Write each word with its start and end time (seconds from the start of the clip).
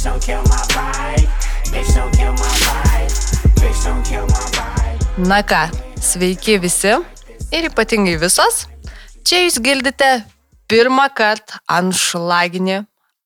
Bitch, 0.00 0.12
don't 0.12 0.22
kill 0.22 0.42
my 0.48 0.56
vibe. 0.72 1.28
Bitch, 1.72 1.94
don't 1.94 2.12
kill 2.16 2.32
my 2.32 2.52
vibe. 2.64 3.12
Bitch, 3.60 3.84
don't 3.84 4.02
kill 4.02 4.26
my 4.32 4.44
vibe. 4.56 5.28
Na 5.28 5.42
ką, 5.42 5.68
sveiki 6.00 6.56
visi 6.56 6.94
ir 7.52 7.66
ypatingai 7.68 8.16
visos. 8.16 8.62
Čia 9.28 9.42
jūs 9.44 9.58
girdite 9.60 10.08
pirmą 10.72 11.04
kartą 11.12 11.60
anšlaginį 11.68 12.78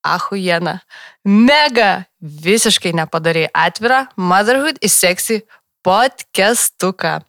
ahujeną. 0.02 0.80
Mega 1.22 2.08
visiškai 2.18 2.90
nepadariai 2.98 3.52
atvirą 3.54 4.08
Motherhood 4.16 4.82
is 4.82 4.98
Sexy 4.98 5.44
podcastuką. 5.86 7.20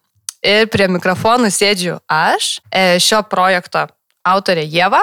Ir 0.42 0.66
prie 0.74 0.90
mikrofonų 0.90 1.54
sėdžiu 1.54 2.00
aš, 2.10 2.56
e, 2.74 2.98
šio 2.98 3.22
projekto 3.30 3.86
autorė 4.26 4.64
Jėva, 4.66 5.02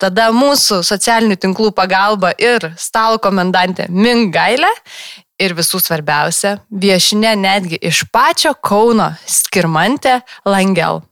tada 0.00 0.30
mūsų 0.34 0.82
socialinių 0.86 1.38
tinklų 1.42 1.72
pagalba 1.76 2.32
ir 2.38 2.70
stalo 2.80 3.20
komendantė 3.22 3.88
Mingailė 3.90 4.70
ir 5.42 5.54
visų 5.58 5.80
svarbiausia, 5.82 6.58
viešinė 6.70 7.34
netgi 7.38 7.80
iš 7.82 8.04
pačio 8.14 8.54
Kauno 8.54 9.10
skirmantė 9.26 10.20
Langel. 10.46 11.02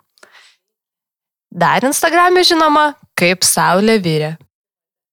Dar 1.53 1.85
Instagram'e 1.85 2.47
žinoma, 2.49 2.93
kaip 3.19 3.45
Saulė 3.45 3.99
vyrė. 4.01 4.33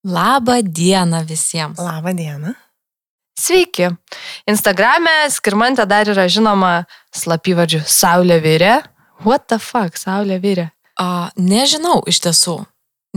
Labą 0.08 0.61
dieną 0.64 1.25
visiems. 1.27 1.81
Labą 1.84 2.14
dieną. 2.16 2.53
Sveiki. 3.39 3.89
Instagram'e 4.48 5.27
skirmantė 5.31 5.86
dar 5.88 6.08
yra 6.11 6.27
žinoma 6.31 6.86
slapyvardžiu 7.16 7.84
Saulė 7.88 8.39
vyrė. 8.44 8.73
What 9.25 9.50
the 9.52 9.59
fuck, 9.59 10.00
Saulė 10.00 10.39
vyrė? 10.39 10.70
A, 10.99 11.30
nežinau 11.39 12.02
iš 12.09 12.20
tiesų. 12.26 12.59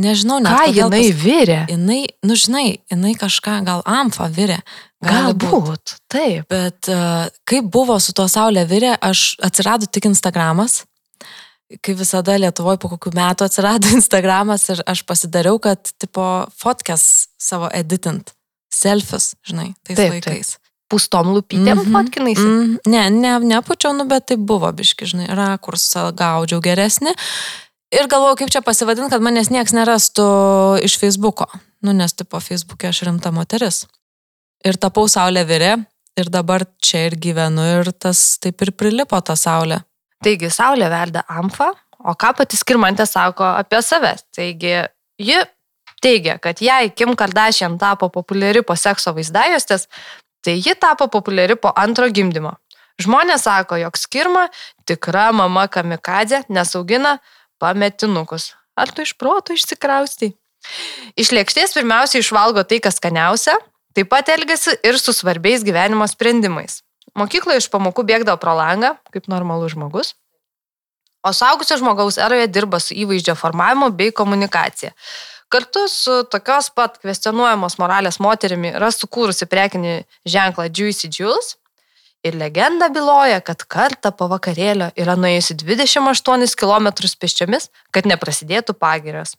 Nežinau, 0.01 0.39
net 0.41 0.55
Ką 0.57 0.71
jinai 0.73 1.03
pas- 1.11 1.19
vyrė? 1.21 1.59
Jinai, 1.69 2.07
nu 2.25 2.37
žinai, 2.39 2.79
jinai 2.89 3.13
kažką 3.19 3.59
gal 3.67 3.83
amfa 3.85 4.31
virė. 4.33 4.63
Gali 5.05 5.35
būt. 5.35 5.51
Galbūt, 5.51 5.95
taip. 6.09 6.47
Bet 6.49 6.89
uh, 6.89 7.27
kaip 7.45 7.69
buvo 7.69 7.99
su 8.01 8.15
tuo 8.17 8.25
Saulė 8.31 8.65
virė, 8.71 8.95
aš 9.03 9.35
atsirado 9.43 9.91
tik 9.91 10.07
Instagramas. 10.09 10.85
Kaip 11.83 11.97
visada 11.99 12.37
Lietuvoje 12.41 12.79
po 12.81 12.89
kokių 12.95 13.13
metų 13.17 13.49
atsirado 13.49 13.91
Instagramas 13.99 14.65
ir 14.73 14.81
aš 14.87 15.05
pasidariau, 15.09 15.61
kad 15.61 15.93
tipo 16.01 16.47
fotkes 16.57 17.29
savo 17.41 17.69
editint. 17.73 18.33
Selfius, 18.73 19.35
žinai, 19.45 19.75
tais 19.85 19.99
Taip, 19.99 20.15
taip, 20.15 20.25
taip. 20.25 20.33
laikais. 20.33 20.57
Pustom 20.93 21.35
lūpytėm 21.35 21.77
mm. 21.77 21.85
-hmm. 21.85 21.93
fotkinaisi. 21.93 22.43
Mm. 22.45 22.63
Mm, 22.63 22.93
ne, 22.93 23.03
ne, 23.11 23.33
nepučiau, 23.55 23.93
nu, 23.97 24.05
bet 24.09 24.27
tai 24.29 24.37
buvo 24.37 24.73
biški, 24.73 25.09
žinai, 25.09 25.29
rakursą 25.37 26.09
gaudžiau 26.17 26.61
geresnį. 26.65 27.13
Ir 27.93 28.09
galvojau, 28.09 28.39
kaip 28.41 28.53
čia 28.53 28.63
pasivadinti, 28.65 29.11
kad 29.13 29.21
manęs 29.21 29.51
niekas 29.53 29.75
nerastų 29.77 30.25
iš 30.87 30.95
Facebooko. 30.97 31.45
Nu, 31.85 31.93
nes 31.93 32.15
tipo 32.17 32.39
Facebook'e 32.41 32.89
aš 32.89 33.03
rimta 33.05 33.33
moteris. 33.37 33.83
Ir 34.65 34.79
tapau 34.81 35.05
Saulė 35.13 35.43
virė. 35.45 35.75
Ir 36.17 36.29
dabar 36.33 36.65
čia 36.81 37.07
ir 37.09 37.17
gyvenu 37.21 37.65
ir 37.81 37.91
tas 37.93 38.39
taip 38.41 38.65
ir 38.65 38.73
prilipo 38.77 39.21
ta 39.21 39.37
Saulė. 39.37 39.83
Taigi, 40.25 40.49
Saulė 40.53 40.89
verda 40.93 41.25
amfa, 41.29 41.71
o 42.05 42.15
ką 42.17 42.33
pati 42.39 42.57
skirmantė 42.57 43.05
sako 43.09 43.45
apie 43.59 43.81
save? 43.85 44.15
Taigi, 44.33 44.75
ji 45.21 45.39
teigia, 46.05 46.39
kad 46.41 46.61
jei 46.65 46.93
Kim 46.97 47.13
Kardashian 47.17 47.77
tapo 47.81 48.09
populiari 48.13 48.65
po 48.65 48.77
sekso 48.77 49.13
vaizdajostės, 49.17 49.89
tai 50.45 50.57
ji 50.61 50.77
tapo 50.81 51.09
populiari 51.13 51.57
po 51.61 51.73
antro 51.77 52.09
gimdymo. 52.09 52.57
Žmonės 53.01 53.45
sako, 53.49 53.81
jog 53.81 53.97
skirma 54.01 54.47
tikra 54.89 55.31
mama 55.33 55.65
kamikadė 55.69 56.45
nesaugina 56.53 57.19
pametinukus. 57.63 58.53
Ar 58.77 58.91
tu 58.91 59.05
iš 59.07 59.15
proto 59.21 59.55
išsikraustai? 59.55 60.33
Iš 61.19 61.33
lėkštės 61.35 61.75
pirmiausia 61.77 62.23
išvalgo 62.23 62.65
tai, 62.67 62.81
kas 62.83 62.99
skaniausia, 63.01 63.55
taip 63.97 64.11
pat 64.13 64.31
elgesi 64.33 64.75
ir 64.87 64.99
su 64.99 65.15
svarbiais 65.15 65.65
gyvenimo 65.67 66.07
sprendimais. 66.11 66.81
Mokykloje 67.19 67.61
iš 67.61 67.69
pamokų 67.73 68.07
bėgdavo 68.09 68.41
pro 68.41 68.55
langą, 68.57 68.95
kaip 69.13 69.29
normalus 69.29 69.75
žmogus. 69.75 70.15
O 71.23 71.31
saugusio 71.37 71.77
žmogaus 71.79 72.19
eroje 72.19 72.49
dirba 72.51 72.81
su 72.83 72.97
įvaizdžio 72.99 73.37
formavimu 73.39 73.93
bei 73.95 74.15
komunikacija. 74.17 74.91
Kartu 75.53 75.85
su 75.93 76.23
tokios 76.33 76.71
pat 76.75 76.97
kvestionuojamos 77.03 77.77
moralės 77.79 78.19
moterimi 78.25 78.73
yra 78.73 78.89
sukūrusi 78.91 79.47
prekinį 79.47 79.99
ženklą 80.35 80.71
Juicy 80.73 81.11
Jules. 81.13 81.59
Ir 82.23 82.37
legenda 82.39 82.87
byloja, 82.95 83.41
kad 83.43 83.65
kartą 83.67 84.13
po 84.15 84.29
vakarėlio 84.31 84.93
yra 84.99 85.17
nuėjusi 85.19 85.57
28 85.59 86.55
km 86.59 86.93
pėsčiomis, 87.19 87.69
kad 87.91 88.07
neprasidėtų 88.07 88.77
pagirios. 88.79 89.35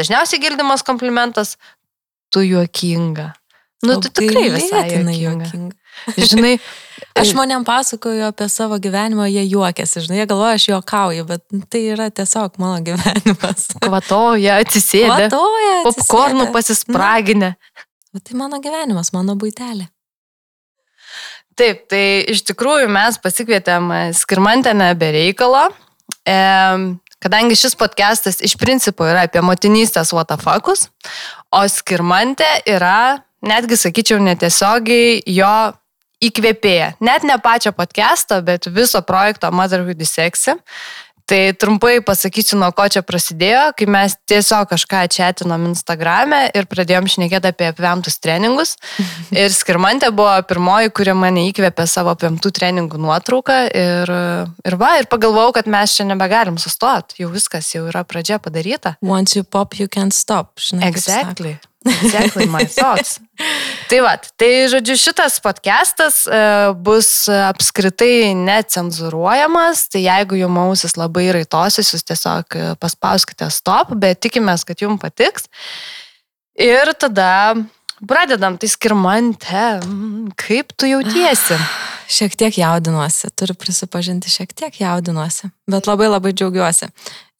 Dažniausiai 0.00 0.40
girdimas 0.40 0.84
komplimentas- 0.86 1.58
tu 2.32 2.40
juokinga. 2.40 3.34
Nu, 3.82 4.00
tu 4.00 4.08
tikrai 4.08 4.48
visai 4.48 4.88
juokinga. 4.88 5.12
juokinga. 5.12 5.76
Žinai, 6.16 6.56
Aš 7.18 7.32
žmonėm 7.34 7.64
pasakoju 7.66 8.24
apie 8.30 8.46
savo 8.48 8.78
gyvenimą, 8.80 9.26
jie 9.28 9.42
juokiasi, 9.50 10.00
žinai, 10.06 10.22
jie 10.22 10.26
galvoja, 10.30 10.56
aš 10.56 10.68
juokauju, 10.70 11.24
bet 11.28 11.42
tai 11.68 11.82
yra 11.92 12.08
tiesiog 12.08 12.56
mano 12.62 12.80
gyvenimas. 12.86 13.68
kvatoja, 13.84 14.56
atsisėdė, 14.62 15.28
Vatoja, 15.28 15.74
popkornų 15.88 16.48
pasispraginę. 16.54 17.52
Bet 18.14 18.24
tai 18.28 18.38
mano 18.40 18.62
gyvenimas, 18.64 19.12
mano 19.12 19.36
būtelė. 19.40 19.90
Taip, 21.62 21.84
tai 21.86 22.24
iš 22.26 22.40
tikrųjų 22.48 22.88
mes 22.90 23.20
pasikvietėm 23.22 23.84
e, 23.94 23.98
skirmantę 24.18 24.72
be 24.98 25.10
reikalo, 25.14 25.68
e, 26.26 26.38
kadangi 27.22 27.54
šis 27.54 27.76
podcastas 27.78 28.40
iš 28.42 28.56
principo 28.58 29.06
yra 29.06 29.28
apie 29.28 29.44
motinystės 29.46 30.10
watafakus, 30.10 30.88
o 31.54 31.60
skirmantė 31.70 32.48
yra, 32.66 33.22
netgi 33.46 33.78
sakyčiau, 33.78 34.18
netiesiogiai 34.26 35.20
jo 35.30 35.52
įkvėpėja. 36.26 36.96
Net 36.98 37.22
ne 37.30 37.38
pačio 37.38 37.70
podcast'o, 37.78 38.40
bet 38.42 38.66
viso 38.66 38.98
projekto 39.06 39.54
Motherhood 39.54 40.02
Sexy. 40.02 40.58
Tai 41.32 41.52
trumpai 41.56 42.02
pasakysiu, 42.04 42.58
nuo 42.60 42.66
ko 42.76 42.84
čia 42.92 43.00
prasidėjo, 43.08 43.62
kai 43.78 43.86
mes 43.88 44.12
tiesiog 44.28 44.66
kažką 44.68 45.06
četinom 45.14 45.64
Instagram'e 45.70 46.42
ir 46.52 46.68
pradėjom 46.68 47.08
šnekėti 47.08 47.48
apie 47.48 47.70
apvemtus 47.70 48.20
treningus. 48.20 48.74
Ir 49.32 49.48
skirmantė 49.56 50.10
buvo 50.12 50.34
pirmoji, 50.44 50.92
kuri 50.92 51.16
mane 51.16 51.46
įkvėpė 51.48 51.88
savo 51.88 52.12
apvemtų 52.12 52.52
treningų 52.52 53.00
nuotrauką. 53.00 53.58
Ir, 53.72 54.14
ir 54.60 54.76
va, 54.76 54.92
ir 55.00 55.08
pagalvojau, 55.08 55.56
kad 55.56 55.72
mes 55.72 55.96
čia 55.96 56.04
nebegalim 56.12 56.60
sustoti. 56.60 57.22
Jau 57.24 57.32
viskas, 57.32 57.72
jau 57.72 57.86
yra 57.88 58.04
pradžia 58.04 58.36
padaryta. 58.36 58.98
Once 59.00 59.32
you 59.32 59.48
pop, 59.48 59.80
you 59.80 59.88
can't 59.88 60.12
stop. 60.12 60.60
Žinai, 60.60 60.92
Exactly. 60.92 61.56
Exactly 61.84 62.46
my 62.46 62.64
thoughts. 62.66 63.18
tai 63.90 63.98
va, 64.04 64.14
tai 64.38 64.50
žodžiu, 64.70 64.96
šitas 65.00 65.38
podcastas 65.42 66.22
e, 66.26 66.38
bus 66.78 67.26
apskritai 67.32 68.32
necenzuruojamas, 68.38 69.88
tai 69.92 70.04
jeigu 70.06 70.38
jums 70.44 70.62
ausis 70.66 70.96
labai 71.00 71.28
raitosis, 71.34 71.92
jūs 71.94 72.06
tiesiog 72.06 72.58
e, 72.58 72.68
paspauskite 72.82 73.48
stop, 73.54 73.94
bet 73.98 74.22
tikimės, 74.22 74.66
kad 74.68 74.84
jums 74.84 75.02
patiks. 75.02 75.48
Ir 76.58 76.92
tada 77.00 77.56
pradedam, 78.06 78.58
tai 78.60 78.70
skirmante, 78.70 79.64
mm, 79.82 80.36
kaip 80.38 80.76
tu 80.76 80.90
jautiesi? 80.90 81.58
Šiek 82.16 82.34
tiek 82.36 82.58
jaudinuosi, 82.60 83.30
turiu 83.38 83.56
prisipažinti, 83.56 84.28
šiek 84.28 84.50
tiek 84.52 84.74
jaudinuosi, 84.82 85.48
bet 85.70 85.86
labai 85.88 86.10
labai 86.10 86.34
džiaugiuosi. 86.36 86.90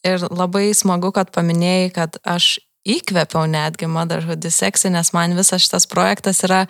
Ir 0.08 0.22
labai 0.32 0.70
smagu, 0.74 1.12
kad 1.14 1.28
paminėjai, 1.34 1.90
kad 1.94 2.16
aš 2.26 2.56
įkvėpiau 2.88 3.46
netgi 3.50 3.88
Motherhood 3.90 4.44
is 4.48 4.58
Sexy, 4.58 4.90
nes 4.90 5.12
man 5.14 5.36
visas 5.38 5.62
šitas 5.64 5.86
projektas 5.90 6.42
yra 6.46 6.64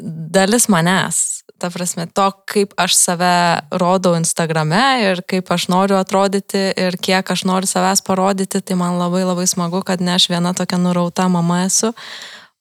dalis 0.00 0.68
manęs. 0.70 1.42
Ta 1.60 1.68
prasme, 1.68 2.06
to, 2.08 2.24
kaip 2.48 2.72
aš 2.80 2.94
save 2.96 3.32
rodau 3.76 4.14
Instagrame 4.16 4.80
ir 5.04 5.20
kaip 5.28 5.50
aš 5.52 5.66
noriu 5.68 5.98
atrodyti 5.98 6.70
ir 6.78 6.96
kiek 6.96 7.26
aš 7.34 7.44
noriu 7.44 7.68
savęs 7.68 8.00
parodyti, 8.06 8.62
tai 8.64 8.78
man 8.80 8.96
labai 9.00 9.26
labai 9.26 9.44
smagu, 9.50 9.82
kad 9.84 10.00
ne 10.00 10.14
aš 10.16 10.30
viena 10.32 10.54
tokia 10.56 10.78
nurauta 10.80 11.28
mama 11.28 11.64
esu, 11.66 11.92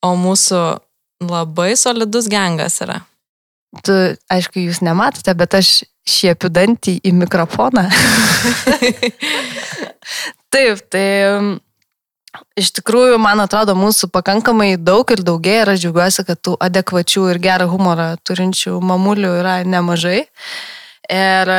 o 0.04 0.12
mūsų 0.20 0.64
labai 1.30 1.72
solidus 1.80 2.28
gengas 2.32 2.82
yra. 2.84 3.00
Tu, 3.86 3.96
aišku, 4.34 4.60
jūs 4.66 4.82
nematote, 4.82 5.32
bet 5.38 5.56
aš 5.60 5.72
šiepiu 6.10 6.50
dantį 6.52 6.98
į 7.06 7.14
mikrofoną. 7.22 7.86
Taip, 10.54 10.82
tai 10.90 11.06
iš 12.60 12.72
tikrųjų, 12.78 13.18
man 13.22 13.42
atrodo, 13.44 13.76
mūsų 13.78 14.10
pakankamai 14.14 14.74
daug 14.78 15.10
ir 15.14 15.24
daugėja 15.26 15.66
ir 15.66 15.74
aš 15.74 15.84
džiaugiuosi, 15.84 16.26
kad 16.28 16.42
tų 16.46 16.56
adekvačių 16.62 17.26
ir 17.34 17.42
gerą 17.44 17.70
humorą 17.72 18.12
turinčių 18.28 18.78
mamulių 18.86 19.34
yra 19.42 19.60
nemažai. 19.66 20.22
Ir, 21.10 21.54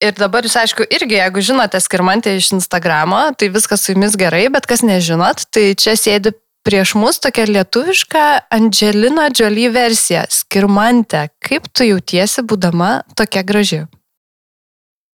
ir 0.00 0.16
dabar 0.16 0.46
jūs, 0.46 0.56
aišku, 0.62 0.86
irgi, 0.88 1.18
jeigu 1.20 1.44
žinote 1.44 1.80
skirmantę 1.84 2.32
iš 2.38 2.54
Instagramo, 2.56 3.26
tai 3.36 3.50
viskas 3.52 3.84
su 3.84 3.92
jumis 3.92 4.16
gerai, 4.20 4.46
bet 4.52 4.68
kas 4.70 4.84
nežinot, 4.86 5.46
tai 5.52 5.72
čia 5.76 5.98
sėdi 6.00 6.32
prieš 6.64 6.94
mus 6.96 7.20
tokia 7.20 7.44
lietuviška 7.50 8.24
Angelina 8.56 9.28
Jolie 9.28 9.68
versija. 9.72 10.24
Skirmantė, 10.32 11.26
kaip 11.44 11.68
tu 11.76 11.84
jautiesi 11.84 12.40
būdama 12.40 13.02
tokia 13.18 13.44
graži? 13.44 13.82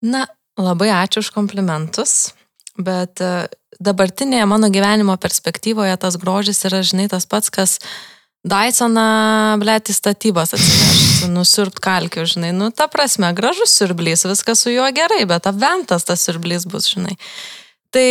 Na, 0.00 0.28
labai 0.56 0.92
ačiū 0.94 1.25
už 1.25 1.32
komplimentus, 1.34 2.31
bet 2.78 3.19
dabartinėje 3.81 4.47
mano 4.49 4.71
gyvenimo 4.73 5.17
perspektyvoje 5.21 5.97
tas 6.00 6.19
grožis 6.21 6.65
yra, 6.69 6.82
žinai, 6.87 7.09
tas 7.12 7.27
pats, 7.29 7.53
kas 7.53 7.79
Dysoną, 8.41 9.59
blėt, 9.61 9.91
į 9.93 9.94
statybas 9.99 10.55
atsinešti, 10.56 11.27
nusirpt 11.29 11.77
kalkių, 11.85 12.23
žinai. 12.25 12.55
Nu, 12.56 12.71
ta 12.73 12.87
prasme, 12.88 13.29
gražus 13.37 13.75
siurblys, 13.77 14.25
viskas 14.25 14.62
su 14.65 14.73
juo 14.73 14.87
gerai, 14.97 15.27
bet 15.29 15.44
apventas 15.50 16.09
tas 16.09 16.25
siurblys 16.25 16.65
bus, 16.65 16.88
žinai. 16.88 17.19
Tai 17.93 18.06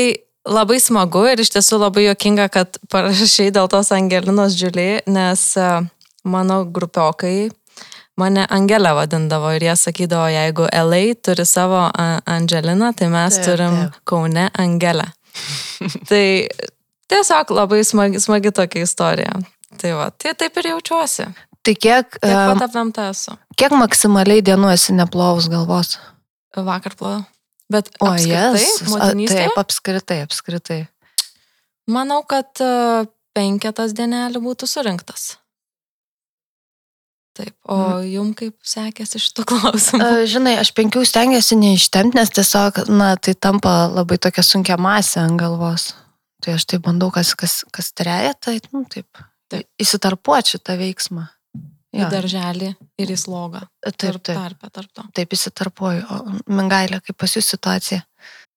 labai 0.45 0.77
smagu 0.83 1.23
ir 1.31 1.41
iš 1.41 1.49
tiesų 1.55 1.81
labai 1.81 2.05
jokinga, 2.11 2.45
kad 2.53 2.77
parašai 2.93 3.49
dėl 3.55 3.71
tos 3.73 3.89
Angelinos 3.95 4.53
Džiulį, 4.53 4.89
nes 5.09 5.45
e, 5.57 5.69
mano 6.29 6.61
grupiokai 6.77 7.49
mane 8.19 8.45
Angelę 8.53 8.93
vadindavo 8.93 9.49
ir 9.55 9.65
jie 9.65 9.75
sakydavo, 9.79 10.27
jeigu 10.29 10.67
LA 10.69 11.15
turi 11.25 11.45
savo 11.47 11.87
Angeliną, 12.37 12.93
tai 12.93 13.09
mes 13.09 13.39
Taip, 13.39 13.45
turim 13.47 13.77
taip. 13.79 14.01
Kaune 14.03 14.49
Angelę. 14.53 15.07
tai 16.09 16.47
tiesiog 17.09 17.51
labai 17.55 17.83
smagi, 17.87 18.19
smagi 18.23 18.51
tokia 18.55 18.85
istorija. 18.87 19.33
Tai 19.79 19.91
va, 19.99 20.09
tai 20.11 20.33
taip 20.35 20.57
ir 20.61 20.71
jaučiuosi. 20.73 21.27
Tai 21.63 21.73
kiek, 21.75 22.15
Taip 22.23 22.37
pat 22.53 22.61
apvemta 22.69 23.09
esu. 23.11 23.33
kiek 23.59 23.73
maksimaliai 23.75 24.41
dienų 24.45 24.71
esi 24.73 24.95
neplovus 24.95 25.49
galvos? 25.51 25.97
Vakar 26.55 26.95
plovau. 26.97 27.23
Bet 27.69 27.91
O, 28.01 28.07
apskritai, 28.09 28.57
jas. 28.63 28.79
motinystėje, 28.89 29.49
Taip, 29.51 29.59
apskritai, 29.61 30.17
apskritai. 30.25 30.79
manau, 31.85 32.23
kad 32.25 32.49
e, 32.65 33.05
penketas 33.37 33.93
dienelį 33.93 34.41
būtų 34.41 34.65
surinktas. 34.71 35.35
Taip, 37.39 37.53
o 37.71 37.77
jum 38.03 38.33
kaip 38.35 38.57
sekėsi 38.67 39.19
šito 39.23 39.45
klausimu? 39.47 40.01
A, 40.03 40.25
Žinai, 40.27 40.57
aš 40.59 40.73
penkių 40.75 41.05
stengiuosi 41.07 41.55
neištemti, 41.55 42.17
nes 42.19 42.31
tiesiog, 42.35 42.81
na, 42.91 43.13
tai 43.15 43.31
tampa 43.39 43.85
labai 43.87 44.17
tokia 44.19 44.43
sunkia 44.43 44.75
masė 44.81 45.21
ant 45.23 45.39
galvos. 45.39 45.93
Tai 46.43 46.57
aš 46.57 46.65
tai 46.67 46.79
bandau, 46.83 47.07
kas, 47.15 47.31
kas, 47.39 47.61
kas 47.75 47.93
treja, 47.95 48.33
tai, 48.43 48.57
nu, 48.75 48.83
taip, 48.91 49.07
Taip. 49.49 49.65
įsitarpuoti 49.81 50.57
šitą 50.57 50.75
veiksmą. 50.79 51.29
Į 51.95 52.03
Jo, 52.03 52.09
darželį 52.11 52.67
ir 53.01 53.09
į 53.09 53.15
slogą. 53.17 53.63
taip, 53.81 53.95
Tarp, 53.97 54.21
taip, 54.27 54.37
tarp, 54.37 54.67
tarp 54.75 54.91
to. 54.93 55.05
taip 55.17 55.31
įsitarpuoju. 55.33 56.03
O, 56.05 56.19
Mingailė, 56.53 56.99
kaip 57.07 57.17
pas 57.17 57.33
jūs 57.33 57.47
situacija? 57.55 58.03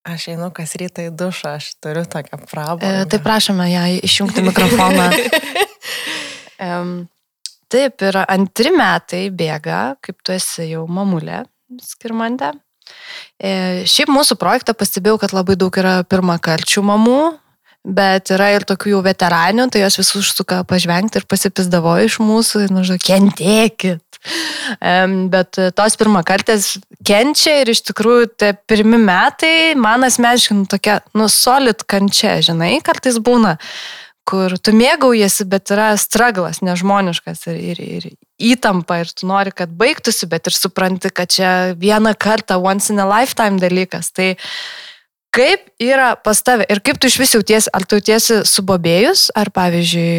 Aš 0.05 0.27
einu 0.35 0.51
kas 0.53 0.75
rytą 0.77 1.07
į 1.09 1.15
dušą, 1.17 1.55
aš 1.63 1.71
turiu 1.81 2.03
tokią 2.05 2.37
E, 2.43 2.47
prabangą. 2.51 2.91
tai 3.09 3.23
prašome 3.25 3.71
ją 3.73 3.87
išjungti 4.05 4.43
mikrofoną. 4.51 5.07
Em, 6.63 7.09
taip, 7.73 8.05
ir 8.05 8.21
antri 8.25 8.73
metai 8.75 9.25
bėga, 9.35 9.97
kaip 10.05 10.21
tu 10.25 10.35
esi 10.37 10.69
jau 10.73 10.85
mamulė, 10.91 11.43
skirmantė. 11.83 12.53
E, 13.41 13.85
šiaip 13.89 14.11
mūsų 14.13 14.37
projektą 14.41 14.75
pastebėjau, 14.77 15.21
kad 15.23 15.35
labai 15.37 15.57
daug 15.59 15.75
yra 15.81 16.01
pirmakarčių 16.09 16.85
mamų, 16.87 17.21
bet 17.83 18.31
yra 18.35 18.53
ir 18.55 18.67
tokių 18.67 18.95
jau 18.95 19.03
veteranių, 19.05 19.67
tai 19.73 19.83
jos 19.83 19.99
vis 19.99 20.13
užsuka 20.21 20.63
pažvengti 20.69 21.19
ir 21.19 21.27
pasipizdavo 21.31 21.97
iš 22.05 22.21
mūsų, 22.23 22.69
nu, 22.71 22.85
žinai, 22.87 23.03
kentėkit. 23.03 24.03
Bet 25.33 25.59
tos 25.75 25.97
pirmakartės 25.99 26.77
kenčia 27.03 27.57
ir 27.63 27.73
iš 27.73 27.83
tikrųjų 27.89 28.29
tie 28.39 28.53
pirmi 28.71 29.01
metai 29.03 29.73
man 29.75 30.07
asmeniškai 30.07 30.61
nu, 30.61 30.69
tokia, 30.71 31.01
nu, 31.19 31.27
solid 31.27 31.83
kančia, 31.91 32.37
žinai, 32.47 32.77
kartais 32.87 33.19
būna, 33.19 33.57
kur 34.29 34.55
tu 34.63 34.75
mėgaujasi, 34.77 35.47
bet 35.51 35.73
yra 35.75 35.93
straglas 36.01 36.61
nežmoniškas 36.63 37.47
ir, 37.51 37.59
ir, 37.59 37.83
ir 37.83 38.53
įtampa 38.53 39.01
ir 39.03 39.11
tu 39.11 39.27
nori, 39.31 39.53
kad 39.55 39.73
baigtųsi, 39.79 40.29
bet 40.31 40.49
ir 40.49 40.57
supranti, 40.57 41.11
kad 41.11 41.33
čia 41.33 41.51
vieną 41.79 42.15
kartą, 42.19 42.61
once 42.63 42.93
in 42.93 43.03
a 43.03 43.07
lifetime 43.09 43.59
dalykas. 43.63 44.13
Tai 44.15 44.33
kaip 45.35 45.67
yra 45.83 46.13
pas 46.21 46.39
tave 46.45 46.67
ir 46.71 46.83
kaip 46.85 47.01
tu 47.01 47.11
iš 47.11 47.19
vis 47.19 47.35
jautiesi, 47.35 47.71
ar 47.75 47.87
tu 47.87 47.99
jautiesi 47.99 48.43
subobėjus, 48.49 49.31
ar 49.39 49.51
pavyzdžiui 49.55 50.13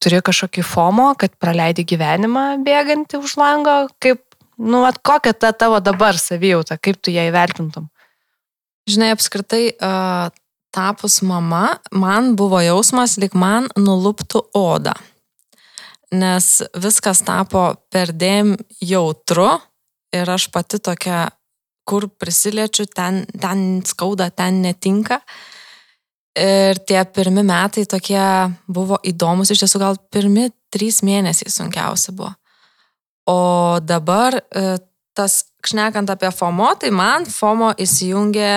turi 0.00 0.20
kažkokį 0.24 0.64
fomo, 0.64 1.12
kad 1.20 1.32
praleidi 1.40 1.84
gyvenimą 1.88 2.62
bėgantį 2.64 3.20
už 3.20 3.36
lango, 3.40 3.76
kaip, 4.02 4.22
nu, 4.56 4.84
at 4.88 5.00
kokia 5.04 5.34
ta 5.36 5.52
tavo 5.52 5.80
dabar 5.84 6.18
savijauta, 6.20 6.80
kaip 6.80 7.00
tu 7.00 7.12
ją 7.12 7.28
įvertintum? 7.28 7.88
Žinai, 8.90 9.12
apskritai, 9.14 9.64
uh, 9.76 10.32
tapus 10.74 11.20
mama, 11.22 11.78
man 11.92 12.34
buvo 12.36 12.60
jausmas, 12.62 13.18
lik 13.20 13.34
man 13.34 13.68
nuluptų 13.78 14.42
odą. 14.56 14.94
Nes 16.10 16.58
viskas 16.74 17.22
tapo 17.22 17.68
perdėm 17.92 18.56
jautru 18.82 19.52
ir 20.14 20.30
aš 20.30 20.48
pati 20.50 20.80
tokia, 20.82 21.28
kur 21.86 22.08
prisiliečiu, 22.10 22.86
ten, 22.90 23.24
ten 23.40 23.80
skauda, 23.86 24.30
ten 24.30 24.60
netinka. 24.62 25.20
Ir 26.38 26.78
tie 26.86 27.00
pirmi 27.10 27.42
metai 27.46 27.84
tokie 27.90 28.22
buvo 28.70 28.98
įdomus, 29.06 29.50
iš 29.50 29.64
tiesų 29.64 29.80
gal 29.82 29.98
pirmi 30.14 30.48
trys 30.70 31.00
mėnesiai 31.06 31.50
sunkiausi 31.50 32.14
buvo. 32.14 32.30
O 33.30 33.78
dabar 33.82 34.38
e, 34.38 34.78
tas, 35.14 35.42
šnekant 35.66 36.10
apie 36.10 36.30
FOMO, 36.34 36.70
tai 36.80 36.92
man 36.94 37.26
FOMO 37.28 37.72
įsijungė 37.82 38.52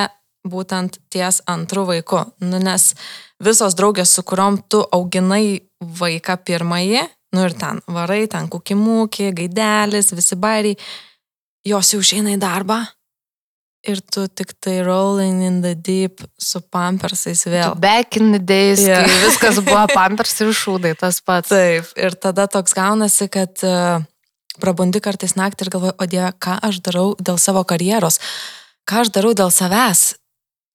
būtent 0.48 1.00
ties 1.14 1.42
antrų 1.50 1.86
vaiku. 1.92 2.24
Nu, 2.44 2.60
nes 2.60 2.92
visos 3.44 3.78
draugės, 3.80 4.14
su 4.16 4.24
kuriuom 4.28 4.62
tu 4.70 4.84
auginai 4.96 5.64
vaiką 5.80 6.38
pirmąjį, 6.48 7.06
nu 7.34 7.46
ir 7.48 7.56
ten 7.60 7.80
varai, 7.88 8.26
ten 8.32 8.50
kukimūkį, 8.52 9.32
gaidelis, 9.40 10.14
visi 10.16 10.38
bairiai, 10.40 10.78
jos 11.68 11.94
jau 11.94 12.04
išeina 12.04 12.36
į 12.36 12.42
darbą 12.44 12.84
ir 13.84 14.00
tu 14.00 14.26
tik 14.28 14.54
tai 14.64 14.80
rolling 14.84 15.44
in 15.44 15.62
the 15.62 15.74
deep 15.76 16.24
su 16.40 16.62
pampersais 16.72 17.44
vėl. 17.48 17.76
Back 17.80 18.18
in 18.20 18.32
the 18.32 18.40
days, 18.40 18.84
yeah. 18.86 19.04
kai 19.04 19.20
viskas 19.28 19.60
buvo 19.64 19.84
pampers 19.92 20.36
ir 20.44 20.54
šūdai, 20.56 20.96
tas 21.00 21.20
pats. 21.26 21.52
Taip, 21.52 21.92
ir 22.00 22.16
tada 22.16 22.48
toks 22.52 22.76
gaunasi, 22.78 23.28
kad 23.34 23.64
uh, 23.68 24.04
prabundi 24.64 25.04
kartais 25.04 25.36
naktį 25.40 25.68
ir 25.68 25.74
galvoji, 25.76 25.98
o 26.00 26.10
Dieve, 26.10 26.32
ką 26.40 26.58
aš 26.64 26.80
darau 26.86 27.08
dėl 27.20 27.40
savo 27.42 27.66
karjeros, 27.68 28.22
ką 28.88 29.04
aš 29.04 29.14
darau 29.16 29.36
dėl 29.38 29.52
savęs. 29.54 30.14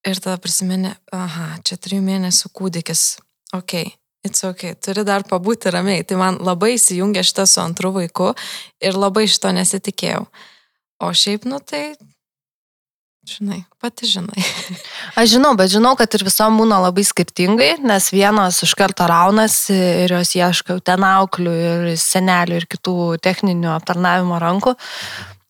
Ir 0.07 0.21
tada 0.23 0.39
prisimeni, 0.39 0.93
aha, 1.15 1.57
čia 1.67 1.79
trijų 1.81 2.05
mėnesių 2.07 2.53
kūdikis, 2.55 3.03
ok, 3.57 3.81
it's 4.27 4.45
ok, 4.47 4.77
turi 4.79 5.03
dar 5.07 5.25
pabūti 5.27 5.73
ramiai. 5.75 6.05
Tai 6.07 6.21
man 6.21 6.39
labai 6.45 6.77
įsijungia 6.77 7.25
šitas 7.27 7.57
su 7.57 7.63
antru 7.65 7.91
vaiku 7.97 8.31
ir 8.79 8.99
labai 8.99 9.27
šito 9.31 9.51
nesitikėjau. 9.57 10.29
O 11.03 11.11
šiaip, 11.15 11.47
nu 11.51 11.59
tai, 11.63 11.97
žinai, 13.27 13.61
pati 13.83 14.07
žinai. 14.11 14.45
Aš 15.19 15.35
žinau, 15.35 15.53
bet 15.59 15.73
žinau, 15.75 15.95
kad 15.99 16.15
ir 16.15 16.25
visom 16.27 16.59
būna 16.63 16.81
labai 16.83 17.05
skirtingai, 17.07 17.73
nes 17.83 18.11
vienos 18.15 18.63
iš 18.67 18.75
karto 18.79 19.07
raunasi 19.11 19.77
ir 20.05 20.15
jos 20.15 20.35
ieško 20.39 20.79
ten 20.87 21.07
auklių 21.07 21.57
ir 21.59 21.91
senelių 21.99 22.63
ir 22.63 22.69
kitų 22.71 22.97
techninių 23.27 23.75
aptarnavimo 23.75 24.39
rankų. 24.43 24.75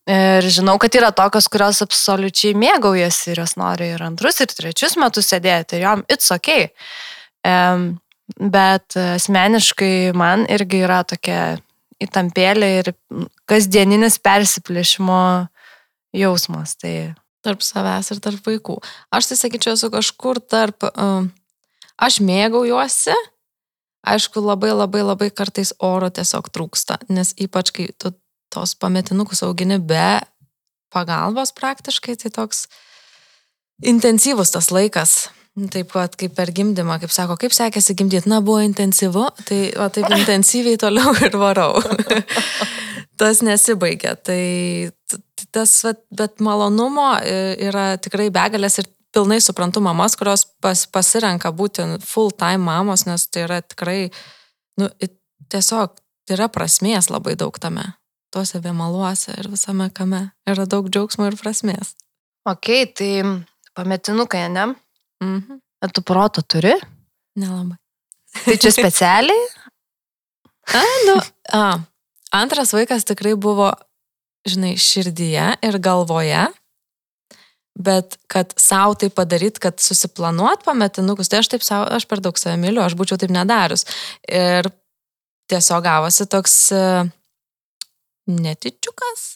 Ir 0.09 0.45
žinau, 0.49 0.79
kad 0.81 0.95
yra 0.97 1.11
tokios, 1.13 1.45
kurios 1.53 1.83
absoliučiai 1.85 2.55
mėgaujasi 2.57 3.33
ir 3.33 3.43
jos 3.43 3.53
nori 3.61 3.91
ir 3.93 4.01
antrus, 4.01 4.39
ir 4.41 4.49
trečius 4.49 4.95
metus 4.97 5.29
sėdėti, 5.29 5.77
ir 5.77 5.85
jom 5.85 6.01
it's 6.09 6.31
ok. 6.33 6.49
Em, 7.45 7.83
bet 8.41 8.97
asmeniškai 8.97 10.11
man 10.17 10.47
irgi 10.49 10.81
yra 10.87 11.03
tokia 11.05 11.59
įtampėlė 12.01 12.69
ir 12.79 12.91
kasdieninis 13.49 14.17
persiplėšimo 14.23 15.21
jausmas. 16.17 16.73
Tai 16.79 16.93
tarp 17.45 17.61
savęs 17.63 18.09
ir 18.13 18.21
tarp 18.23 18.47
vaikų. 18.49 18.79
Aš 19.13 19.31
tai 19.31 19.37
sakyčiau, 19.43 19.75
esu 19.77 19.91
kažkur 19.93 20.41
tarp, 20.41 20.89
um, 20.95 21.29
aš 22.01 22.19
mėgaujuosi, 22.25 23.15
aišku, 24.09 24.41
labai 24.43 24.73
labai 24.73 25.03
labai 25.05 25.29
kartais 25.29 25.73
oro 25.83 26.09
tiesiog 26.09 26.49
trūksta, 26.49 26.99
nes 27.13 27.35
ypač 27.37 27.71
kai 27.75 27.89
tu 27.93 28.13
tos 28.53 28.75
pametinukus 28.75 29.43
augini 29.45 29.79
be 29.79 30.19
pagalbos 30.93 31.53
praktiškai, 31.57 32.17
tai 32.17 32.31
toks 32.33 32.65
intensyvus 33.85 34.51
tas 34.55 34.71
laikas. 34.73 35.29
Taip 35.73 35.89
pat 35.91 36.13
kaip 36.15 36.35
per 36.37 36.53
gimdymą, 36.55 36.99
kaip 37.01 37.11
sako, 37.11 37.35
kaip 37.41 37.51
sekėsi 37.51 37.95
gimdyti, 37.97 38.29
na 38.31 38.39
buvo 38.45 38.61
intensyvu, 38.63 39.25
tai 39.47 39.57
va, 39.75 39.89
taip 39.91 40.07
intensyviai 40.15 40.79
toliau 40.79 41.11
ir 41.25 41.35
varau. 41.41 41.81
tas 43.19 43.41
nesibaigia. 43.43 44.15
Tai 44.15 44.39
tas, 45.51 45.73
bet 46.15 46.39
malonumo 46.39 47.11
e, 47.19 47.57
yra 47.67 47.91
tikrai 48.01 48.29
begalės 48.31 48.79
ir 48.79 48.87
pilnai 49.13 49.39
suprantu 49.43 49.81
mamas, 49.83 50.15
kurios 50.15 50.45
pas, 50.61 50.85
pasirenka 50.87 51.51
būti 51.51 51.85
full 52.05 52.31
time 52.31 52.61
mamos, 52.69 53.07
nes 53.09 53.25
tai 53.27 53.47
yra 53.47 53.59
tikrai, 53.65 53.99
nu, 54.79 54.89
tiesiog 55.49 55.97
tai 56.29 56.37
yra 56.37 56.47
prasmės 56.53 57.09
labai 57.09 57.35
daug 57.39 57.57
tame. 57.59 57.87
Tuose 58.29 58.61
vėmaluose 58.61 59.33
ir 59.41 59.49
visame 59.49 59.89
kame 59.93 60.27
yra 60.49 60.67
daug 60.69 60.89
džiaugsmo 60.89 61.25
ir 61.29 61.37
prasmės. 61.39 61.95
ok, 62.45 62.69
tai 62.97 63.11
pametinukai, 63.77 64.47
ne? 64.49 64.73
Mhm. 65.23 65.59
Bet 65.81 65.93
tu 65.95 66.01
proto 66.01 66.41
turi? 66.41 66.73
Nelabai. 67.39 67.77
Tai 68.45 68.57
čia 68.57 68.71
specialiai? 68.77 69.47
A, 70.69 70.81
nu, 71.07 71.15
a, 71.55 71.79
antras 72.35 72.73
vaikas 72.75 73.07
tikrai 73.09 73.33
buvo, 73.39 73.71
žinai, 74.45 74.75
širdyje 74.77 75.45
ir 75.65 75.77
galvoje, 75.81 76.43
bet 77.79 78.19
kad 78.29 78.51
savo 78.59 78.97
tai 78.99 79.09
padaryt, 79.09 79.57
kad 79.63 79.79
susiplanuot 79.81 80.65
pametinukus, 80.67 81.31
tai 81.31 81.39
aš 81.41 81.49
taip 81.55 81.65
savo, 81.65 81.87
aš 81.95 82.05
per 82.09 82.21
daug 82.21 82.37
save 82.37 82.59
myliu, 82.61 82.83
aš 82.83 82.97
būčiau 82.99 83.17
taip 83.21 83.33
nedarius. 83.33 83.87
Ir 84.27 84.69
tiesiog 85.49 85.81
gavosi 85.87 86.27
toks 86.29 86.57
e, 86.75 86.83
netičiukas. 88.29 89.27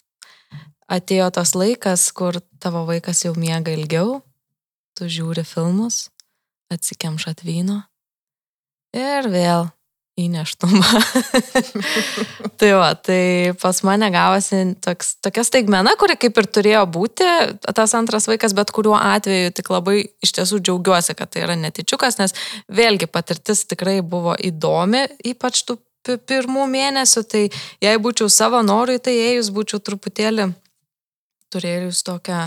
Atėjo 0.94 1.30
tas 1.34 1.54
laikas, 1.58 2.06
kur 2.16 2.38
tavo 2.62 2.84
vaikas 2.90 3.24
jau 3.26 3.34
miega 3.40 3.74
ilgiau, 3.74 4.20
tu 4.98 5.08
žiūri 5.10 5.46
filmus, 5.48 6.08
atsikemšat 6.74 7.42
vyno 7.46 7.82
ir 8.94 9.30
vėl 9.34 9.72
įneštumą. 10.20 10.90
tai 12.62 12.70
va, 12.78 12.92
tai 12.94 13.54
pas 13.58 13.80
mane 13.88 14.10
gavosi 14.14 14.60
toks, 14.84 15.16
tokia 15.26 15.46
staigmena, 15.48 15.96
kuri 15.98 16.18
kaip 16.22 16.38
ir 16.38 16.50
turėjo 16.54 16.84
būti 16.94 17.30
tas 17.74 17.96
antras 17.98 18.30
vaikas, 18.30 18.54
bet 18.54 18.74
kuriuo 18.76 18.94
atveju 19.00 19.56
tik 19.58 19.72
labai 19.74 19.98
iš 20.24 20.36
tiesų 20.38 20.62
džiaugiuosi, 20.62 21.18
kad 21.18 21.34
tai 21.34 21.48
yra 21.48 21.58
netičiukas, 21.58 22.20
nes 22.22 22.38
vėlgi 22.70 23.10
patirtis 23.10 23.66
tikrai 23.72 24.02
buvo 24.06 24.38
įdomi, 24.38 25.08
ypač 25.34 25.64
tų 25.66 25.80
pirmų 26.04 26.66
mėnesių, 26.70 27.24
tai 27.30 27.44
jei 27.84 28.02
būčiau 28.02 28.28
savo 28.32 28.60
norui, 28.66 29.00
tai 29.00 29.16
ėjus 29.32 29.52
būčiau 29.56 29.80
truputėlį 29.80 30.52
turėjus 31.54 32.02
tokią 32.08 32.42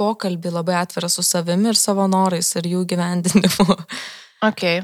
pokalbį 0.00 0.54
labai 0.54 0.78
atvirą 0.80 1.10
su 1.12 1.24
savimi 1.26 1.72
ir 1.72 1.78
savo 1.78 2.06
norais 2.10 2.54
ir 2.56 2.70
jų 2.76 2.86
gyvendinimu. 2.94 3.78
Okay. 4.40 4.78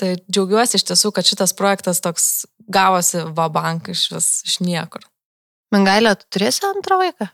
Tai 0.00 0.14
džiaugiuosi 0.24 0.78
iš 0.78 0.86
tiesų, 0.88 1.10
kad 1.12 1.26
šitas 1.28 1.52
projektas 1.52 1.98
toks 2.00 2.46
gavosi 2.72 3.26
vabank 3.36 3.90
iš 3.92 4.06
vis, 4.14 4.28
iš 4.48 4.54
niekur. 4.64 5.04
Mingailė, 5.74 6.14
tu 6.16 6.30
turėsi 6.32 6.64
antrą 6.64 6.96
vaiką? 7.02 7.28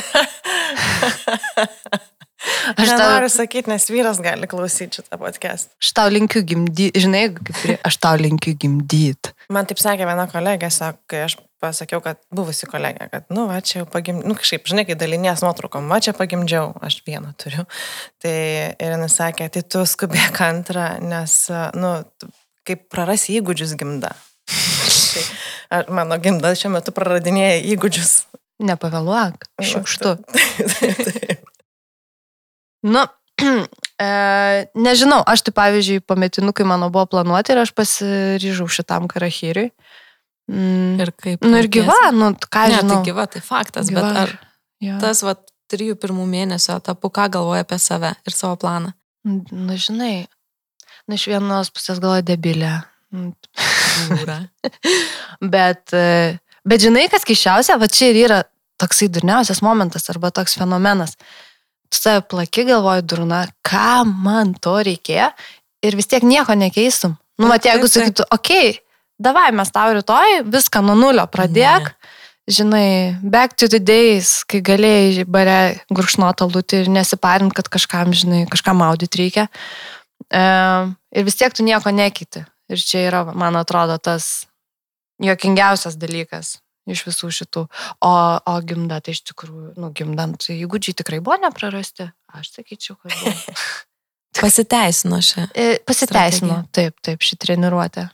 Aš 2.76 2.88
tau- 2.94 2.98
noriu 3.14 3.28
sakyti, 3.32 3.70
nes 3.72 3.86
vyras 3.90 4.20
gali 4.22 4.46
klausyti 4.50 5.00
šitą 5.00 5.18
podcast. 5.20 5.70
Aš 5.82 5.92
tau 5.96 6.08
linkiu 6.12 6.42
gimdyti, 6.46 7.00
žinai, 7.00 7.26
kaip 7.34 7.56
pri- 7.62 7.78
aš 7.84 7.96
tau 8.02 8.16
linkiu 8.20 8.54
gimdyti. 8.54 9.32
Man 9.50 9.66
taip 9.66 9.78
sakė 9.82 10.06
viena 10.06 10.26
kolegė, 10.30 10.70
sako, 10.70 10.98
kai 11.10 11.24
aš 11.26 11.36
pasakiau, 11.60 12.00
kad 12.04 12.16
buvusi 12.32 12.66
kolegė, 12.70 13.10
kad, 13.10 13.24
nu, 13.34 13.46
va, 13.50 13.58
čia 13.60 13.80
jau 13.82 13.86
pagimdžiau, 13.90 14.28
nu, 14.30 14.34
kažkaip, 14.38 14.64
žinai, 14.70 14.86
kai 14.88 14.94
dalinės 14.96 15.42
nuotraukom, 15.44 15.88
va, 15.92 15.98
čia 16.00 16.14
pagimdžiau, 16.16 16.70
aš 16.80 17.02
vieną 17.04 17.34
turiu. 17.36 17.66
Tai 18.22 18.34
ir 18.78 18.96
jis 18.96 19.18
sakė, 19.20 19.50
tai 19.52 19.62
tu 19.62 19.82
skubėk 19.84 20.40
antrą, 20.46 20.86
nes, 21.04 21.34
nu, 21.76 21.92
kaip 22.64 22.86
prarasi 22.92 23.40
įgūdžius 23.40 23.76
gimda. 23.80 24.14
Tai 25.70 25.84
mano 25.94 26.16
gimda 26.18 26.50
šiuo 26.58 26.72
metu 26.74 26.90
praradinėja 26.94 27.60
įgūdžius. 27.74 28.14
Nepavėluok, 28.60 29.46
šiukštu. 29.62 30.16
Taip. 30.80 31.49
Nu, 32.86 33.04
e, 34.00 34.10
nežinau, 34.74 35.20
aš 35.28 35.44
tai 35.46 35.54
pavyzdžiui 35.56 36.04
pametinu, 36.08 36.52
kai 36.56 36.66
mano 36.68 36.90
buvo 36.92 37.06
planuoti 37.16 37.54
ir 37.54 37.62
aš 37.62 37.72
pasiryžau 37.76 38.68
šitam 38.72 39.08
karahiriui. 39.10 39.70
Mm. 40.50 40.98
Ir 40.98 41.12
kaip. 41.14 41.44
Nu 41.46 41.60
ir 41.60 41.68
gyva, 41.70 42.10
nu 42.16 42.32
ką 42.34 42.66
Ne, 42.68 42.80
žinau. 42.80 42.98
tai 42.98 43.06
gyva, 43.06 43.26
tai 43.30 43.42
faktas, 43.44 43.90
Gyva 43.92 44.02
bet 44.02 44.18
ar 44.24 44.32
jo. 44.82 44.96
tas, 45.02 45.22
va, 45.22 45.36
trijų 45.70 45.94
pirmų 46.02 46.26
mėnesio 46.26 46.74
etapu, 46.80 47.10
ką 47.14 47.28
galvoja 47.36 47.62
apie 47.62 47.78
save 47.78 48.10
ir 48.26 48.34
savo 48.34 48.56
planą? 48.58 48.90
Nu, 49.22 49.76
žinai, 49.78 50.26
nu, 51.06 51.14
iš 51.14 51.28
vienos 51.30 51.70
pusės 51.70 52.00
galvoju 52.02 52.26
debilė. 52.26 52.80
Mm. 53.14 53.34
Bet, 55.54 55.92
e, 55.96 56.38
bet 56.64 56.82
žinai, 56.84 57.06
kas 57.10 57.24
keiščiausia, 57.26 57.78
va 57.80 57.88
čia 57.90 58.10
ir 58.12 58.18
yra 58.24 58.38
toksai 58.80 59.08
durniausias 59.12 59.62
momentas 59.64 60.06
arba 60.12 60.30
toks 60.34 60.54
fenomenas. 60.58 61.16
Tu 61.16 61.24
save 61.94 62.22
plaki 62.30 62.64
galvoji, 62.68 63.06
durna, 63.08 63.44
ką 63.66 64.04
man 64.08 64.54
to 64.62 64.78
reikėjo 64.86 65.30
ir 65.86 65.96
vis 65.96 66.08
tiek 66.10 66.24
nieko 66.26 66.54
nekeistum. 66.58 67.16
Nu, 67.40 67.48
va, 67.48 67.56
jeigu 67.62 67.88
sakytų, 67.88 68.26
okei, 68.36 68.72
okay, 68.74 68.80
davai 69.20 69.48
mes 69.56 69.72
tau 69.72 69.94
rytoj 69.96 70.42
viską 70.50 70.82
nuo 70.84 70.96
nulio 70.98 71.26
pradėk. 71.30 71.92
Ne. 71.92 72.16
Žinai, 72.50 73.20
back 73.22 73.54
to 73.54 73.68
the 73.70 73.78
days, 73.78 74.40
kai 74.48 74.58
galėjai 74.64 75.22
bare 75.30 75.58
gurkšnotą 75.94 76.48
lūtį 76.50 76.80
ir 76.82 76.88
nesiparint, 76.90 77.52
kad 77.54 77.68
kažkam, 77.70 78.10
žinai, 78.16 78.40
kažkam 78.50 78.80
maudyti 78.80 79.20
reikia. 79.20 79.44
E, 80.26 80.42
ir 81.14 81.28
vis 81.28 81.38
tiek 81.38 81.54
tu 81.54 81.62
nieko 81.62 81.92
nekeiti. 81.94 82.42
Ir 82.72 82.82
čia 82.82 83.04
yra, 83.06 83.22
man 83.38 83.60
atrodo, 83.60 84.00
tas 84.02 84.48
jokingiausias 85.22 85.94
dalykas 86.00 86.56
iš 86.94 87.04
visų 87.08 87.30
šitų. 87.40 87.66
O, 88.06 88.14
o 88.38 88.56
gimda, 88.66 89.00
tai 89.04 89.14
iš 89.16 89.22
tikrųjų, 89.32 89.74
nu, 89.80 89.92
gimdant, 89.96 90.48
įgūdžiai 90.54 90.98
tikrai 91.02 91.20
buvo 91.24 91.38
neprarasti. 91.42 92.10
Aš 92.36 92.52
sakyčiau, 92.56 92.98
kad 93.00 93.14
buvo. 93.20 93.56
Pasiteisino 94.40 95.18
šią. 95.24 95.48
E, 95.54 95.78
Pasiteisino, 95.86 96.62
Strategija. 96.62 96.74
taip, 96.76 97.00
taip, 97.02 97.24
ši 97.26 97.38
treniruotė. 97.42 98.06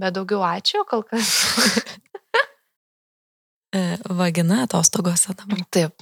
Bet 0.00 0.14
daugiau 0.16 0.44
ačiū 0.46 0.86
kol 0.88 1.04
kas. 1.08 1.34
E, 3.70 3.96
vagina 4.10 4.64
atostogose 4.64 5.30
dabar. 5.38 5.60
Taip. 5.70 5.94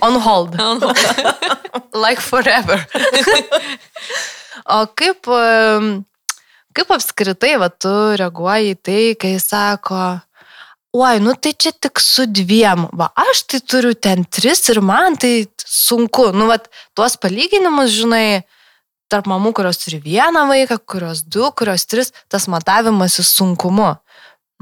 On 0.00 0.14
hold. 0.20 0.54
Like 2.04 2.22
forever. 2.24 2.86
o 4.64 4.78
kaip, 4.96 5.28
kaip 6.72 6.94
apskritai, 6.96 7.58
va, 7.60 7.68
tu 7.68 7.92
reaguoji 8.16 8.72
į 8.72 8.78
tai, 8.80 9.02
kai 9.20 9.34
sako, 9.40 10.00
oi, 10.96 11.20
nu 11.22 11.34
tai 11.36 11.52
čia 11.52 11.72
tik 11.72 12.00
su 12.02 12.26
dviem, 12.26 12.88
va, 12.96 13.10
aš 13.28 13.44
tai 13.52 13.60
turiu 13.60 13.94
ten 13.94 14.24
tris 14.24 14.64
ir 14.72 14.80
man 14.80 15.18
tai 15.20 15.46
sunku. 15.60 16.30
Nu, 16.36 16.48
va, 16.50 16.58
tuos 16.96 17.18
palyginimus, 17.20 17.92
žinai, 17.94 18.42
tarp 19.12 19.28
mamų, 19.30 19.52
kurios 19.56 19.82
turi 19.84 20.00
vieną 20.02 20.46
vaiką, 20.50 20.80
kurios 20.88 21.22
du, 21.22 21.44
kurios 21.58 21.86
tris, 21.86 22.12
tas 22.32 22.48
matavimas 22.50 23.20
į 23.22 23.26
sunkumu. 23.28 23.94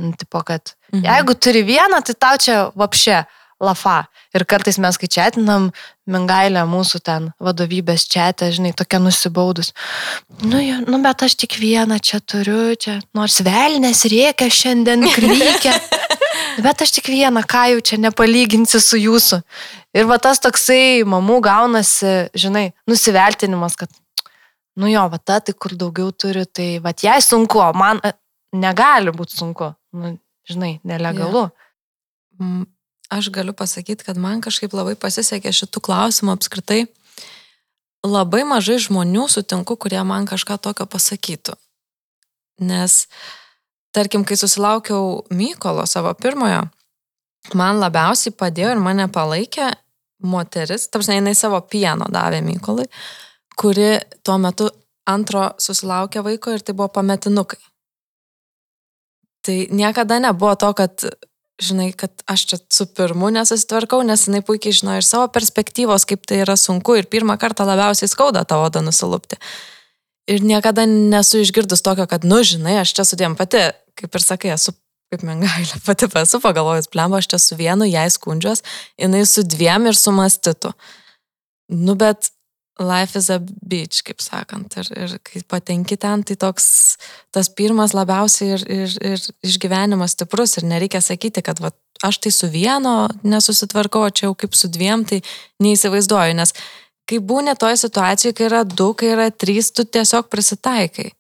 Nu, 0.02 0.10
tipo, 0.18 0.40
kad 0.42 0.74
Mhm. 0.94 1.04
Jeigu 1.04 1.34
turi 1.34 1.62
vieną, 1.66 1.98
tai 2.06 2.14
tau 2.14 2.36
čia 2.38 2.56
vapšė 2.78 3.24
lafa. 3.60 4.06
Ir 4.34 4.42
kartais 4.50 4.80
mes, 4.82 4.96
kai 4.98 5.06
četinam, 5.06 5.68
mingailę 6.10 6.64
mūsų 6.66 7.00
ten 7.06 7.28
vadovybės 7.42 8.08
četę, 8.10 8.48
žinai, 8.54 8.72
tokia 8.74 8.98
nusibaudus. 8.98 9.70
Nu, 10.42 10.58
jo, 10.58 10.80
nu, 10.88 10.98
bet 11.04 11.22
aš 11.22 11.36
tik 11.44 11.54
vieną 11.62 12.00
čia 12.02 12.18
turiu, 12.18 12.74
čia 12.74 12.98
nors 13.14 13.38
velnės 13.46 14.02
rėkia 14.10 14.50
šiandien 14.50 15.06
krykia. 15.14 15.78
Bet 16.62 16.82
aš 16.84 16.92
tik 16.94 17.08
vieną, 17.10 17.42
ką 17.50 17.64
jau 17.72 17.80
čia 17.82 17.96
nepalyginsi 17.98 18.78
su 18.82 18.98
jūsų. 19.00 19.40
Ir 19.94 20.06
va 20.06 20.20
tas 20.22 20.38
toksai 20.42 21.02
mamų 21.06 21.40
gaunasi, 21.42 22.12
žinai, 22.38 22.68
nusiveltinimas, 22.90 23.74
kad, 23.78 23.90
nu 24.78 24.90
jo, 24.90 25.02
va 25.10 25.18
ta, 25.18 25.40
tai 25.42 25.54
kur 25.58 25.74
daugiau 25.78 26.12
turi, 26.14 26.44
tai 26.46 26.68
va 26.84 26.94
jai 26.94 27.18
sunku, 27.24 27.58
man 27.74 28.02
e, 28.06 28.14
negali 28.54 29.14
būti 29.14 29.38
sunku. 29.40 29.72
Nu, 29.98 30.14
žinai, 30.50 30.76
nelegalu. 30.86 31.48
Mm, 32.38 32.64
Aš 33.12 33.28
galiu 33.30 33.52
pasakyti, 33.52 34.04
kad 34.04 34.16
man 34.16 34.40
kažkaip 34.40 34.72
labai 34.72 34.94
pasisekė 34.96 35.52
šitų 35.52 35.82
klausimų 35.84 36.34
apskritai. 36.34 36.84
Labai 38.04 38.42
mažai 38.48 38.78
žmonių 38.84 39.26
sutinku, 39.32 39.76
kurie 39.80 40.00
man 40.04 40.28
kažką 40.28 40.58
tokio 40.60 40.86
pasakytų. 40.88 41.56
Nes, 42.64 43.04
tarkim, 43.92 44.24
kai 44.24 44.36
susilaukiau 44.36 45.24
Mykolo 45.32 45.86
savo 45.88 46.12
pirmojo, 46.14 46.66
man 47.56 47.80
labiausiai 47.80 48.34
padėjo 48.36 48.74
ir 48.74 48.82
mane 48.82 49.08
palaikė 49.12 49.72
moteris, 50.24 50.88
tarsi 50.88 51.18
jinai 51.18 51.34
savo 51.36 51.60
pieno 51.60 52.08
davė 52.12 52.40
Mykolai, 52.44 52.86
kuri 53.56 53.98
tuo 54.24 54.38
metu 54.40 54.70
antro 55.08 55.50
susilaukė 55.60 56.22
vaiko 56.24 56.54
ir 56.54 56.64
tai 56.64 56.74
buvo 56.76 56.88
pametinukai. 56.94 57.60
Tai 59.44 59.56
niekada 59.76 60.20
nebuvo 60.24 60.54
to, 60.56 60.70
kad, 60.72 61.04
žinai, 61.62 61.92
kad 61.92 62.22
aš 62.30 62.46
čia 62.50 62.58
su 62.72 62.86
pirmu 62.86 63.30
nesusitvarkau, 63.34 64.02
nes 64.06 64.26
jinai 64.26 64.42
puikiai 64.46 64.74
žino 64.74 64.96
iš 64.98 65.08
savo 65.10 65.28
perspektyvos, 65.34 66.06
kaip 66.08 66.26
tai 66.26 66.42
yra 66.42 66.56
sunku 66.58 66.96
ir 66.98 67.08
pirmą 67.10 67.36
kartą 67.40 67.66
labiausiai 67.68 68.10
skauda 68.10 68.44
tą 68.48 68.58
odą 68.64 68.82
nusilupti. 68.84 69.38
Ir 70.30 70.42
niekada 70.42 70.86
nesu 70.88 71.42
išgirdus 71.44 71.84
tokio, 71.84 72.08
kad, 72.10 72.24
nu, 72.24 72.40
žinai, 72.46 72.78
aš 72.80 72.94
čia 72.96 73.04
sudėm 73.06 73.36
pati, 73.36 73.60
kaip 73.98 74.16
ir 74.16 74.24
sakai, 74.24 74.54
esu 74.56 74.72
kaip 75.12 75.24
mengailė, 75.26 75.80
pati 75.88 76.08
esu 76.22 76.40
pagalvojus, 76.42 76.90
blemba, 76.92 77.20
aš 77.20 77.30
čia 77.34 77.42
su 77.42 77.58
vienu, 77.60 77.86
jai 77.88 78.06
skundžios, 78.12 78.64
jinai 79.00 79.24
su 79.28 79.44
dviem 79.46 79.90
ir 79.90 79.98
su 79.98 80.14
mastitu. 80.16 80.72
Nu, 81.72 81.94
bet 81.98 82.32
life 82.80 83.16
is 83.18 83.30
a 83.30 83.38
beach, 83.40 84.02
kaip 84.06 84.22
sakant. 84.22 84.76
Ir, 84.80 84.90
ir 84.98 85.16
kai 85.22 85.42
patenki 85.46 85.96
ten, 86.00 86.24
tai 86.26 86.36
toks 86.36 86.66
tas 87.34 87.48
pirmas 87.48 87.94
labiausiai 87.94 88.56
ir, 88.56 88.64
ir, 88.66 88.94
ir 89.14 89.26
išgyvenimas 89.46 90.16
stiprus. 90.16 90.56
Ir 90.58 90.66
nereikia 90.70 91.02
sakyti, 91.04 91.44
kad 91.46 91.62
va, 91.62 91.70
aš 92.02 92.18
tai 92.24 92.32
su 92.34 92.50
vieno 92.50 93.08
nesusitvarkau, 93.22 94.08
čia 94.10 94.28
jau 94.28 94.34
kaip 94.38 94.56
su 94.58 94.70
dviem, 94.72 95.06
tai 95.06 95.22
neįsivaizduoju. 95.62 96.38
Nes 96.40 96.54
kai 97.08 97.20
būni 97.20 97.54
toje 97.60 97.78
situacijoje, 97.84 98.34
kai 98.34 98.48
yra 98.48 98.64
du, 98.66 98.90
kai 98.98 99.12
yra 99.14 99.28
trys, 99.30 99.70
tu 99.74 99.86
tiesiog 99.86 100.30
prisitaikai. 100.32 101.12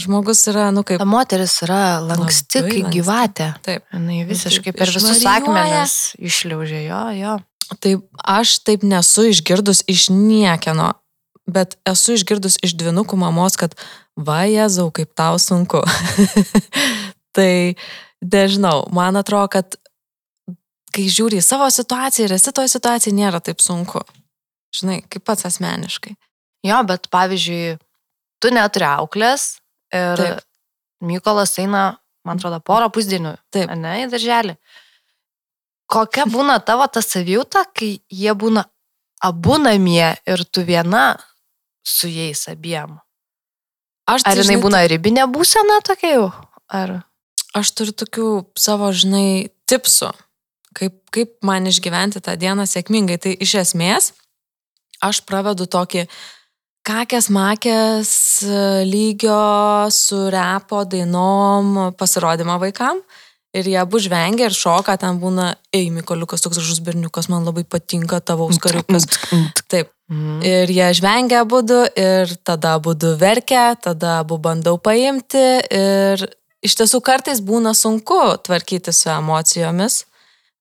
Žmogus 0.00 0.40
yra, 0.50 0.70
nu 0.74 0.82
kaip. 0.82 0.98
Ta 0.98 1.06
moteris 1.06 1.52
yra 1.62 2.00
lanksti, 2.02 2.58
Labai 2.64 2.70
kai 2.70 2.80
lanksti. 2.82 2.94
gyvatė. 2.96 3.44
Taip. 3.62 3.84
Jis 3.94 4.30
visiškai 4.32 4.72
per 4.74 4.90
visus 4.90 5.22
akmenis 5.30 5.94
išliaužė 6.18 6.80
jo, 6.88 7.02
jo. 7.20 7.34
Tai 7.82 7.94
aš 8.36 8.58
taip 8.66 8.84
nesu 8.86 9.26
išgirdus 9.30 9.82
iš 9.90 10.08
niekieno, 10.12 10.92
bet 11.50 11.76
esu 11.88 12.16
išgirdus 12.18 12.58
iš 12.64 12.76
dvinukų 12.80 13.18
mamos, 13.20 13.58
kad 13.60 13.76
va, 14.16 14.44
Jėzau, 14.48 14.90
kaip 14.94 15.14
tau 15.16 15.38
sunku. 15.42 15.82
Tai 17.36 17.74
nežinau, 18.22 18.84
man 18.94 19.18
atrodo, 19.18 19.50
kad 19.56 19.78
kai 20.94 21.08
žiūri 21.10 21.40
į 21.40 21.44
savo 21.44 21.66
situaciją 21.72 22.28
ir 22.28 22.36
esi 22.36 22.52
toje 22.54 22.70
situacijoje, 22.70 23.16
nėra 23.18 23.40
taip 23.42 23.58
sunku. 23.58 24.04
Žinai, 24.74 25.00
kaip 25.10 25.24
pats 25.26 25.46
asmeniškai. 25.48 26.14
Jo, 26.64 26.78
bet 26.86 27.08
pavyzdžiui, 27.12 27.74
tu 28.38 28.52
neturi 28.54 28.86
auklės 28.88 29.56
ir 29.94 30.20
Taip. 30.20 30.44
Mykolas 31.04 31.52
eina, 31.60 31.98
man 32.24 32.38
atrodo, 32.38 32.60
porą 32.64 32.88
pusdienių. 32.94 33.34
Taip. 33.52 33.72
Ne, 33.76 34.04
į 34.04 34.08
darželį. 34.12 34.54
Kokia 35.90 36.24
būna 36.30 36.58
tavo 36.64 36.86
ta 36.88 37.02
savijūta, 37.04 37.66
kai 37.76 37.98
jie 38.08 38.34
būna 38.34 38.64
abu 39.24 39.58
namie 39.60 40.14
ir 40.26 40.44
tu 40.50 40.64
viena 40.64 41.14
su 41.84 42.08
jais 42.08 42.46
abiem? 42.48 42.98
Aš, 44.04 44.24
Ar 44.24 44.32
tai, 44.32 44.40
jinai 44.40 44.56
žinai, 44.56 44.62
būna 44.64 44.84
ribinė 44.90 45.26
būsena 45.32 45.80
tokia 45.84 46.14
jau? 46.16 46.28
Ar... 46.68 47.00
Aš 47.54 47.70
turiu 47.78 47.92
tokių 47.94 48.28
savo, 48.58 48.88
žinai, 48.90 49.52
tipsų, 49.70 50.08
kaip, 50.74 50.96
kaip 51.14 51.36
man 51.46 51.68
išgyventi 51.70 52.18
tą 52.24 52.34
dieną 52.34 52.66
sėkmingai. 52.66 53.20
Tai 53.22 53.30
iš 53.46 53.52
esmės 53.60 54.10
aš 55.04 55.20
pravedu 55.28 55.68
tokį 55.70 56.08
kakės 56.84 57.30
makės 57.32 58.10
e, 58.42 58.56
lygio 58.88 59.38
su 59.94 60.18
repo 60.34 60.82
dainom 60.88 61.94
pasirodymą 61.98 62.58
vaikam. 62.66 63.00
Ir 63.54 63.68
jie 63.70 63.76
abu 63.78 64.00
žvengia 64.02 64.48
ir 64.50 64.54
šoka, 64.56 64.96
ten 64.98 65.20
būna, 65.22 65.52
ei, 65.74 65.86
Mikoliukas, 65.94 66.42
toks 66.42 66.58
žus 66.58 66.80
berniukas, 66.82 67.28
man 67.30 67.46
labai 67.46 67.62
patinka 67.62 68.18
tavo 68.20 68.48
auskariukas. 68.50 69.06
Taip. 69.70 69.92
Mhm. 70.10 70.40
Ir 70.44 70.70
jie 70.74 70.88
žvengia 70.98 71.44
būdu 71.48 71.78
ir 71.96 72.34
tada 72.44 72.74
būdu 72.82 73.14
verkia, 73.20 73.70
tada 73.80 74.18
abu 74.20 74.36
bandau 74.42 74.74
paimti 74.76 75.44
ir 75.72 76.26
iš 76.64 76.74
tiesų 76.80 77.00
kartais 77.04 77.40
būna 77.44 77.72
sunku 77.76 78.18
tvarkyti 78.44 78.92
su 78.92 79.08
emocijomis, 79.12 80.02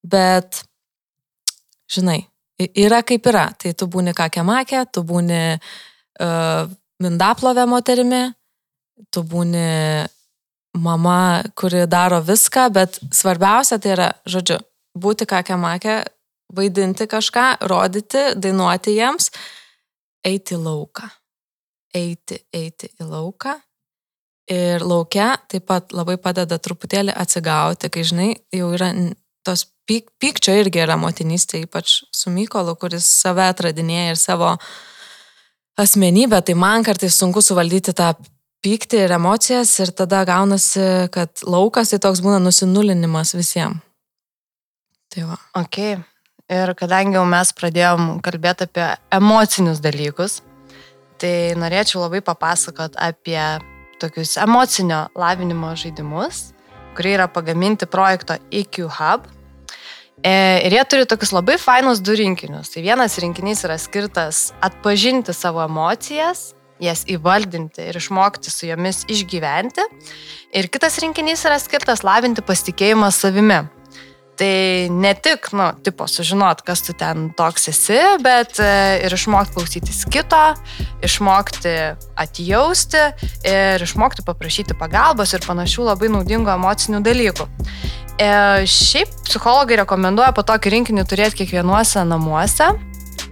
bet, 0.03 0.61
žinai, 1.91 2.21
yra 2.59 3.01
kaip 3.03 3.27
yra. 3.31 3.49
Tai 3.59 3.73
tu 3.75 3.89
būni 3.91 4.15
kakė 4.15 4.45
makė, 4.47 4.85
tu 4.91 5.03
būni 5.07 5.43
uh, 5.57 6.71
mindaplovė 7.03 7.67
moterimi, 7.67 8.23
tu 9.11 9.23
būni 9.27 9.67
mama, 10.73 11.43
kuri 11.55 11.85
daro 11.87 12.21
viską, 12.21 12.67
bet 12.73 12.99
svarbiausia 13.13 13.79
tai 13.81 13.93
yra, 13.95 14.09
žodžiu, 14.29 14.59
būti 14.97 15.27
kakė 15.29 15.57
makė, 15.59 15.97
vaidinti 16.53 17.07
kažką, 17.09 17.45
rodyti, 17.69 18.31
dainuoti 18.37 18.95
jiems, 18.97 19.29
eiti 20.25 20.57
į 20.57 20.63
lauką. 20.63 21.09
Eiti, 21.93 22.39
eiti 22.53 22.89
į 22.99 23.09
lauką. 23.09 23.57
Ir 24.53 24.83
laukia 24.83 25.37
taip 25.47 25.69
pat 25.69 25.93
labai 25.95 26.17
padeda 26.19 26.57
truputėlį 26.59 27.13
atsigauti, 27.15 27.89
kai 27.93 28.03
žinai, 28.03 28.31
jau 28.51 28.73
yra 28.75 28.89
tos 29.45 29.67
pyk, 29.87 30.09
pykčio 30.19 30.55
irgi 30.59 30.81
yra 30.83 30.97
motinystė, 30.99 31.63
ypač 31.63 32.01
su 32.11 32.33
Mykolu, 32.33 32.75
kuris 32.79 33.07
save 33.21 33.45
atradinėja 33.47 34.13
ir 34.13 34.19
savo 34.19 34.51
asmenybę, 35.79 36.41
tai 36.43 36.57
man 36.59 36.83
kartais 36.83 37.15
sunku 37.17 37.41
suvaldyti 37.41 37.95
tą 37.95 38.11
pyktį 38.63 39.03
ir 39.05 39.15
emocijas 39.17 39.71
ir 39.83 39.91
tada 39.95 40.23
gaunasi, 40.27 41.09
kad 41.13 41.43
laukas 41.43 41.91
tai 41.91 41.99
toks 42.03 42.23
būna 42.23 42.39
nusinulinimas 42.43 43.35
visiems. 43.35 43.83
Tai 45.13 45.27
va. 45.29 45.37
Ok. 45.59 45.77
Ir 46.53 46.73
kadangi 46.77 47.15
jau 47.15 47.23
mes 47.29 47.51
pradėjom 47.55 48.17
kalbėti 48.25 48.65
apie 48.67 48.87
emocinius 49.13 49.79
dalykus, 49.83 50.41
tai 51.21 51.53
norėčiau 51.57 52.01
labai 52.03 52.23
papasakot 52.25 52.97
apie 52.99 53.39
tokius 54.01 54.35
emocinio 54.41 55.05
lavinimo 55.15 55.71
žaidimus, 55.79 56.49
kurie 56.97 57.13
yra 57.15 57.29
pagaminti 57.31 57.87
projekto 57.89 58.37
EQ 58.51 58.89
Hub. 58.97 59.29
E, 60.23 60.33
Ir 60.65 60.75
jie 60.75 60.83
turi 60.89 61.07
tokius 61.09 61.33
labai 61.35 61.59
fainus 61.61 62.01
du 62.03 62.15
rinkinius. 62.17 62.73
Tai 62.73 62.83
vienas 62.83 63.17
rinkinys 63.21 63.63
yra 63.67 63.77
skirtas 63.79 64.51
atpažinti 64.63 65.33
savo 65.35 65.63
emocijas, 65.63 66.53
jas 66.83 67.05
įvaldinti 67.09 67.89
ir 67.89 67.99
išmokti 67.99 68.51
su 68.53 68.67
jomis 68.69 69.03
išgyventi. 69.11 69.85
Ir 70.53 70.69
kitas 70.73 70.99
rinkinys 71.01 71.45
yra 71.47 71.59
skirtas 71.61 72.03
lavinti 72.05 72.45
pasitikėjimą 72.45 73.09
savimi. 73.15 73.63
Tai 74.33 74.89
ne 74.89 75.11
tik, 75.13 75.51
nu, 75.53 75.67
tipo, 75.85 76.07
sužinot, 76.09 76.63
kas 76.65 76.81
tu 76.81 76.95
ten 76.97 77.27
toks 77.37 77.67
esi, 77.69 77.99
bet 78.25 78.57
e, 78.57 78.69
ir 79.05 79.13
išmokti 79.13 79.53
klausytis 79.53 79.99
kito, 80.09 80.41
išmokti 81.05 81.73
atjausti 82.17 83.03
ir 83.45 83.85
išmokti 83.85 84.25
paprašyti 84.25 84.77
pagalbos 84.79 85.35
ir 85.37 85.45
panašių 85.45 85.85
labai 85.91 86.09
naudingų 86.15 86.49
emocinių 86.55 87.03
dalykų. 87.05 87.45
E, 88.17 88.31
šiaip 88.69 89.13
psichologai 89.27 89.77
rekomenduoja 89.83 90.33
po 90.33 90.41
tokį 90.49 90.73
rinkinį 90.79 91.05
turėti 91.09 91.43
kiekvienuose 91.43 92.01
namuose. 92.09 92.71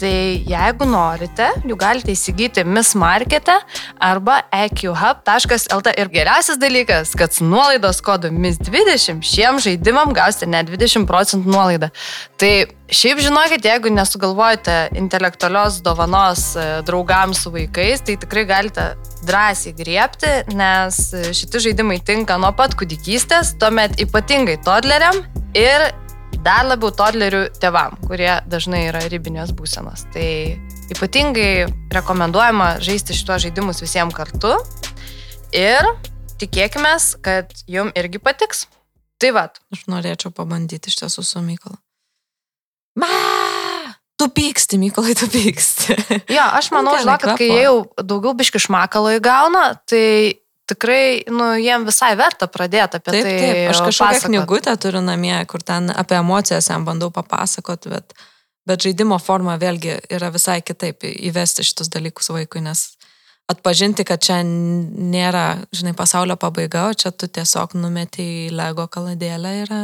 Tai 0.01 0.41
jeigu 0.49 0.85
norite, 0.89 1.45
jų 1.61 1.75
galite 1.77 2.09
įsigyti 2.15 2.63
Miss 2.65 2.95
Markete 2.97 3.53
arba 4.01 4.39
eqhub.lt. 4.49 5.93
Ir 6.01 6.09
geriausias 6.09 6.57
dalykas, 6.57 7.11
kad 7.17 7.35
su 7.35 7.45
nuolaidos 7.45 8.01
kodu 8.01 8.31
MIS20 8.33 9.21
šiem 9.21 9.61
žaidimam 9.61 10.09
gausite 10.17 10.49
net 10.49 10.71
20 10.73 11.05
procentų 11.05 11.53
nuolaidą. 11.53 11.91
Tai 12.41 12.51
šiaip 12.89 13.21
žinokit, 13.21 13.69
jeigu 13.69 13.93
nesugalvojate 13.93 14.79
intelektualios 14.97 15.77
dovanos 15.85 16.47
e, 16.57 16.67
draugams 16.87 17.45
su 17.45 17.53
vaikais, 17.53 18.01
tai 18.01 18.17
tikrai 18.25 18.47
galite 18.49 18.89
drąsiai 19.29 19.77
griepti, 19.77 20.33
nes 20.57 21.03
šitie 21.29 21.67
žaidimai 21.69 22.01
tinka 22.01 22.41
nuo 22.41 22.49
pat 22.57 22.73
kūdikystės, 22.79 23.53
tuomet 23.61 24.01
ypatingai 24.01 24.57
toddleriam 24.65 25.21
ir 25.53 25.91
dar 26.45 26.65
labiau 26.65 26.91
toddlerių 26.95 27.41
tevam, 27.61 27.97
kurie 28.07 28.31
dažnai 28.49 28.85
yra 28.89 29.03
ribinės 29.11 29.53
būsenos. 29.57 30.07
Tai 30.13 30.27
ypatingai 30.93 31.67
rekomenduojama 31.93 32.75
žaisti 32.83 33.15
šituos 33.17 33.45
žaidimus 33.45 33.81
visiems 33.83 34.15
kartu 34.17 34.55
ir 35.55 35.85
tikėkime, 36.41 36.95
kad 37.25 37.53
jum 37.69 37.91
irgi 37.97 38.21
patiks. 38.23 38.65
Tai 39.21 39.35
vad, 39.37 39.59
Aš 39.73 39.85
norėčiau 39.91 40.33
pabandyti 40.33 40.89
iš 40.89 41.03
tiesų 41.03 41.23
su 41.25 41.41
Mykolu. 41.45 41.77
Ma! 42.97 43.09
Tu 44.21 44.27
pyksti, 44.29 44.77
Mykolai, 44.77 45.15
tu 45.17 45.25
pyksti. 45.33 45.95
jo, 46.29 46.43
aš 46.57 46.67
manau, 46.73 46.93
žinok, 47.01 47.23
kad 47.23 47.39
kai 47.39 47.47
jau 47.63 47.87
daugiau 47.97 48.35
biški 48.37 48.59
šmakalo 48.61 49.15
įgauna, 49.17 49.63
tai 49.89 50.41
tikrai, 50.69 51.23
nu, 51.31 51.51
jiem 51.59 51.85
visai 51.87 52.13
verta 52.19 52.47
pradėti 52.51 52.99
apie 52.99 53.13
Taip, 53.13 53.23
tai. 53.23 53.37
taip, 53.39 53.61
aš 53.71 53.81
kažkokią 53.87 54.09
pasakot. 54.17 54.29
knygutę 54.29 54.75
turiu 54.81 55.01
namie, 55.05 55.37
kur 55.49 55.63
ten 55.63 55.91
apie 55.93 56.19
emocijas 56.19 56.69
jam 56.71 56.85
bandau 56.87 57.11
papasakot, 57.13 57.87
bet, 57.91 58.15
bet 58.69 58.85
žaidimo 58.85 59.19
forma 59.19 59.57
vėlgi 59.61 59.99
yra 60.13 60.31
visai 60.33 60.61
kitaip 60.65 61.03
įvesti 61.11 61.65
šitus 61.67 61.91
dalykus 61.93 62.31
vaikui, 62.33 62.63
nes 62.65 62.91
atpažinti, 63.51 64.05
kad 64.07 64.21
čia 64.23 64.41
nėra, 64.45 65.65
žinai, 65.75 65.95
pasaulio 65.97 66.37
pabaiga, 66.39 66.87
o 66.89 66.93
čia 66.95 67.11
tu 67.11 67.27
tiesiog 67.27 67.75
numeti 67.79 68.23
į 68.47 68.51
Lego 68.55 68.87
kaladėlę 68.91 69.55
yra 69.65 69.81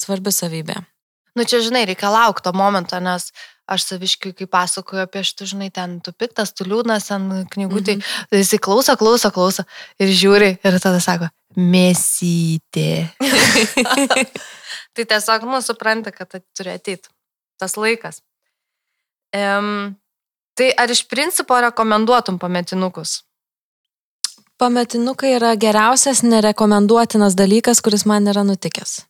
svarbi 0.00 0.32
savybė. 0.34 0.76
Nu 1.36 1.44
čia, 1.44 1.60
žinai, 1.60 1.84
reikia 1.88 2.08
laukti 2.12 2.46
to 2.46 2.52
momento, 2.56 2.98
nes 3.04 3.28
aš 3.66 3.84
saviškai, 3.90 4.32
kai 4.38 4.46
pasakoju 4.48 5.02
apie 5.02 5.24
šitą, 5.26 5.48
žinai, 5.50 5.68
ten 5.74 5.98
tu 6.00 6.14
piktas, 6.14 6.54
tu 6.54 6.64
liūdnas, 6.68 7.08
ten 7.10 7.26
knygutį, 7.52 7.98
mhm. 7.98 8.28
tai 8.30 8.40
jisai 8.40 8.60
klauso, 8.62 8.94
klauso, 8.96 9.32
klauso 9.34 9.66
ir 10.00 10.12
žiūri 10.14 10.52
ir 10.56 10.78
tada 10.82 11.02
sako, 11.02 11.28
mėsytė. 11.58 13.10
tai 14.94 15.04
tiesiog, 15.04 15.48
nu, 15.50 15.60
supranta, 15.64 16.14
kad 16.14 16.30
tai 16.30 16.40
turi 16.56 16.72
ateiti 16.76 17.10
tas 17.60 17.76
laikas. 17.80 18.22
Um, 19.36 19.96
tai 20.56 20.70
ar 20.78 20.92
iš 20.92 21.04
principo 21.10 21.58
rekomenduotum 21.60 22.38
pametinukus? 22.40 23.22
Pametinukai 24.56 25.34
yra 25.36 25.52
geriausias 25.60 26.22
nerekomenduotinas 26.24 27.36
dalykas, 27.36 27.82
kuris 27.84 28.06
man 28.08 28.28
yra 28.32 28.44
nutikęs. 28.46 29.02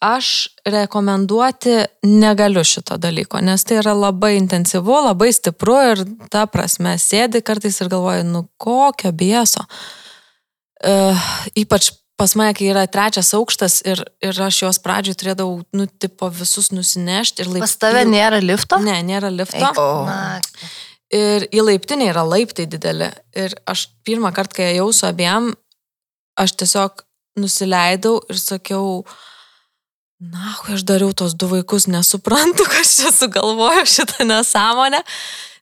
Aš 0.00 0.48
rekomenduoti 0.68 1.76
negaliu 2.08 2.64
šito 2.64 2.96
dalyko, 3.00 3.40
nes 3.44 3.64
tai 3.64 3.78
yra 3.80 3.94
labai 3.96 4.34
intensyvu, 4.38 4.98
labai 5.06 5.30
stipru 5.36 5.76
ir 5.92 6.04
ta 6.32 6.46
prasme 6.50 6.96
sėdi 7.00 7.42
kartais 7.44 7.80
ir 7.80 7.90
galvoju, 7.92 8.26
nu 8.28 8.44
kokio 8.60 9.12
bieso. 9.12 9.64
Uh, 10.80 11.26
ypač 11.60 11.90
pas 12.20 12.34
mane, 12.36 12.52
kai 12.56 12.68
yra 12.72 12.84
trečias 12.88 13.32
aukštas 13.36 13.80
ir, 13.88 14.02
ir 14.24 14.36
aš 14.44 14.62
jos 14.64 14.80
pradžioj 14.84 15.16
turėdavau, 15.20 15.62
nu, 15.76 15.86
tipo 16.00 16.28
visus 16.32 16.68
nusinešti 16.72 17.44
ir 17.44 17.50
laiptinį. 17.52 17.64
Pas 17.64 17.80
tave 17.80 18.04
nėra 18.08 18.40
lifto? 18.44 18.80
Ne, 18.84 18.98
nėra 19.04 19.32
lifto. 19.32 19.60
Eik, 19.60 19.80
na, 20.08 20.20
Ir 21.10 21.48
į 21.50 21.64
laiptinę 21.66 22.06
yra 22.12 22.22
laiptai 22.22 22.68
dideli. 22.70 23.08
Ir 23.34 23.56
aš 23.66 23.88
pirmą 24.06 24.30
kartą, 24.34 24.60
kai 24.60 24.68
ėjau 24.76 24.92
su 24.94 25.08
abiem, 25.08 25.48
aš 26.38 26.54
tiesiog 26.60 27.02
nusileidau 27.40 28.20
ir 28.30 28.38
sakiau, 28.38 29.00
na, 30.20 30.52
kai 30.60 30.76
aš 30.76 30.84
dariau 30.84 31.14
tos 31.16 31.34
du 31.34 31.48
vaikus, 31.50 31.88
nesuprantu, 31.88 32.66
kas 32.72 32.98
čia 33.00 33.12
sugalvojo 33.14 33.86
šitą 33.88 34.28
nesąmonę. 34.28 35.02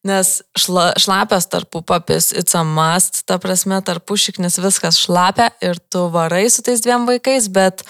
Nes 0.06 0.38
šla, 0.58 0.92
šlapės 0.98 1.48
tarpupapis, 1.50 2.30
it's 2.38 2.54
a 2.54 2.62
must, 2.62 3.24
ta 3.26 3.38
prasme, 3.42 3.80
tarpušiknis 3.82 4.60
viskas 4.62 4.98
šlapia 5.00 5.50
ir 5.64 5.80
tu 5.90 6.06
varai 6.14 6.46
su 6.54 6.62
tais 6.62 6.82
dviem 6.84 7.06
vaikais, 7.08 7.48
bet, 7.50 7.82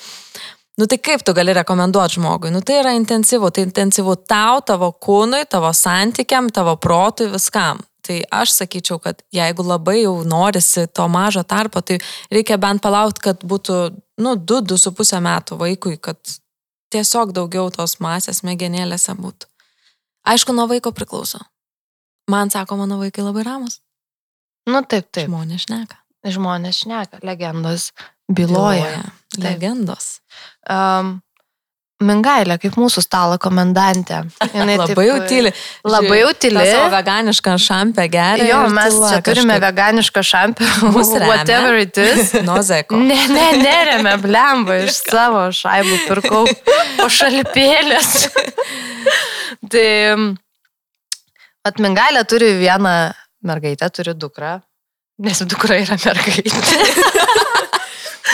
nu 0.81 0.89
tai 0.89 0.97
kaip 1.05 1.25
tu 1.25 1.35
gali 1.37 1.53
rekomenduoti 1.57 2.17
žmogui? 2.17 2.53
Nu 2.55 2.65
tai 2.65 2.81
yra 2.81 2.95
intensyvu, 2.97 3.53
tai 3.53 3.67
intensyvu 3.69 4.17
tau, 4.25 4.63
tavo 4.65 4.89
kūnui, 4.97 5.45
tavo 5.53 5.71
santykiam, 5.77 6.49
tavo 6.49 6.79
protui, 6.81 7.29
viskam. 7.33 7.85
Tai 8.09 8.23
aš 8.33 8.57
sakyčiau, 8.63 8.97
kad 9.05 9.21
jeigu 9.35 9.65
labai 9.69 9.99
jau 10.01 10.17
norisi 10.25 10.87
to 10.89 11.05
mažo 11.13 11.45
tarpo, 11.45 11.85
tai 11.85 12.01
reikia 12.33 12.57
bent 12.57 12.81
palaukti, 12.81 13.27
kad 13.29 13.45
būtų, 13.45 13.81
nu, 14.25 14.37
2-2,5 14.49 15.21
metų 15.29 15.61
vaikui, 15.61 15.99
kad 16.01 16.17
tiesiog 16.93 17.35
daugiau 17.37 17.71
tos 17.75 17.99
masės 18.05 18.43
mėgenėlėse 18.47 19.15
būtų. 19.19 19.49
Aišku, 20.29 20.53
nuo 20.57 20.67
vaiko 20.69 20.93
priklauso. 20.93 21.41
Man 22.29 22.51
sako, 22.53 22.77
mano 22.77 22.99
vaikai 23.01 23.25
labai 23.25 23.45
ramus. 23.47 23.81
Nu 24.69 24.83
taip, 24.85 25.09
taip. 25.13 25.31
Žmonės 25.31 25.65
šneka. 25.65 25.97
Žmonės 26.29 26.83
šneka, 26.83 27.23
legendos 27.25 27.93
byloja. 28.29 29.05
Taip. 29.33 29.45
Legendos. 29.45 30.19
Um, 30.69 31.21
Mingailė, 31.99 32.55
kaip 32.63 32.77
mūsų 32.79 33.03
stalo 33.03 33.35
komendantė. 33.43 34.21
Jinai 34.53 34.77
Labai 34.83 35.07
jau 35.09 35.17
tyli. 35.27 35.51
Labai. 35.83 36.21
Ta 36.39 36.63
Savo 36.69 36.91
veganišką 36.93 37.55
šampę 37.59 38.05
geria. 38.13 38.47
Jo, 38.47 38.61
mes 38.71 38.95
tyla 38.95 39.09
čia 39.11 39.23
turime 39.27 39.57
kažkaip. 39.57 39.65
veganišką 39.65 40.23
šampę. 40.29 40.69
Remia. 40.95 41.27
Whatever 41.27 41.81
it 41.83 41.99
is. 41.99 42.31
Nuo 42.47 42.61
zeko. 42.63 43.01
Ne, 43.03 43.19
ne, 43.33 43.49
neremia, 43.59 44.15
blemba, 44.23 44.79
iš 44.87 45.01
savo 45.09 45.49
šaibų 45.59 45.99
pirkau 46.07 46.45
pašalpėlės. 47.01 48.29
tai 49.75 49.89
atmingailė 51.67 52.23
turi 52.31 52.53
vieną 52.63 52.95
mergaitę, 53.43 53.91
turi 53.91 54.15
dukrą, 54.15 54.61
nes 55.27 55.43
dukra 55.51 55.83
yra 55.83 55.99
mergaitė. 56.07 56.79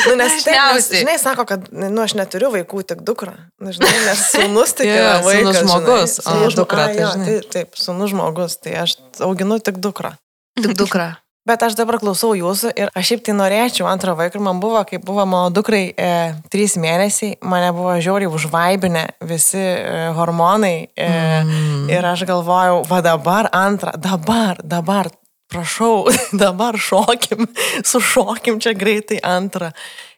Nu, 0.08 0.14
nes, 0.20 0.36
taip, 0.44 0.60
nes, 0.76 0.88
žinai, 1.00 1.16
sako, 1.20 1.46
kad, 1.48 1.66
nu, 1.72 2.04
aš 2.04 2.16
neturiu 2.18 2.50
vaikų, 2.54 2.84
tik 2.92 3.02
dukrą. 3.06 3.34
Nu, 3.62 3.72
žinai, 3.74 3.92
nes 4.08 4.28
sunus 4.34 4.76
tik 4.76 4.90
Jo, 4.90 5.00
yra 5.00 5.18
vaikas. 5.24 5.58
žinai. 5.58 5.64
žmogus, 5.64 6.16
o 6.20 6.28
Sūnus 6.28 6.54
žmo- 6.54 6.60
dukra, 6.62 6.86
tai 6.90 7.02
jo, 7.02 7.10
žinai. 7.16 7.36
Taip, 7.56 7.76
sunus 7.80 8.14
žmogus, 8.14 8.56
tai 8.60 8.78
aš 8.84 8.98
auginu 9.24 9.60
tik 9.64 9.80
dukrą. 9.84 10.16
Tik 10.60 10.76
dukra. 10.78 11.14
Bet 11.44 11.60
aš 11.60 11.74
dabar 11.76 11.98
klausau 12.00 12.30
jūsų 12.32 12.70
ir 12.72 12.88
aš 12.96 13.10
šiaip 13.10 13.24
tai 13.26 13.34
norėčiau 13.36 13.84
antrą 13.90 14.14
vaiką 14.16 14.38
ir 14.38 14.44
man 14.46 14.62
buvo, 14.62 14.80
kai 14.88 14.96
buvo 14.96 15.26
mano 15.28 15.50
dukrai 15.52 15.90
e, 15.92 16.06
trys 16.48 16.78
mėnesiai, 16.80 17.34
mane 17.44 17.68
buvo 17.76 17.98
žiauriai 18.00 18.30
užvaibinę 18.32 19.02
visi 19.28 19.60
e, 19.60 20.06
hormonai 20.16 20.88
e, 20.96 21.08
mm. 21.10 21.82
ir 21.92 22.08
aš 22.08 22.24
galvojau, 22.30 22.80
va 22.88 23.02
dabar 23.04 23.50
antrą, 23.52 23.92
dabar, 24.00 24.62
dabar, 24.64 25.12
prašau, 25.54 26.08
dabar 26.44 26.78
šokim, 26.78 27.46
sušokim 27.90 28.60
čia 28.62 28.74
greitai 28.78 29.22
antrą. 29.22 29.72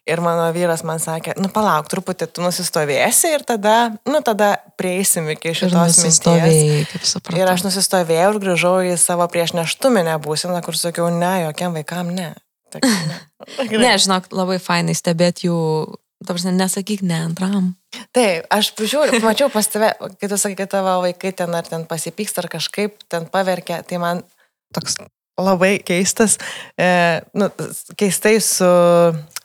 Ir 0.06 0.20
mano 0.22 0.44
vyras 0.54 0.84
man 0.86 1.00
sakė, 1.02 1.32
nu 1.42 1.48
palauk, 1.50 1.88
truputį 1.90 2.28
tu 2.30 2.42
nusistovėsi 2.44 3.32
ir 3.34 3.42
tada, 3.42 3.90
nu 4.06 4.20
tada 4.22 4.52
prieisim 4.78 5.26
iki 5.32 5.50
šitos 5.50 5.98
minties. 5.98 6.84
Ir 7.34 7.50
aš 7.50 7.64
nusistovėjau 7.66 8.28
ir 8.36 8.38
grįžau 8.44 8.76
į 8.86 8.92
savo 9.02 9.26
prieš 9.32 9.56
neštuminę 9.58 10.14
būseną, 10.22 10.60
kur 10.62 10.78
sakiau, 10.78 11.08
ne, 11.10 11.48
jokiam 11.48 11.74
vaikam 11.74 12.14
ne. 12.14 12.36
Tak, 12.70 12.86
ne. 12.86 13.18
Ne, 13.82 13.90
žinok, 13.98 14.30
labai 14.30 14.60
fainai 14.62 14.94
stebėti 14.94 15.50
jų, 15.50 15.58
dabar 16.22 16.54
nesakyk 16.54 17.02
ne 17.02 17.18
antram. 17.26 17.74
Taip, 18.14 18.46
aš 18.54 18.70
pažiūrėjau, 18.78 19.24
mačiau 19.26 19.50
pas 19.50 19.66
tave, 19.74 19.90
kai 20.20 20.30
tu 20.30 20.38
sakai, 20.38 20.60
kad 20.62 20.70
tavo 20.78 21.00
vaikai 21.02 21.34
ten 21.34 21.58
ar 21.58 21.66
ten 21.66 21.82
pasipyksta 21.90 22.44
ar 22.44 22.50
kažkaip 22.54 23.02
ten 23.10 23.26
paverkia, 23.26 23.82
tai 23.82 23.98
man 24.02 24.22
toks 24.74 25.00
labai 25.36 25.76
keistas, 25.84 26.38
e, 26.80 27.20
nu, 27.36 27.48
keistai 27.98 28.38
su, 28.40 28.68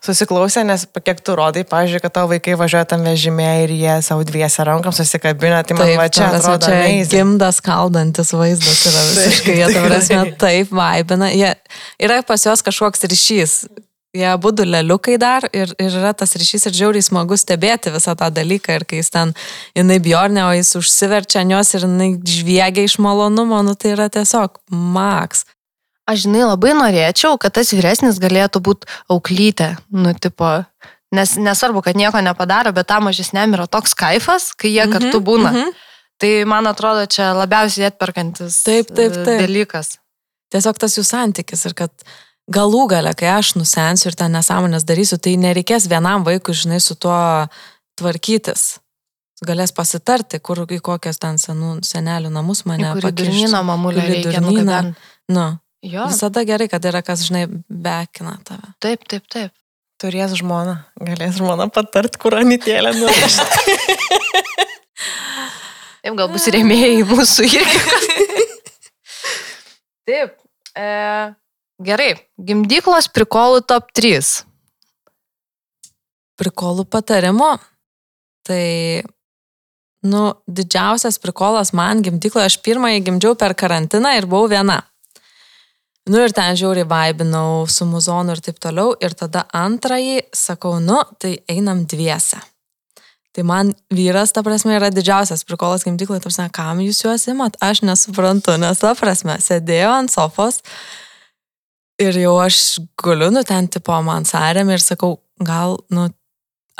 susiklausė, 0.02 0.64
nes 0.68 0.88
kiek 1.04 1.20
tu 1.24 1.36
rodai, 1.38 1.64
pažiūrėjau, 1.68 2.06
kad 2.06 2.16
tavo 2.16 2.32
vaikai 2.32 2.56
važiuoja 2.60 2.88
tam 2.94 3.04
vežimė 3.06 3.50
ir 3.66 3.76
jie 3.76 3.98
savo 4.06 4.26
dviese 4.28 4.66
rankom 4.68 4.96
susikabina, 4.96 5.62
tai 5.68 5.78
man 5.78 5.94
va 6.00 6.08
čia 6.08 6.32
atrodo, 6.32 6.66
čia 6.66 6.80
amazing. 6.80 7.14
gimdas 7.14 7.62
kaldantis 7.66 8.34
vaizdas 8.34 8.82
yra 8.90 9.06
visiškai, 9.12 9.60
jie 9.60 9.70
ta 9.76 9.86
prasme 9.86 10.24
taip 10.42 10.74
vaibina, 10.74 11.32
jie, 11.36 11.54
yra 12.02 12.22
pas 12.26 12.50
juos 12.50 12.66
kažkoks 12.66 13.10
ryšys. 13.12 13.62
Jie 14.12 14.28
būtų 14.44 14.66
leliukai 14.68 15.14
dar 15.16 15.46
ir, 15.56 15.70
ir 15.80 15.94
yra 15.96 16.10
tas 16.12 16.34
ryšys 16.36 16.68
ir 16.68 16.74
žiauriai 16.76 17.06
smagu 17.06 17.38
stebėti 17.40 17.94
visą 17.94 18.12
tą 18.20 18.28
dalyką 18.36 18.76
ir 18.76 18.84
kai 18.84 19.00
jis 19.00 19.08
ten, 19.14 19.32
jinai 19.78 20.02
bjornė, 20.04 20.42
o 20.50 20.52
jis 20.52 20.74
užsiverčia 20.82 21.46
jos 21.48 21.72
ir 21.78 21.86
jinai 21.88 22.10
žviegia 22.20 22.84
iš 22.84 22.98
malonumo, 23.00 23.62
nu 23.64 23.78
tai 23.80 23.94
yra 23.94 24.10
tiesiog 24.12 24.60
maks. 24.68 25.46
Aš 26.10 26.26
žinai, 26.26 26.42
labai 26.50 26.74
norėčiau, 26.78 27.38
kad 27.42 27.54
tas 27.56 27.72
vyresnis 27.76 28.18
galėtų 28.22 28.62
būti 28.64 28.90
auklytė, 29.12 29.76
nu, 29.94 30.16
tipo, 30.18 30.50
nes 31.14 31.36
nesvarbu, 31.38 31.84
kad 31.86 32.00
nieko 32.00 32.22
nepadaro, 32.26 32.74
bet 32.76 32.90
tam 32.90 33.06
mažesniam 33.10 33.54
yra 33.54 33.68
toks 33.70 33.94
kaifas, 33.98 34.52
kai 34.58 34.74
jie 34.74 34.88
kartu 34.92 35.22
būna. 35.22 35.54
mhm. 35.54 35.80
Tai 36.22 36.30
man 36.46 36.68
atrodo, 36.70 37.08
čia 37.10 37.32
labiausiai 37.34 37.88
atperkantis 37.90 38.60
Taip, 38.62 38.92
taip, 38.94 39.16
e, 39.16 39.24
taip. 39.26 39.40
dalykas. 39.42 39.96
Tiesiog 40.54 40.78
tas 40.78 40.94
jų 40.94 41.02
santykis 41.08 41.66
ir 41.66 41.74
kad 41.80 42.06
galų 42.52 42.84
gale, 42.92 43.14
kai 43.18 43.32
aš 43.34 43.56
nusensiu 43.58 44.12
ir 44.12 44.18
ten 44.20 44.36
nesąmonės 44.36 44.86
darysiu, 44.86 45.18
tai 45.18 45.34
nereikės 45.42 45.88
vienam 45.90 46.22
vaikui, 46.28 46.54
žinai, 46.54 46.78
su 46.84 46.94
tuo 46.94 47.18
tvarkytis. 47.98 48.76
Galės 49.42 49.74
pasitarti, 49.74 50.38
kur 50.38 50.60
į 50.70 50.78
kokias 50.86 51.18
ten 51.18 51.40
senų, 51.42 51.80
senelių 51.82 52.30
namus 52.30 52.62
mane 52.70 52.92
pakišti. 52.94 53.16
durnyną 53.24 53.64
mamulę 53.66 54.04
durnyną. 54.28 54.82
Nu, 55.34 55.46
Jo, 55.82 56.06
visada 56.12 56.44
gerai, 56.46 56.68
kad 56.70 56.86
yra 56.86 57.02
kas, 57.02 57.24
žinai, 57.26 57.48
bekina 57.66 58.36
tave. 58.46 58.74
taip, 58.84 59.08
taip, 59.10 59.26
taip. 59.32 59.56
Turės 60.02 60.34
žmona, 60.34 60.80
galės 60.98 61.36
žmona 61.38 61.68
patart, 61.70 62.18
kur 62.22 62.34
anytėlė 62.40 62.96
nuvežti. 62.98 63.76
Taip, 66.02 66.16
gal 66.18 66.32
bus 66.34 66.48
rėmėjai 66.50 67.04
mūsų 67.06 67.46
irgi. 67.46 67.82
taip. 70.10 70.34
E, 70.74 70.88
gerai, 71.86 72.10
gimdyklos 72.42 73.12
prikolų 73.14 73.62
top 73.70 73.92
3. 73.94 74.32
Prikolų 76.42 76.88
patarimo. 76.90 77.52
Tai, 78.50 78.66
nu, 80.10 80.24
didžiausias 80.50 81.22
prikolas 81.22 81.70
man 81.78 82.02
gimdykloje, 82.02 82.50
aš 82.50 82.58
pirmąjį 82.66 83.04
gimdžiau 83.12 83.38
per 83.38 83.54
karantiną 83.54 84.16
ir 84.18 84.26
buvau 84.26 84.50
viena. 84.50 84.82
Nu 86.10 86.24
ir 86.24 86.34
ten 86.34 86.56
žiauriai 86.58 86.88
vaibinau 86.90 87.68
su 87.70 87.86
muzonu 87.86 88.34
ir 88.34 88.42
taip 88.42 88.58
toliau. 88.62 88.96
Ir 89.04 89.14
tada 89.18 89.46
antrąjį 89.54 90.24
sakau, 90.34 90.80
nu, 90.82 90.98
tai 91.22 91.36
einam 91.52 91.86
dviese. 91.86 92.42
Tai 93.32 93.46
man 93.48 93.70
vyras, 93.94 94.34
ta 94.36 94.42
prasme, 94.44 94.74
yra 94.76 94.90
didžiausias 94.92 95.46
prikolas 95.48 95.86
gimdykloje, 95.88 96.20
ta 96.24 96.28
prasme, 96.28 96.48
kam 96.52 96.82
jūs 96.84 97.06
juos 97.06 97.30
imat, 97.32 97.56
aš 97.64 97.86
nesuprantu, 97.88 98.58
nes 98.60 98.82
ta 98.82 98.92
prasme, 99.00 99.38
sėdėjau 99.40 99.94
ant 100.02 100.12
sofos 100.12 100.60
ir 102.02 102.18
jau 102.20 102.34
aš 102.42 102.58
guliu, 103.00 103.30
nu 103.32 103.46
ten 103.48 103.70
tipo 103.72 103.96
man 104.04 104.28
sarėm 104.28 104.74
ir 104.74 104.84
sakau, 104.84 105.20
gal, 105.40 105.78
nu, 105.94 106.10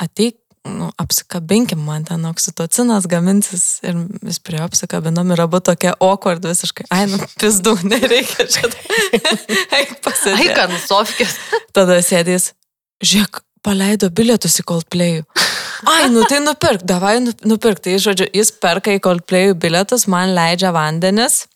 ateik, 0.02 0.41
nu, 0.68 0.90
apsikabinkim, 0.96 1.80
man 1.82 2.04
ten 2.06 2.24
oksitocinas 2.28 3.06
gaminsis 3.10 3.80
ir 3.86 3.96
vis 4.22 4.38
prie 4.38 4.60
apsikabinom 4.62 5.32
ir 5.34 5.42
abu 5.42 5.58
tokie 5.64 5.90
awkward 5.98 6.44
visiškai, 6.46 6.86
ai, 6.94 7.06
nu, 7.10 7.18
pizdu, 7.40 7.74
nereikia 7.92 8.46
čia. 8.46 8.70
Eik 9.78 9.96
pasėdėti. 10.04 10.38
Ai, 10.38 10.50
kad 10.54 10.70
nusofkės. 10.74 11.38
Tada 11.74 11.98
sėdės, 12.06 12.52
žiūrėk, 13.02 13.42
paleido 13.66 14.10
bilietus 14.14 14.60
į 14.62 14.66
Coldplay. 14.70 15.22
Ai, 15.90 16.06
nu 16.14 16.22
tai 16.30 16.38
nupirk, 16.42 16.84
davai 16.86 17.16
nu- 17.22 17.34
nupirk. 17.46 17.82
Tai, 17.82 17.96
žodžiu, 18.02 18.28
jis 18.34 18.52
perka 18.62 18.94
į 18.94 19.02
Coldplay 19.02 19.54
bilietus, 19.58 20.06
man 20.10 20.34
leidžia 20.36 20.70
vandenis. 20.74 21.46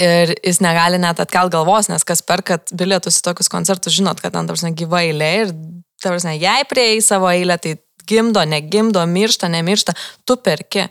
Ir 0.00 0.32
jis 0.38 0.60
negali 0.64 1.00
net 1.00 1.20
atkel 1.20 1.50
galvos, 1.52 1.88
nes 1.90 2.04
kas 2.08 2.22
perkat 2.24 2.72
bilietus 2.76 3.18
į 3.20 3.24
tokius 3.26 3.50
koncertus, 3.52 3.96
žinot, 3.96 4.20
kad 4.22 4.32
ten, 4.32 4.48
tarsi, 4.48 4.70
gyva 4.76 5.02
eilė 5.04 5.30
ir, 5.42 5.54
tarsi, 6.00 6.36
jei 6.40 6.64
prieėjai 6.68 7.02
savo 7.04 7.28
eilę, 7.32 7.56
tai 7.60 7.74
gimdo, 8.10 8.42
negimdo, 8.48 9.04
miršta, 9.06 9.50
nemiršta, 9.52 9.94
tu 10.26 10.36
perki. 10.36 10.88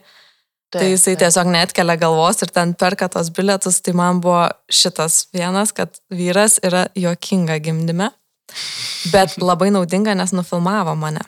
Taip, 0.69 0.84
tai 0.84 0.89
jisai 0.91 1.15
taip. 1.15 1.23
tiesiog 1.23 1.47
netkelia 1.49 1.95
galvos 1.97 2.43
ir 2.45 2.51
ten 2.53 2.75
perka 2.77 3.08
tos 3.10 3.32
bilietus, 3.34 3.79
tai 3.82 3.95
man 3.97 4.19
buvo 4.21 4.43
šitas 4.69 5.23
vienas, 5.34 5.73
kad 5.73 5.97
vyras 6.13 6.60
yra 6.62 6.84
jokinga 6.93 7.58
gimdyme, 7.65 8.12
bet 9.10 9.34
labai 9.49 9.71
naudinga, 9.73 10.13
nes 10.17 10.36
nufilmavo 10.38 10.93
mane. 10.99 11.25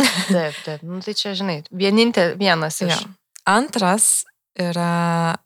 Taip, 0.00 0.56
taip. 0.64 0.82
Nu, 0.82 0.98
tai 1.04 1.14
čia, 1.14 1.36
žinai, 1.38 1.60
vienintelis 1.70 2.38
vienas 2.40 2.80
iš. 2.82 2.90
Jo. 2.90 3.12
Antras 3.50 4.08
yra, 4.58 5.36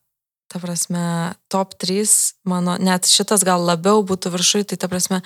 ta 0.49 0.61
prasme, 0.63 1.35
top 1.53 1.77
3, 1.81 2.09
mano, 2.49 2.79
net 2.81 3.09
šitas 3.11 3.45
gal 3.45 3.65
labiau 3.69 4.01
būtų 4.07 4.33
viršui, 4.33 4.65
tai 4.71 4.81
ta 4.81 4.89
prasme, 4.89 5.21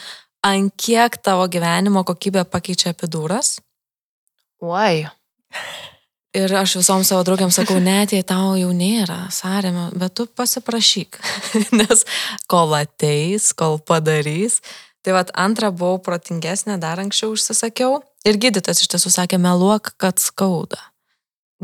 ant 0.47 0.75
kiek 0.79 1.19
tavo 1.23 1.47
gyvenimo 1.51 2.05
kokybę 2.07 2.45
pakeičia 2.51 2.93
epidūras. 2.95 3.59
Oi. 4.65 5.07
Ir 6.37 6.53
aš 6.55 6.75
visom 6.79 7.05
savo 7.07 7.23
draugiam 7.25 7.53
sakau, 7.55 7.79
net 7.91 8.13
jei 8.13 8.25
tau 8.27 8.57
jau 8.59 8.73
nėra 8.75 9.27
sąrėmio, 9.35 9.89
bet 9.99 10.17
tu 10.19 10.27
pasiprašyk, 10.27 11.21
nes 11.79 12.05
kol 12.51 12.75
ateis, 12.77 13.53
kol 13.57 13.79
padarys. 13.79 14.61
Tai 15.07 15.15
vad 15.15 15.31
antrą 15.39 15.71
buvau 15.73 16.01
protingesnė, 16.03 16.77
dar 16.83 16.99
anksčiau 17.01 17.31
užsisakiau. 17.33 18.01
Ir 18.27 18.37
gydytas 18.43 18.83
iš 18.83 18.91
tiesų 18.93 19.13
sakė, 19.15 19.39
meluok, 19.41 19.95
kad 19.97 20.19
skauda. 20.21 20.81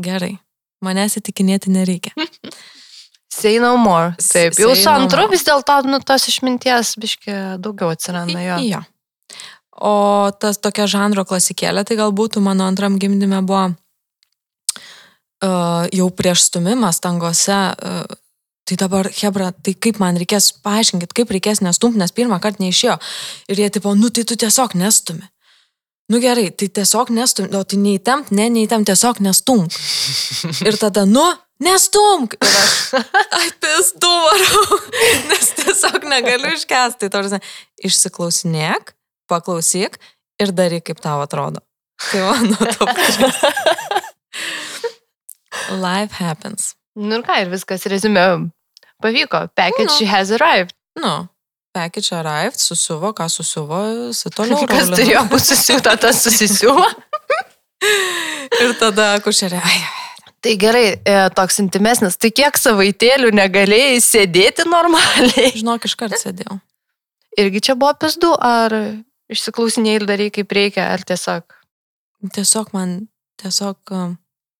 Gerai, 0.01 0.37
manęs 0.83 1.19
įtikinėti 1.19 1.69
nereikia. 1.75 2.15
Say 3.35 3.59
no 3.59 3.75
more. 3.75 4.15
Taip, 4.23 4.55
jau 4.55 4.71
su 4.71 4.87
no 4.87 4.95
antru 4.95 5.25
more. 5.25 5.33
vis 5.35 5.43
dėlto, 5.43 5.81
nu, 5.91 5.99
tos 5.99 6.29
išminties 6.31 6.95
biški 7.03 7.35
daugiau 7.59 7.91
atsiranda 7.91 8.39
jo. 8.39 8.59
Jo. 8.71 8.81
O 9.75 10.31
tas 10.39 10.57
tokia 10.63 10.87
žanro 10.87 11.25
klasikėlė, 11.27 11.83
tai 11.83 11.97
galbūt 11.99 12.39
mano 12.39 12.63
antram 12.69 12.95
gimdyme 12.99 13.41
buvo 13.43 13.75
uh, 15.43 15.83
jau 15.91 16.09
prieš 16.15 16.47
stumimą 16.49 16.93
stangose. 16.95 17.57
Uh, 17.75 18.05
tai 18.65 18.79
dabar, 18.79 19.09
Hebra, 19.11 19.51
tai 19.51 19.75
kaip 19.77 19.99
man 20.01 20.17
reikės 20.17 20.53
paaiškinkit, 20.65 21.13
kaip 21.13 21.31
reikės 21.35 21.61
nestumti, 21.61 21.99
nes 22.01 22.15
pirmą 22.15 22.39
kartą 22.41 22.63
neišėjo. 22.63 22.97
Ir 23.51 23.61
jie 23.61 23.69
tipo, 23.77 23.93
nu 23.99 24.09
tai 24.09 24.23
tu 24.25 24.37
tiesiog 24.39 24.73
nestumi. 24.79 25.27
Nu 26.09 26.19
gerai, 26.21 26.51
tai 26.53 26.69
tiesiog 26.69 27.09
nestum, 27.13 27.49
o 27.49 27.63
tai 27.65 27.79
neįtempt, 27.81 28.29
ne, 28.37 28.45
neįtempt, 28.53 28.91
tiesiog 28.91 29.21
nestumk. 29.25 29.73
Ir 30.69 30.77
tada, 30.77 31.05
nu, 31.09 31.23
nestumk. 31.65 32.37
Ir 32.37 32.57
aš, 32.61 32.75
ai, 33.39 33.47
pizdu 33.61 34.11
varau, 34.27 34.79
nes 35.31 35.49
tiesiog 35.61 36.05
negaliu 36.09 36.53
iškesti. 36.53 37.05
Tai 37.05 37.11
tarsi, 37.17 37.41
išsiklausinėk, 37.89 38.94
paklausyk 39.31 39.97
ir 40.41 40.51
daryk, 40.55 40.85
kaip 40.89 40.99
tau 41.03 41.21
atrodo. 41.23 41.61
Tai 42.11 42.21
mano 42.27 42.55
top. 42.75 42.91
Life 45.71 46.13
happens. 46.19 46.73
Nu 46.95 47.19
ir 47.19 47.23
ką, 47.27 47.37
ir 47.45 47.49
viskas 47.51 47.85
rezumė. 47.91 48.25
Pavyko. 49.03 49.45
Package 49.55 50.01
Nu. 50.03 50.07
has 50.11 50.31
arrived. 50.35 50.73
Nu, 50.99 51.13
package 51.75 52.13
arrived, 52.15 52.59
susiuvo, 52.59 53.11
ką 53.15 53.27
susiuvo, 53.31 53.79
su 54.15 54.29
toliau. 54.31 54.61
Kas 54.69 54.85
rolina. 54.87 54.97
turėjo 54.99 55.23
būti 55.31 55.47
susisiūta, 55.51 55.95
tas 55.99 56.21
susisiūva. 56.23 56.87
Ir 58.63 58.71
tada 58.79 59.15
kušerė, 59.25 59.59
ai, 59.59 59.79
Tai 60.45 60.53
gerai, 60.61 60.85
e, 61.01 61.13
toks 61.33 61.57
intimesnis. 61.63 62.15
Tai 62.21 62.29
kiek 62.29 62.57
savaitėlių 62.61 63.31
negalėjai 63.33 63.97
sėdėti 64.05 64.67
normaliai? 64.69 65.49
žinok, 65.57 65.87
iškart 65.89 66.13
sėdėjau. 66.21 66.59
Irgi 67.41 67.61
čia 67.65 67.73
buvo 67.75 67.95
pizdu, 67.97 68.29
ar 68.37 68.75
išsiklausinėjai 69.31 69.99
ir 69.99 70.07
darai 70.09 70.29
kaip 70.33 70.53
reikia, 70.55 70.89
ar 70.93 71.03
tiesiog. 71.07 71.55
Tiesiog 72.35 72.71
man, 72.75 72.95
tiesiog 73.41 73.93
um, 73.93 74.15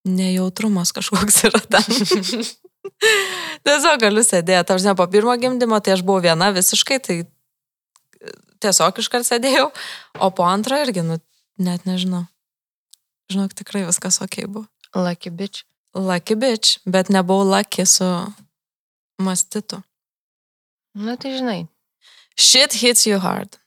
nejautrumas 0.06 0.94
kažkoks 0.96 1.44
yra 1.50 1.62
ten. 1.76 1.88
tiesiog 3.68 4.02
galiu 4.04 4.24
sėdėti. 4.26 4.76
Aš 4.76 4.88
ne 4.88 4.96
po 4.98 5.08
pirmo 5.12 5.36
gimdymo, 5.42 5.80
tai 5.82 5.96
aš 5.96 6.06
buvau 6.06 6.24
viena 6.26 6.52
visiškai, 6.56 7.00
tai 7.06 7.18
e, 7.24 7.28
tiesiog 8.64 9.02
iškart 9.02 9.28
sėdėjau, 9.28 9.70
o 10.22 10.32
po 10.36 10.48
antro 10.48 10.80
irgi, 10.82 11.06
nu, 11.06 11.20
net 11.62 11.88
nežinau. 11.90 12.26
Žinok, 13.34 13.56
tikrai 13.58 13.86
viskas 13.88 14.22
ok 14.22 14.44
buvo. 14.46 14.68
Lucky 14.96 15.32
bitch. 15.34 15.66
Lucky 15.96 16.36
bitch, 16.38 16.80
bet 16.86 17.10
nebuvau 17.10 17.48
lucky 17.48 17.88
su 17.90 18.06
mastitu. 19.18 19.82
Na 20.96 21.16
tai 21.20 21.34
žinai. 21.36 21.68
Shit 22.38 22.76
hits 22.84 23.08
you 23.08 23.20
hard. 23.20 23.58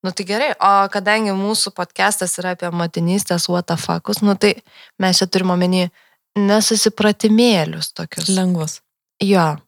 Nu 0.00 0.10
tai 0.16 0.24
gerai, 0.24 0.52
o 0.56 0.88
kadangi 0.92 1.34
mūsų 1.36 1.74
podcastas 1.76 2.38
yra 2.40 2.54
apie 2.56 2.70
motinystės 2.72 3.50
watafakus, 3.52 4.22
nu 4.24 4.32
tai 4.40 4.54
mes 5.00 5.20
čia 5.20 5.26
turime 5.28 5.52
omeny 5.52 5.90
nesusipratimėlius 6.40 7.92
tokius. 7.92 8.30
Lengvas. 8.32 8.78
Jo, 9.20 9.58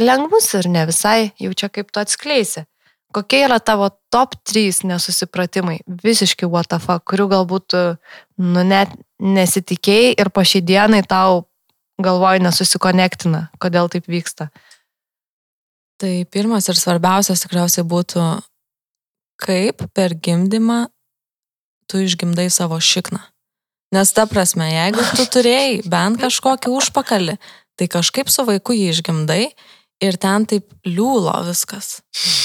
lengvus 0.00 0.50
ir 0.58 0.68
ne 0.68 0.84
visai, 0.90 1.30
jau 1.40 1.54
čia 1.56 1.70
kaip 1.72 1.88
tu 1.88 2.02
atskleisi. 2.02 2.66
Kokie 3.10 3.40
yra 3.42 3.56
tavo 3.58 3.88
top 4.12 4.36
3 4.46 4.84
nesusipratimai, 4.86 5.80
visiškai 6.04 6.46
watafa, 6.46 7.00
kurių 7.00 7.26
galbūt 7.32 7.74
nu 8.38 8.62
net 8.62 8.92
nesitikėjai 9.18 10.12
ir 10.20 10.30
po 10.30 10.44
šį 10.46 10.60
dienai 10.68 11.00
tau 11.02 11.46
galvoj 12.00 12.38
nesusikonektina, 12.44 13.48
kodėl 13.60 13.90
taip 13.92 14.06
vyksta. 14.08 14.50
Tai 16.00 16.12
pirmas 16.32 16.68
ir 16.70 16.78
svarbiausias 16.78 17.42
tikriausiai 17.44 17.84
būtų, 17.88 18.22
kaip 19.40 19.86
per 19.96 20.14
gimdymą 20.14 20.84
tu 21.90 22.00
išgimdai 22.04 22.48
savo 22.52 22.78
šikną. 22.80 23.20
Nes 23.90 24.12
ta 24.14 24.26
prasme, 24.30 24.68
jeigu 24.70 25.02
tu 25.18 25.26
turėjai 25.34 25.80
bent 25.90 26.20
kažkokį 26.22 26.70
užpakalį, 26.78 27.34
tai 27.74 27.88
kažkaip 27.90 28.30
su 28.30 28.44
vaiku 28.46 28.76
jį 28.76 28.90
išgimdai 28.92 29.42
ir 30.04 30.18
ten 30.22 30.46
taip 30.46 30.68
liūlo 30.86 31.34
viskas. 31.48 31.98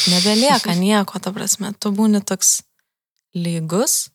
Nebelieka 0.09 0.73
nieko, 0.79 1.21
ta 1.21 1.33
prasme, 1.35 1.75
tu 1.77 1.93
būni 1.93 2.23
toks 2.25 2.63
lygus, 3.37 4.07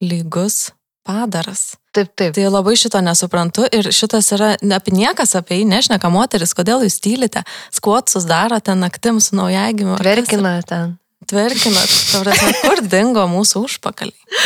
lygus 0.00 0.70
padaras. 1.04 1.74
Taip, 1.92 2.14
taip. 2.16 2.32
Tai 2.38 2.46
labai 2.48 2.72
šito 2.78 3.02
nesuprantu 3.04 3.66
ir 3.74 3.90
šitas 3.92 4.30
yra, 4.32 4.54
ne 4.62 4.78
apie 4.78 4.94
niekas 4.96 5.34
apie 5.36 5.60
jį 5.60 5.68
nešneka 5.74 6.08
moteris, 6.14 6.54
kodėl 6.56 6.86
jūs 6.86 6.96
tylite, 7.04 7.44
skuotsus 7.74 8.24
darote 8.30 8.72
naktim 8.78 9.20
su 9.20 9.36
naujagimiu. 9.36 9.98
Verkina 10.00 10.56
ten. 10.64 10.96
Prasme, 11.32 12.52
kur 12.62 12.82
dingo 12.92 13.24
mūsų 13.30 13.62
užpakaliai. 13.66 14.38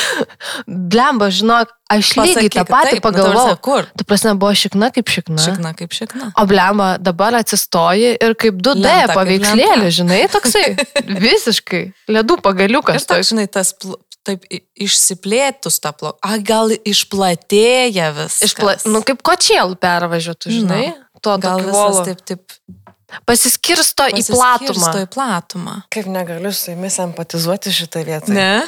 Blemba, 0.67 1.29
žinok, 1.35 1.73
aš 1.93 2.13
lygiai 2.19 2.49
tą 2.53 2.63
Pasakyk, 2.65 2.71
patį 2.71 2.91
taip, 2.91 2.99
nu, 2.99 3.05
pagalvojau. 3.09 3.59
Kur? 3.67 3.89
Tu 3.99 4.07
prasme, 4.09 4.35
buvo 4.39 4.53
šikna 4.57 4.91
kaip 4.95 5.11
šikna. 5.13 5.39
Šikna 5.43 5.73
kaip 5.79 5.95
šikna. 5.97 6.31
O 6.39 6.47
blemba, 6.51 6.89
dabar 7.03 7.37
atsistoji 7.41 8.15
ir 8.17 8.37
kaip 8.39 8.59
2D 8.63 8.83
Lenta 8.85 9.13
kaip 9.13 9.19
paveikslėlė, 9.21 9.69
lenta. 9.83 9.95
žinai, 9.99 10.21
toksai. 10.33 10.65
Visiškai. 11.27 11.83
Ledų 12.17 12.39
Ir 12.39 12.45
pagaliukas. 12.47 13.07
toks, 13.11 13.33
žinai, 13.35 13.47
tas 13.51 13.75
pl- 13.75 13.99
taip 14.27 14.47
išsiplėtus 14.75 15.79
tą 15.83 15.93
plauką. 15.95 16.19
A, 16.27 16.39
gal 16.43 16.75
išplatėja 16.75 18.11
vis. 18.17 18.41
Išpla... 18.49 18.79
Nu, 18.91 19.03
kaip 19.07 19.23
kočielų 19.27 19.79
pervažiuotų, 19.83 20.55
žinai. 20.61 20.85
Tuo 21.25 21.37
gal 21.43 21.63
tokiu 21.63 21.71
visas 21.73 21.95
volu. 21.97 22.05
taip, 22.07 22.25
taip 22.29 22.86
Pasiskirsto 23.27 24.09
į 24.11 24.19
platumą. 24.27 24.67
pasiskirsto 24.67 25.03
į 25.05 25.07
platumą. 25.15 25.75
Kaip 25.95 26.09
negaliu 26.11 26.51
su 26.53 26.73
jumis 26.73 26.97
empatizuoti 26.99 27.71
šitą 27.75 28.03
vietą. 28.07 28.33
Ne? 28.35 28.65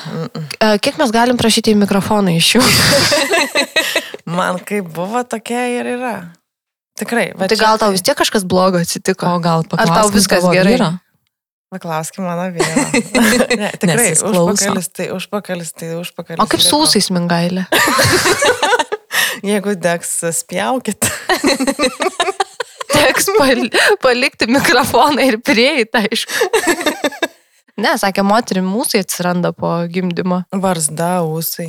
E, 0.62 0.79
Kiek 0.79 0.98
mes 1.01 1.11
galim 1.14 1.37
prašyti 1.40 1.74
į 1.74 1.81
mikrofoną 1.83 2.37
iš 2.38 2.53
jų? 2.57 2.62
Man 4.38 4.61
kaip 4.62 4.87
buvo, 4.94 5.24
tokia 5.27 5.64
ir 5.81 5.90
yra. 5.96 6.14
Tikrai. 6.98 7.33
va 7.35 7.46
Tai 7.51 7.57
čia- 7.59 7.64
gal 7.66 7.79
tau 7.83 7.90
vis 7.94 8.03
tiek 8.07 8.14
kažkas 8.18 8.46
blogo 8.46 8.79
atsitiko? 8.83 9.27
O 9.27 9.42
gal 9.42 9.66
paklausk. 9.66 9.94
tau 9.98 10.14
viskas 10.14 10.46
gerai? 10.55 10.79
Paklauskime 11.68 12.24
mano 12.31 12.46
vyro. 12.55 12.85
ne, 13.61 13.68
tikrai, 13.77 14.14
užpakalis 14.16 14.87
tai 14.94 15.11
užpakalis, 15.12 15.74
tai 15.77 15.90
užpakalis. 15.98 16.40
O 16.40 16.46
kaip 16.48 16.62
liko. 16.62 16.70
sūsais 16.87 17.11
mingailė? 17.12 17.66
Jeigu 19.51 19.74
degs, 19.79 20.14
spjaukit. 20.40 21.11
Teks 22.92 23.29
pal 23.37 23.66
palikti 24.05 24.48
mikrofoną 24.51 25.27
ir 25.29 25.40
prieiti, 25.44 26.05
aišku. 26.05 27.29
Ne, 27.79 27.92
sakė, 28.01 28.24
moterim 28.27 28.66
mūsų 28.66 29.05
atsiranda 29.05 29.53
po 29.55 29.70
gimdymo. 29.92 30.42
Varzda, 30.51 31.18
ūsai. 31.22 31.68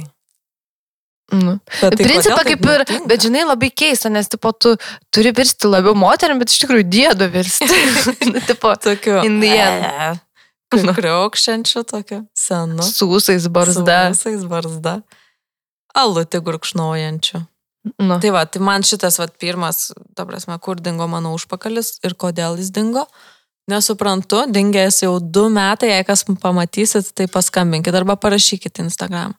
Nu. 1.29 1.59
Tai 1.77 1.91
Principą 1.93 2.39
kaip 2.41 2.63
ir, 2.65 2.81
nutinka? 2.81 3.05
bet 3.11 3.21
žinai, 3.21 3.43
labai 3.45 3.69
keista, 3.69 4.09
nes 4.09 4.25
tipo, 4.31 4.49
tu 4.57 4.71
turi 5.13 5.29
virsti 5.37 5.69
labiau 5.69 5.93
moterim, 5.93 6.39
bet 6.41 6.49
iš 6.49 6.63
tikrųjų 6.63 6.87
dėdo 6.89 7.27
virsti. 7.29 7.67
Nu, 8.31 8.41
tipo, 8.47 8.73
Tokiu. 8.81 9.19
In 9.27 9.37
the 9.43 9.53
end. 9.53 10.25
Kriaukščiančiu 10.69 11.81
tokiu 11.89 12.23
senu. 12.37 12.85
sūsais 12.85 13.47
barzda. 13.49 14.01
Su 14.13 14.29
visais 14.33 14.43
barzda. 14.49 14.99
Alutį 15.97 16.41
gurkšnojančiu. 16.45 17.41
Nu. 17.97 18.19
Tai 18.19 18.31
va, 18.35 18.43
tai 18.45 18.61
man 18.63 18.83
šitas 18.83 19.19
va 19.21 19.29
pirmas, 19.39 19.89
ta 20.15 20.25
prasme, 20.27 20.57
kur 20.59 20.81
dingo 20.83 21.07
mano 21.07 21.31
užpakalis 21.37 21.97
ir 22.03 22.15
kodėl 22.19 22.59
jis 22.59 22.73
dingo. 22.75 23.05
Nesuprantu, 23.69 24.43
dingęs 24.49 25.03
jau 25.03 25.13
du 25.21 25.45
metai, 25.53 25.93
jei 25.93 26.07
kas 26.07 26.25
pamatysit, 26.41 27.13
tai 27.15 27.29
paskambinkit 27.31 27.95
arba 27.95 28.17
parašykit 28.19 28.81
Instagram. 28.83 29.35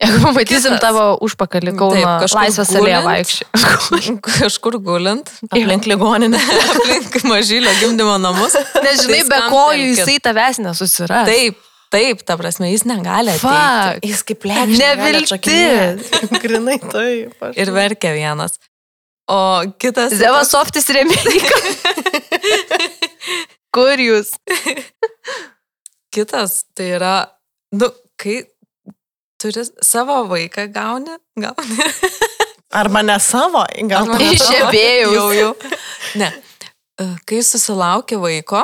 Jeigu 0.00 0.18
pamatysim 0.24 0.74
Kitas. 0.74 0.82
tavo 0.82 1.02
užpakalį, 1.22 1.70
Taip, 1.70 1.78
Kauno 1.78 2.14
kažkur 2.22 2.40
laisvės 2.40 2.72
alėje 2.80 3.00
vaikščiai. 3.06 4.14
Kažkur 4.26 4.78
gulint, 4.82 5.30
aplink 5.46 5.86
ligoninę, 5.86 6.40
aplink 6.72 7.18
mažylio 7.28 7.70
gimdymo 7.80 8.16
namus. 8.22 8.56
Nežinai, 8.82 9.20
Tai 9.22 9.30
be 9.30 9.40
kojų 9.52 9.86
jisai 9.92 10.16
tavęs 10.24 10.60
nesusiras. 10.64 11.30
Taip, 11.30 11.60
taip, 11.96 12.22
ta 12.28 12.36
prasme, 12.38 12.68
jis 12.74 12.84
negali 12.88 13.32
ateiti. 13.32 13.48
Fuck. 13.48 14.06
Jis 14.12 14.22
kaip 14.28 14.46
lėkščiai. 14.52 14.78
Neviltis. 14.84 16.10
Grinai 16.44 16.78
taip. 16.84 17.36
aš- 17.48 17.56
Ir 17.64 17.72
verkia 17.74 18.12
vienas. 18.16 18.60
O 19.26 19.38
kitas. 19.82 20.12
Zevas 20.20 20.52
softis 20.54 20.86
remėjikas. 20.94 21.64
Kur 23.76 23.98
jūs? 24.00 24.30
Kitas 26.14 26.62
tai 26.76 26.86
yra, 26.96 27.14
nu, 27.76 27.88
kai 28.16 28.38
turi 29.42 29.64
savo 29.84 30.22
vaiką 30.30 30.68
gauni, 30.72 31.16
gauni. 31.42 31.88
Arba 32.76 33.02
ne 33.04 33.18
savo, 33.20 33.64
gal 33.90 34.06
Arba 34.06 34.16
tu 34.16 34.24
ne 34.24 34.30
Iš 34.32 34.44
savo. 34.46 34.70
ebėjaus. 34.70 35.12
Jau, 35.16 35.26
jau. 35.36 35.50
Ne. 36.22 36.30
E, 36.96 37.08
Kai 37.28 37.42
susilauki 37.44 38.16
vaiko, 38.22 38.62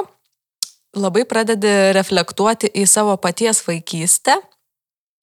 labai 0.96 1.24
pradedi 1.28 1.92
reflektuoti 1.96 2.70
į 2.76 2.86
savo 2.88 3.16
paties 3.20 3.62
vaikystę 3.66 4.36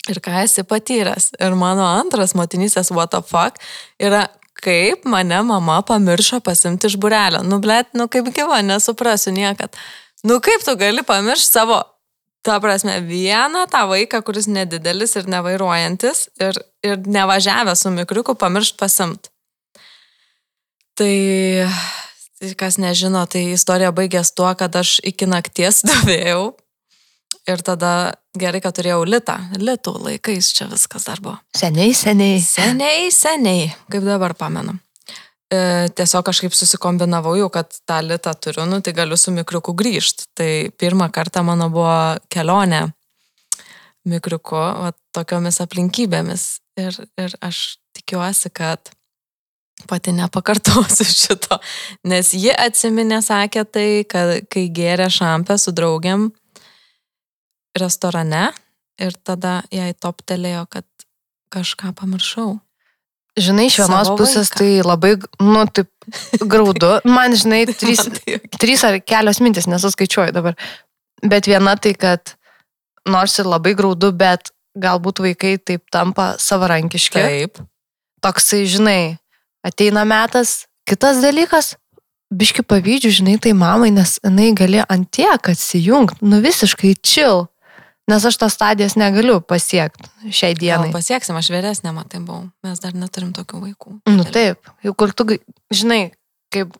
ir 0.09 0.19
ką 0.23 0.41
esi 0.43 0.65
patyręs. 0.65 1.33
Ir 1.37 1.55
mano 1.57 1.85
antras 1.85 2.35
motinysės 2.37 2.91
what 2.95 3.13
the 3.13 3.21
fuck 3.25 3.61
yra, 4.01 4.27
kaip 4.59 5.05
mane 5.09 5.41
mama 5.45 5.79
pamiršo 5.85 6.41
pasimti 6.43 6.89
iš 6.89 6.97
burelio. 7.01 7.43
Nu, 7.45 7.61
blėt, 7.63 7.93
nu 7.93 8.09
kaip 8.11 8.31
gyva, 8.35 8.61
nesuprasiu 8.65 9.33
niekad. 9.35 9.75
Nu, 10.23 10.39
kaip 10.43 10.65
tu 10.65 10.75
gali 10.79 11.03
pamiršti 11.05 11.59
savo, 11.59 11.79
ta 12.43 12.59
prasme, 12.63 12.99
vieną 13.05 13.65
tą 13.71 13.85
vaiką, 13.91 14.23
kuris 14.25 14.49
nedidelis 14.51 15.15
ir 15.19 15.29
nevairuojantis 15.31 16.27
ir, 16.43 16.59
ir 16.83 16.99
nevažiavęs 17.05 17.85
su 17.85 17.91
mikriuku, 17.93 18.35
pamiršti 18.39 18.79
pasimt. 18.79 19.31
Tai, 20.99 21.05
tai 21.05 22.08
kas 22.59 22.79
nežino, 22.79 23.25
tai 23.27 23.49
istorija 23.53 23.91
baigės 23.95 24.31
tuo, 24.35 24.49
kad 24.55 24.75
aš 24.79 24.97
iki 25.03 25.27
nakties 25.29 25.79
stovėjau 25.83 26.53
ir 27.49 27.63
tada 27.65 27.93
gerai, 28.37 28.61
kad 28.63 28.75
turėjau 28.77 29.01
litą. 29.07 29.37
Litų 29.59 29.95
laikais 30.05 30.51
čia 30.55 30.69
viskas 30.69 31.07
dar 31.09 31.21
buvo. 31.23 31.39
Seniai, 31.57 31.95
seniai. 31.97 32.37
Seniai, 32.43 33.09
seniai, 33.13 33.71
kaip 33.91 34.05
dabar 34.05 34.35
pamenu. 34.37 34.77
E, 35.49 35.89
tiesiog 35.97 36.27
kažkaip 36.27 36.53
susikombinavau 36.53 37.33
jau, 37.39 37.49
kad 37.53 37.73
tą 37.89 37.99
litą 38.05 38.35
turiu, 38.37 38.67
nu 38.69 38.83
tai 38.85 38.93
galiu 38.93 39.17
su 39.17 39.33
mikriuku 39.33 39.73
grįžti. 39.73 40.29
Tai 40.37 40.51
pirmą 40.77 41.09
kartą 41.13 41.41
mano 41.45 41.71
buvo 41.73 41.97
kelionė 42.29 42.85
mikriuku, 44.09 44.55
va, 44.55 44.93
tokiomis 45.15 45.59
aplinkybėmis. 45.65 46.45
Ir, 46.79 46.95
ir 47.19 47.33
aš 47.43 47.79
tikiuosi, 47.97 48.53
kad 48.53 48.93
pati 49.87 50.11
nepakartosiu 50.15 51.07
šito, 51.21 51.59
nes 52.07 52.33
ji 52.33 52.51
atsiminė, 52.53 53.21
sakė 53.25 53.65
tai, 53.65 53.89
kad 54.09 54.49
kai 54.51 54.67
gėrė 54.73 55.09
šampę 55.13 55.57
su 55.61 55.73
draugiam 55.75 56.29
restorane 57.79 58.49
ir 58.99 59.15
tada 59.23 59.61
jai 59.71 59.91
toptelėjo, 59.93 60.65
kad 60.71 60.87
kažką 61.53 61.93
pamiršau. 61.97 62.57
Žinai, 63.39 63.69
iš 63.69 63.77
vienos 63.79 64.09
pusės 64.19 64.49
vaiką. 64.51 64.59
tai 64.59 64.69
labai, 64.83 65.13
nu, 65.39 65.61
taip, 65.71 65.89
graudu. 66.41 66.97
Man, 67.15 67.35
žinai, 67.37 67.61
trys, 67.69 68.01
Man 68.03 68.17
tai 68.17 68.35
juokinga. 68.35 68.59
trys 68.59 68.83
ar 68.87 68.97
kelios 69.05 69.39
mintis, 69.43 69.69
nesuskaičiuoju 69.69 70.35
dabar. 70.35 70.57
Bet 71.23 71.47
viena 71.47 71.75
tai, 71.79 71.93
kad 71.95 72.35
nors 73.07 73.37
ir 73.39 73.47
labai 73.47 73.75
graudu, 73.77 74.11
bet 74.15 74.51
galbūt 74.79 75.21
vaikai 75.23 75.55
taip 75.61 75.85
tampa 75.93 76.33
savarankiški. 76.41 77.21
Taip. 77.21 77.61
Toksai, 78.23 78.65
žinai, 78.67 79.01
ateina 79.65 80.05
metas. 80.07 80.65
Kitas 80.89 81.19
dalykas, 81.21 81.75
biški 82.33 82.63
pavydžiu, 82.65 83.11
žinai, 83.19 83.37
tai 83.41 83.53
mamai, 83.57 83.91
nes 83.93 84.17
jinai 84.23 84.51
gali 84.57 84.81
ant 84.81 85.09
tiek 85.13 85.51
atsijungti, 85.51 86.23
nu 86.25 86.41
visiškai 86.41 86.95
chill. 87.05 87.47
Nes 88.09 88.23
aš 88.25 88.39
tos 88.41 88.55
stadijas 88.57 88.95
negaliu 88.97 89.37
pasiekti 89.37 90.09
šiai 90.33 90.55
Gal 90.55 90.61
dienai. 90.63 90.91
pasieksim, 90.95 91.37
aš 91.37 91.51
vyresnė, 91.53 91.91
matai, 91.93 92.17
buvau. 92.25 92.47
Mes 92.65 92.81
dar 92.81 92.95
neturim 92.97 93.29
tokių 93.37 93.59
vaikų. 93.67 93.99
Nu 94.09 94.25
taip, 94.25 94.71
jau 94.81 94.95
kur 94.97 95.13
tu, 95.13 95.27
žinai, 95.69 96.09
kaip 96.49 96.73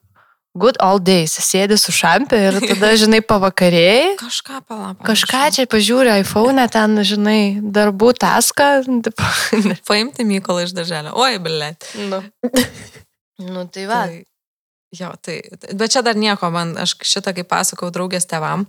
good 0.58 0.78
old 0.82 1.06
days, 1.06 1.36
sėdi 1.44 1.78
su 1.80 1.94
šampė 1.94 2.40
ir 2.48 2.58
tada, 2.64 2.92
žinai, 3.02 3.20
pavakarėjai, 3.26 4.16
Kažką 4.20 4.62
palapą. 4.68 5.04
kažką 5.06 5.44
čia 5.56 5.68
pažiūri 5.70 6.14
iPhone, 6.24 6.66
ten, 6.74 6.98
žinai, 7.06 7.42
darbų 7.62 8.14
taską. 8.20 8.70
Paimti 9.90 10.26
Mykolą 10.28 10.66
iš 10.66 10.74
darželio. 10.78 11.14
Oi, 11.14 11.38
blėt. 11.44 11.86
Nu. 12.10 12.24
nu 13.54 13.68
tai 13.70 13.86
va. 13.90 14.02
Tai, 14.10 14.20
jo, 14.98 15.14
tai, 15.22 15.38
bet 15.78 15.94
čia 15.94 16.04
dar 16.06 16.18
nieko, 16.20 16.50
man, 16.54 16.74
aš 16.82 16.98
šitą 17.06 17.36
kaip 17.38 17.50
pasakau 17.52 17.92
draugės 17.94 18.26
tevam, 18.30 18.66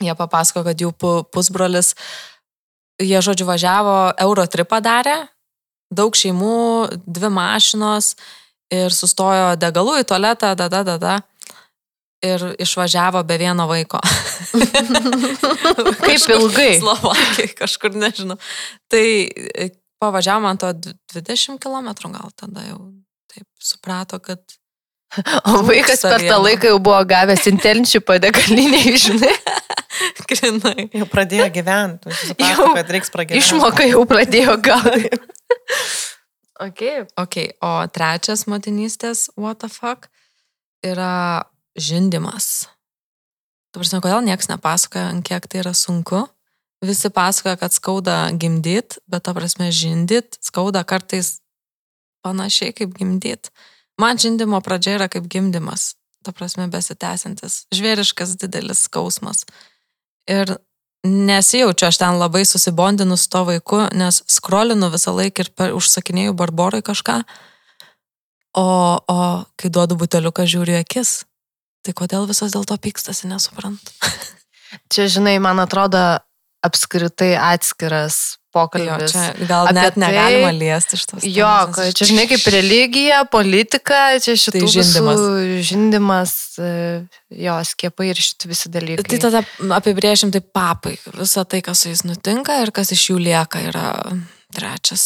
jie 0.00 0.14
papasako, 0.16 0.64
kad 0.70 0.80
jų 0.80 0.94
pu- 0.96 1.24
pusbrolis, 1.34 1.94
jie, 3.02 3.18
žodžiu, 3.20 3.48
važiavo, 3.48 3.98
euro 4.22 4.46
tripą 4.48 4.78
darė, 4.84 5.18
daug 5.90 6.14
šeimų, 6.14 7.02
dvi 7.02 7.28
mašinos 7.34 8.14
ir 8.70 8.94
sustojo 8.94 9.54
degalų 9.60 9.98
į 10.02 10.06
tualetą, 10.10 10.54
da, 10.58 10.68
da, 10.72 10.82
da, 10.86 10.96
da. 11.02 11.16
Ir 12.20 12.42
išvažiavo 12.60 13.22
be 13.24 13.38
vieno 13.40 13.64
vaiko. 13.70 13.96
Kaip 16.04 16.26
ilgai? 16.34 16.74
Slovakijai, 16.80 17.48
kažkur 17.56 17.94
nežinau. 17.96 18.36
Tai 18.92 19.04
e, 19.30 19.70
pavažiavo 20.02 20.42
man 20.44 20.60
to 20.60 20.72
d- 20.76 20.94
20 21.16 21.56
km 21.62 21.88
gal 22.12 22.28
tada 22.36 22.66
jau 22.68 22.80
taip 23.32 23.46
suprato, 23.62 24.20
kad 24.20 24.40
O 25.50 25.64
vaikas 25.66 26.04
per 26.06 26.22
tą 26.22 26.36
laiką 26.38 26.68
jau 26.70 26.76
buvo 26.78 27.00
gavęs 27.10 27.48
intenčių 27.50 27.98
padegalinį, 28.06 28.82
žinai, 29.04 29.32
grinai. 30.30 30.84
Jau 30.94 31.08
pradėjo 31.10 31.48
gyventi, 31.56 32.12
Jau 32.12 32.28
suprato, 32.28 32.68
kad 32.76 32.92
reiks 32.94 33.10
pragyventi. 33.10 33.42
išmoka 33.42 33.88
jau 33.90 34.04
pradėjo 34.06 34.54
gauti. 34.62 35.10
Okay. 36.60 37.06
Ok, 37.16 37.36
o 37.64 37.70
trečias 37.88 38.44
motinystės, 38.44 39.30
what 39.40 39.62
the 39.62 39.70
fuck, 39.72 40.10
yra 40.84 41.48
žindimas. 41.72 42.68
Tu 43.72 43.80
prasme, 43.80 44.02
kodėl 44.04 44.26
niekas 44.26 44.50
nepasakoja, 44.50 45.14
kiek 45.24 45.46
tai 45.48 45.62
yra 45.62 45.72
sunku. 45.72 46.26
Visi 46.84 47.08
pasakoja, 47.12 47.56
kad 47.60 47.72
skauda 47.72 48.16
gimdyt, 48.36 48.98
bet 49.08 49.24
ta 49.24 49.32
prasme 49.36 49.70
žindyt 49.72 50.36
skauda 50.44 50.84
kartais 50.84 51.38
panašiai 52.24 52.76
kaip 52.76 52.92
gimdyt. 52.96 53.48
Man 54.00 54.20
žindimo 54.20 54.60
pradžia 54.64 54.98
yra 54.98 55.08
kaip 55.12 55.28
gimdymas, 55.32 55.94
ta 56.24 56.32
prasme 56.36 56.68
besitęsiantis, 56.72 57.66
žvėriškas 57.72 58.36
didelis 58.40 58.84
skausmas. 58.88 59.46
Ir 60.28 60.58
nesijaučiu 61.06 61.88
aš 61.88 61.98
ten 62.02 62.18
labai 62.20 62.44
susibondinu 62.44 63.16
su 63.16 63.28
to 63.28 63.44
vaiku, 63.44 63.86
nes 63.92 64.22
skrolinu 64.28 64.90
visą 64.92 65.14
laiką 65.16 65.44
ir 65.44 65.50
per, 65.56 65.74
užsakinėjau 65.76 66.34
barborai 66.36 66.82
kažką, 66.84 67.20
o, 68.56 68.66
o 69.08 69.18
kai 69.56 69.70
duodu 69.72 69.96
buteliuką 70.00 70.44
žiūriu 70.44 70.80
akis, 70.80 71.24
tai 71.86 71.96
kodėl 71.96 72.28
visos 72.28 72.52
dėl 72.52 72.66
to 72.68 72.76
pykstasi, 72.76 73.30
nesuprantu. 73.30 73.96
Čia, 74.92 75.08
žinai, 75.08 75.38
man 75.42 75.62
atrodo 75.62 76.20
apskritai 76.66 77.34
atskiras 77.36 78.36
Jo, 78.50 78.66
pokalbis. 78.66 79.12
čia 79.12 79.46
gal 79.46 79.68
net 79.72 79.94
tai- 79.94 80.02
negalima 80.02 80.50
liesti 80.50 80.96
iš 80.98 81.04
tos. 81.06 81.22
Jo, 81.22 81.50
kad 81.74 81.94
čia 81.94 82.08
žinai 82.10 82.24
kaip 82.26 82.46
religija, 82.50 83.20
politika, 83.30 84.18
čia 84.18 84.34
Tai 84.50 84.60
žindymas. 84.66 85.20
visų 85.20 85.62
žindimas, 85.70 86.32
e, 86.58 87.06
jo, 87.30 87.54
skiepai 87.64 88.08
ir 88.10 88.16
šitų 88.18 88.50
visi 88.50 88.68
dalykai. 88.74 89.06
Tai 89.06 89.18
tada 89.30 89.44
apibriešim 89.78 90.32
tai 90.34 90.40
papai. 90.42 90.98
Visą 91.14 91.46
tai, 91.46 91.62
kas 91.62 91.78
su 91.84 91.88
jais 91.94 92.02
nutinka 92.02 92.58
ir 92.62 92.72
kas 92.74 92.90
iš 92.90 93.06
jų 93.12 93.20
lieka, 93.22 93.62
yra 93.70 93.86
trečias 94.54 95.02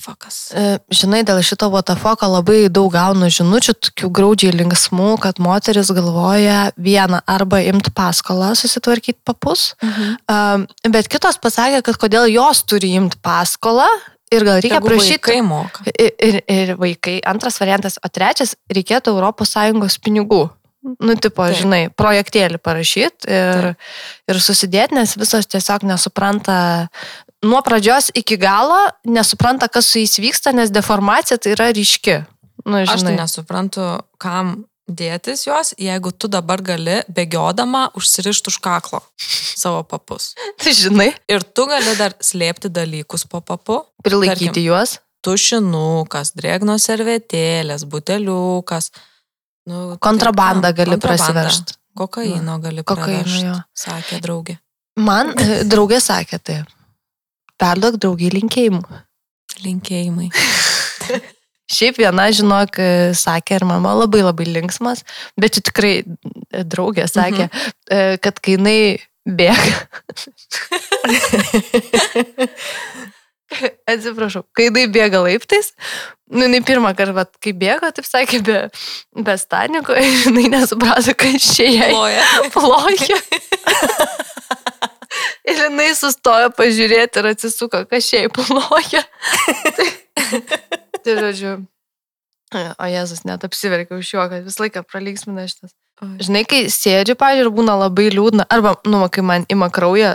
fuckas. 0.00 0.38
E, 0.54 0.78
Žinai, 0.94 1.22
dėl 1.26 1.42
šito 1.44 1.68
Wotafoko 1.72 2.28
labai 2.30 2.68
daug 2.72 2.92
gaunu 2.94 3.28
žinučių, 3.32 3.74
tokių 3.88 4.10
graudžiai 4.14 4.54
linksmų, 4.54 5.10
kad 5.22 5.38
moteris 5.42 5.90
galvoja 5.94 6.72
vieną 6.76 7.20
arba 7.26 7.60
imti 7.66 7.90
paskolą, 7.94 8.54
susitvarkyti 8.58 9.20
papus, 9.24 9.74
Mhm. 9.82 10.66
bet 10.90 11.08
kitos 11.08 11.38
pasakė, 11.38 11.82
kad 11.82 11.96
kodėl 11.98 12.28
jos 12.32 12.62
turi 12.62 12.94
imti 12.94 13.16
paskolą 13.22 13.86
ir 14.32 14.44
gal 14.44 14.60
reikia 14.60 14.80
Tegu 14.80 14.88
prašyti. 14.88 15.20
Vaikai 15.22 15.40
moka. 15.42 15.84
Ir, 15.98 16.12
ir, 16.18 16.42
ir 16.48 16.74
vaikai. 16.76 17.20
Antras 17.26 17.58
variantas, 17.60 17.98
o 18.02 18.08
trečias, 18.08 18.54
reikėtų 18.72 19.14
ES 19.84 19.98
pinigų. 19.98 20.50
Nu, 21.00 21.14
tipo. 21.16 21.46
Taip. 21.48 21.56
žinai, 21.56 21.88
projektėlį 21.96 22.58
parašyti 22.60 23.30
ir, 23.32 23.62
Taip. 23.72 23.76
ir 24.28 24.40
susidėti, 24.44 24.92
nes 24.98 25.14
visos 25.16 25.46
tiesiog 25.48 25.86
nesupranta, 25.88 26.88
nuo 27.44 27.60
pradžios 27.64 28.10
iki 28.16 28.36
galo 28.40 28.78
nesupranta, 29.04 29.68
kas 29.68 29.86
su 29.92 30.00
jais 30.02 30.16
vyksta, 30.20 30.52
nes 30.56 30.72
deformacija 30.74 31.38
tai 31.38 31.52
yra 31.56 31.70
ryški. 31.76 32.22
Nu, 32.64 32.78
Aš 32.80 32.88
tai 32.94 32.98
žinai. 33.02 33.16
nesuprantu, 33.20 33.82
kam 34.18 34.54
dėtis 34.88 35.46
juos, 35.46 35.72
jeigu 35.80 36.10
tu 36.12 36.28
dabar 36.28 36.60
gali 36.64 36.98
bėgiodama 37.12 37.86
užsirišti 37.96 38.50
už 38.52 38.58
kaklo 38.64 39.00
savo 39.56 39.82
papus. 39.88 40.32
Tai 40.60 40.72
žinai, 40.76 41.10
Ir 41.28 41.40
tu 41.44 41.64
gali 41.70 41.94
dar 41.96 42.12
slėpti 42.20 42.68
dalykus 42.72 43.24
po 43.28 43.40
papu. 43.40 43.78
prilaikyti 44.04 44.50
Tarkim. 44.50 44.64
juos. 44.68 44.98
Tušinukas, 45.24 46.34
drėgnos 46.36 46.84
servetėlės, 46.84 47.86
buteliukas. 47.88 48.90
Nu, 49.68 49.96
Kontrabandą 50.04 50.68
tai 50.72 50.84
gali 50.84 50.98
prasivežti. 51.00 51.76
Kokaino 51.96 52.58
gali 52.60 52.82
Kokaino, 52.84 53.22
pravežti, 53.22 53.46
jo. 53.46 53.54
sakė 53.78 54.18
draugė. 54.20 54.58
Man 55.00 55.32
e, 55.40 55.62
draugė 55.64 56.00
sakė 56.02 56.38
taip. 56.44 56.68
Perduok 57.60 57.98
draugiai 58.02 58.34
linkėjimų. 58.34 58.82
Linkėjimai. 59.64 60.28
Šiaip 61.74 61.96
viena, 61.96 62.26
žinok, 62.34 62.76
e, 62.76 62.88
sakė, 63.16 63.56
ir 63.60 63.64
mama 63.68 63.94
labai 63.96 64.20
labai 64.24 64.46
linksmas, 64.50 65.00
bet 65.40 65.56
čia 65.56 65.64
tikrai 65.70 65.94
e, 66.02 66.04
draugė 66.60 67.06
sakė, 67.08 67.48
mhm. 67.48 68.20
kad 68.24 68.40
kai 68.44 68.58
jinai 68.58 68.78
bėga, 69.24 69.76
Atsiprašau, 73.90 74.42
kai 74.56 74.68
jinai 74.68 74.84
bėga 74.90 75.20
laiptais, 75.22 75.72
nu, 76.32 76.42
jinai 76.46 76.60
pirmą 76.66 76.90
kartą, 76.98 77.14
vat, 77.16 77.30
kai 77.42 77.52
bėga, 77.56 77.92
taip 77.94 78.06
sakė, 78.08 78.40
be, 78.44 78.58
be 79.26 79.36
staniko, 79.40 79.94
jinai 80.24 80.48
nesuprato, 80.52 81.14
kad 81.18 81.38
čia 81.42 81.68
jai 81.70 81.90
Ploja. 81.92 82.24
ploja. 82.54 83.18
ir 85.50 85.60
jinai 85.66 85.90
sustojo 85.98 86.50
pažiūrėti 86.58 87.22
ir 87.22 87.30
atsisuko, 87.34 87.84
kas 87.90 88.08
čia 88.10 88.24
jai 88.24 88.32
ploja. 88.32 89.04
tai, 89.78 89.88
tai 91.00 91.16
žodžiu. 91.20 91.56
O 92.54 92.86
Jėzus 92.86 93.24
net 93.26 93.42
apsiverkė 93.46 93.98
už 93.98 94.12
juo, 94.14 94.24
kad 94.30 94.44
visą 94.46 94.62
laiką 94.62 94.84
pralygsmina 94.86 95.48
šitas. 95.50 95.74
Žinai, 96.22 96.44
kai 96.46 96.64
sėdžiu, 96.70 97.16
pažiūrėjau, 97.18 97.54
būna 97.54 97.74
labai 97.80 98.08
liūdna, 98.12 98.46
arba, 98.52 98.74
nu, 98.90 99.00
kai 99.10 99.24
man 99.26 99.46
ima 99.50 99.70
kraują, 99.74 100.12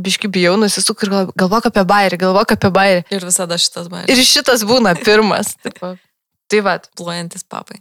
biški 0.00 0.30
bijau, 0.32 0.56
nusisuk 0.60 1.04
ir 1.04 1.12
gal- 1.12 1.32
galvok 1.36 1.68
apie 1.70 1.84
bairį, 1.88 2.18
galvok 2.20 2.56
apie 2.56 2.70
bairį. 2.74 3.04
Ir 3.12 3.24
visada 3.28 3.58
šitas 3.60 3.88
bairė. 3.92 4.08
Ir 4.12 4.24
šitas 4.24 4.64
būna 4.68 4.94
pirmas. 5.00 5.54
Tai 6.50 6.60
va, 6.66 6.80
Plojantis 6.98 7.44
papai. 7.46 7.78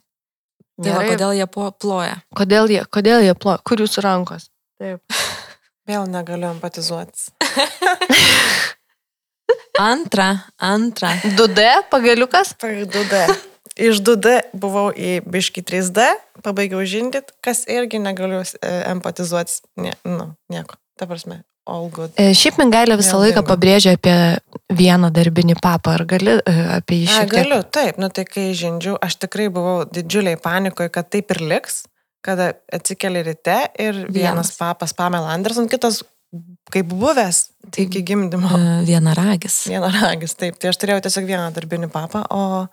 Tai 0.80 0.92
va, 0.94 1.02
gerai. 1.02 1.10
kodėl 1.16 1.32
jie 1.40 1.48
ploja? 1.52 2.16
kodėl 2.38 2.70
jie, 2.72 2.84
kodėl 2.88 3.26
jie 3.26 3.34
ploja, 3.36 3.60
kur 3.66 3.82
jūsų 3.82 4.04
rankos? 4.06 4.48
Taip. 4.80 5.02
Vėl 5.90 6.06
negaliu 6.12 6.52
empatizuotis. 6.54 7.30
Antra, 9.80 10.44
antra. 10.60 11.14
2D 11.24 11.64
pagaliukas? 11.90 12.52
Per 12.60 12.82
2D. 12.84 13.22
Iš 13.80 14.02
2D 14.04 14.34
buvau 14.60 14.90
į 14.92 15.22
biški 15.24 15.64
3D, 15.64 16.04
pabaigiau 16.44 16.82
žindyt, 16.84 17.32
kas 17.46 17.62
irgi 17.72 18.02
negaliu 18.04 18.42
e, 18.44 18.72
empatizuotis. 18.92 19.62
Ne, 19.80 19.94
nu, 20.04 20.34
nieko. 20.52 20.76
Ta 21.00 21.08
prasme, 21.08 21.38
all 21.64 21.88
good. 21.96 22.12
E, 22.20 22.34
Šiaip 22.36 22.60
Mingailė 22.60 22.98
visą 23.00 23.16
Vėl 23.16 23.30
laiką 23.30 23.40
dingo. 23.40 23.54
pabrėžia 23.54 23.94
apie 23.96 24.16
vieną 24.76 25.14
darbinį 25.16 25.56
papą. 25.64 25.96
Ar 25.96 26.04
gali 26.12 26.36
e, 26.44 26.56
apie 26.76 27.00
jį 27.06 27.08
A, 27.08 27.14
šiek 27.22 27.32
tiek? 27.32 27.38
galiu, 27.38 27.62
taip, 27.80 28.02
nu 28.04 28.12
tai 28.12 28.28
kai 28.28 28.50
žindžiau, 28.52 28.98
aš 29.00 29.16
tikrai 29.24 29.48
buvau 29.54 29.86
didžiuliai 29.88 30.36
panikoje, 30.44 30.92
kad 30.92 31.08
taip 31.16 31.32
ir 31.38 31.40
liks, 31.54 31.86
kada 32.26 32.52
atsikeli 32.76 33.22
ryte 33.24 33.58
ir 33.80 33.94
vienas, 34.06 34.14
Vienas. 34.16 34.52
papas 34.60 34.94
Pamela 34.94 35.32
Anderson, 35.34 35.70
kitas 35.72 36.02
kaip 36.74 36.90
buvęs 36.92 37.40
tai 37.72 37.86
iki 37.88 38.04
gimdymo. 38.06 38.50
E, 38.54 38.74
Vienaragis. 38.86 39.62
Vieno 39.72 39.90
ragis, 39.94 40.36
taip. 40.38 40.60
Tai 40.62 40.70
aš 40.74 40.78
turėjau 40.82 41.02
tiesiog 41.08 41.26
vieną 41.30 41.48
darbinį 41.56 41.90
papą, 41.94 42.22
o, 42.30 42.68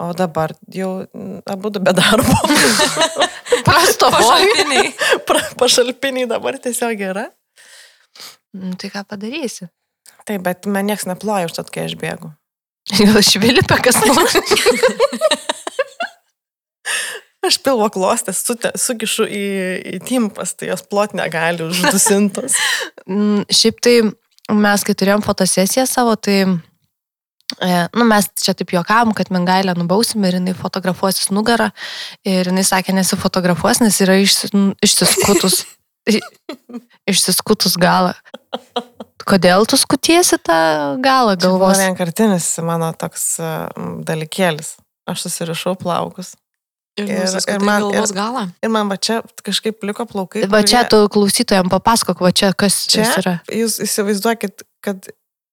o 0.00 0.08
dabar 0.18 0.54
jau 0.74 0.90
abu 1.46 1.70
be 1.76 1.92
darbo. 1.94 2.38
Prastovoju. 3.68 4.24
Pašalpiniai. 4.24 4.92
Pra- 5.28 5.46
Pašalpiniai 5.60 6.26
dabar 6.30 6.58
tiesiog 6.62 7.04
yra. 7.12 7.28
Nu, 8.56 8.74
tai 8.80 8.90
ką 8.90 9.04
padarysi? 9.06 9.68
Taip, 10.26 10.42
bet 10.42 10.66
man 10.66 10.88
niekas 10.90 11.06
neploja 11.06 11.46
už 11.46 11.54
tai, 11.58 11.64
kai 11.70 11.86
aš 11.86 11.94
bėgu. 12.00 12.32
Gal 12.98 13.20
švilipė 13.22 13.76
kas 13.84 14.00
nors? 14.02 14.34
Aš 17.46 17.56
pilvo 17.64 17.86
klostės 17.92 18.42
sute- 18.44 18.74
sukišu 18.76 19.24
į, 19.24 19.44
į 19.96 20.00
timpas, 20.04 20.52
tai 20.60 20.68
jos 20.72 20.82
plot 20.84 21.14
negali 21.16 21.64
uždusintos. 21.68 22.56
Mm, 23.10 23.42
Šiaip 23.50 23.78
tai 23.82 23.94
mes, 24.54 24.82
kai 24.86 24.94
turėjom 24.94 25.22
fotosesiją 25.24 25.82
savo, 25.88 26.12
tai 26.20 26.36
e, 26.44 27.70
nu, 27.96 28.04
mes 28.06 28.28
čia 28.38 28.52
taip 28.54 28.70
juokavom, 28.76 29.10
kad 29.18 29.32
Mingailę 29.34 29.72
nubausim 29.74 30.22
ir 30.28 30.36
jinai 30.36 30.52
fotografuosis 30.54 31.32
nugarą. 31.34 31.70
Ir 32.28 32.52
jinai 32.52 32.62
sakė, 32.68 32.94
nesifotografuos, 32.94 33.80
nes 33.82 33.98
yra 34.04 34.14
išsi- 34.22 34.52
nu, 34.54 34.76
išsiskutus. 34.84 35.64
išsiskutus 37.10 37.74
galą. 37.80 38.12
Kodėl 39.26 39.66
tu 39.68 39.78
skutiesi 39.80 40.38
tą 40.42 40.60
galą 41.02 41.34
galvos? 41.40 41.80
vienkartinis 41.80 42.46
mano 42.66 42.92
toks 42.98 43.26
uh, 43.42 43.66
dalykėlis. 44.06 44.76
Aš 45.10 45.26
susirišau 45.26 45.74
plaukus. 45.80 46.36
Ir, 47.00 47.08
Ir- 47.08 47.22
ir, 47.24 47.36
ir 47.40 47.54
ir 47.56 47.64
man- 47.66 47.82
galvos 47.86 48.12
galą. 48.16 48.44
Ir 48.62 48.68
man 48.74 48.88
va 48.92 48.96
čia 48.96 49.20
kažkaip 49.46 49.82
liko 49.88 50.04
plaukai. 50.06 50.44
Va 50.50 50.62
čia 50.62 50.84
kurie- 50.84 50.90
tu 50.90 50.98
klausytojams 51.16 51.70
papasakok, 51.72 52.20
va 52.20 52.30
čia 52.32 52.52
kas 52.54 52.86
čia 52.86 53.04
Čia 53.04 53.22
yra. 53.22 53.34
jūs 53.48 53.80
įsivaizduokit, 53.86 54.62
kad 54.84 55.08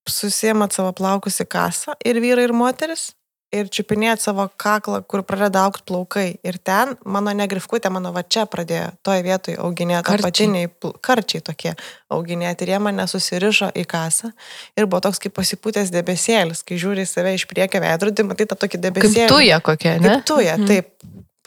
susiemat 0.07 0.71
savo 0.75 0.91
plaukus 0.95 1.39
į 1.43 1.47
kasą 1.51 1.95
ir 2.05 2.15
vyrai, 2.23 2.47
ir 2.49 2.53
moteris. 2.53 3.13
Ir 3.55 3.69
čiupinėjat 3.71 4.19
savo 4.19 4.43
kaklą, 4.59 4.97
kur 5.07 5.21
pradeda 5.23 5.61
aukti 5.63 5.85
plaukai. 5.87 6.35
Ir 6.43 6.57
ten 6.59 6.97
mano 7.05 7.31
negrifkutė, 7.31 7.87
mano 7.89 8.11
va 8.11 8.19
čia 8.21 8.43
pradėjo 8.45 8.89
toje 9.07 9.23
vietoje 9.23 9.55
auginėti 9.63 10.67
pl- 10.81 10.91
karčiai 10.99 11.39
tokie 11.41 11.71
auginėti. 12.11 12.63
Ir 12.67 12.73
jie 12.75 12.79
mane 12.83 13.05
susirišo 13.07 13.71
į 13.71 13.85
kasą. 13.87 14.33
Ir 14.75 14.85
buvo 14.85 14.99
toks 14.99 15.17
kaip 15.23 15.31
pasipūtęs 15.39 15.93
debesėlis, 15.95 16.59
kai 16.67 16.75
žiūri 16.75 17.05
į 17.05 17.07
save 17.07 17.33
iš 17.39 17.47
priekio 17.47 17.79
veidrodį, 17.79 18.27
matai 18.27 18.45
tą 18.51 18.55
tokį 18.59 18.81
Kaip 18.81 18.83
debesėlį. 18.93 19.27
tuja 19.31 19.61
kokia, 19.63 19.95
ne? 20.01 20.09
Kaip 20.09 20.25
tuja, 20.25 20.57
Mhm. 20.57 20.67
taip. 20.67 20.91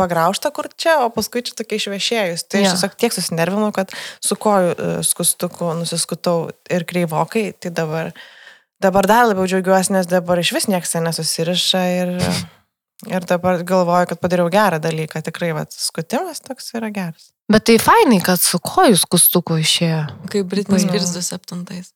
Pagraužta 0.01 0.51
kur 0.57 0.69
čia, 0.81 0.97
o 1.05 1.11
paskui 1.13 1.43
čia 1.45 1.55
tokia 1.59 1.77
išvešėjus. 1.81 2.45
Tai 2.49 2.63
Jo. 2.63 2.71
aš 2.71 2.77
tiesiog 2.79 2.95
tiek 3.05 3.17
susinervinau, 3.17 3.69
kad 3.77 3.93
su 4.25 4.37
kojų 4.41 4.71
e, 4.75 4.93
skustuku 5.07 5.69
nusiskutau 5.81 6.49
ir 6.73 6.87
kreivokai. 6.89 7.51
Tai 7.61 7.73
dabar, 7.77 8.11
dabar 8.81 9.09
dar 9.11 9.29
labiau 9.29 9.45
džiaugiuosi, 9.51 9.93
nes 9.99 10.09
dabar 10.11 10.41
iš 10.41 10.55
vis 10.57 10.71
niekas 10.73 10.97
ten 10.97 11.05
nesusiriša 11.09 11.83
ir, 11.99 12.15
ir 13.15 13.29
dabar 13.29 13.61
galvoju, 13.67 14.09
kad 14.15 14.23
padariau 14.25 14.49
gerą 14.53 14.81
dalyką. 14.83 15.21
Tikrai, 15.29 15.53
va, 15.59 15.67
skutimas 15.69 16.41
toks 16.45 16.73
yra 16.81 16.89
geras. 16.95 17.29
Bet 17.51 17.65
tai 17.67 17.77
fainai, 17.83 18.21
kad 18.25 18.39
su 18.41 18.61
kojų 18.63 18.97
skustuku 19.05 19.61
išėjo. 19.61 20.03
Kaip 20.33 20.49
Britney 20.53 20.79
Jo. 20.81 20.87
Spears 20.89 21.13
27. 21.19 21.91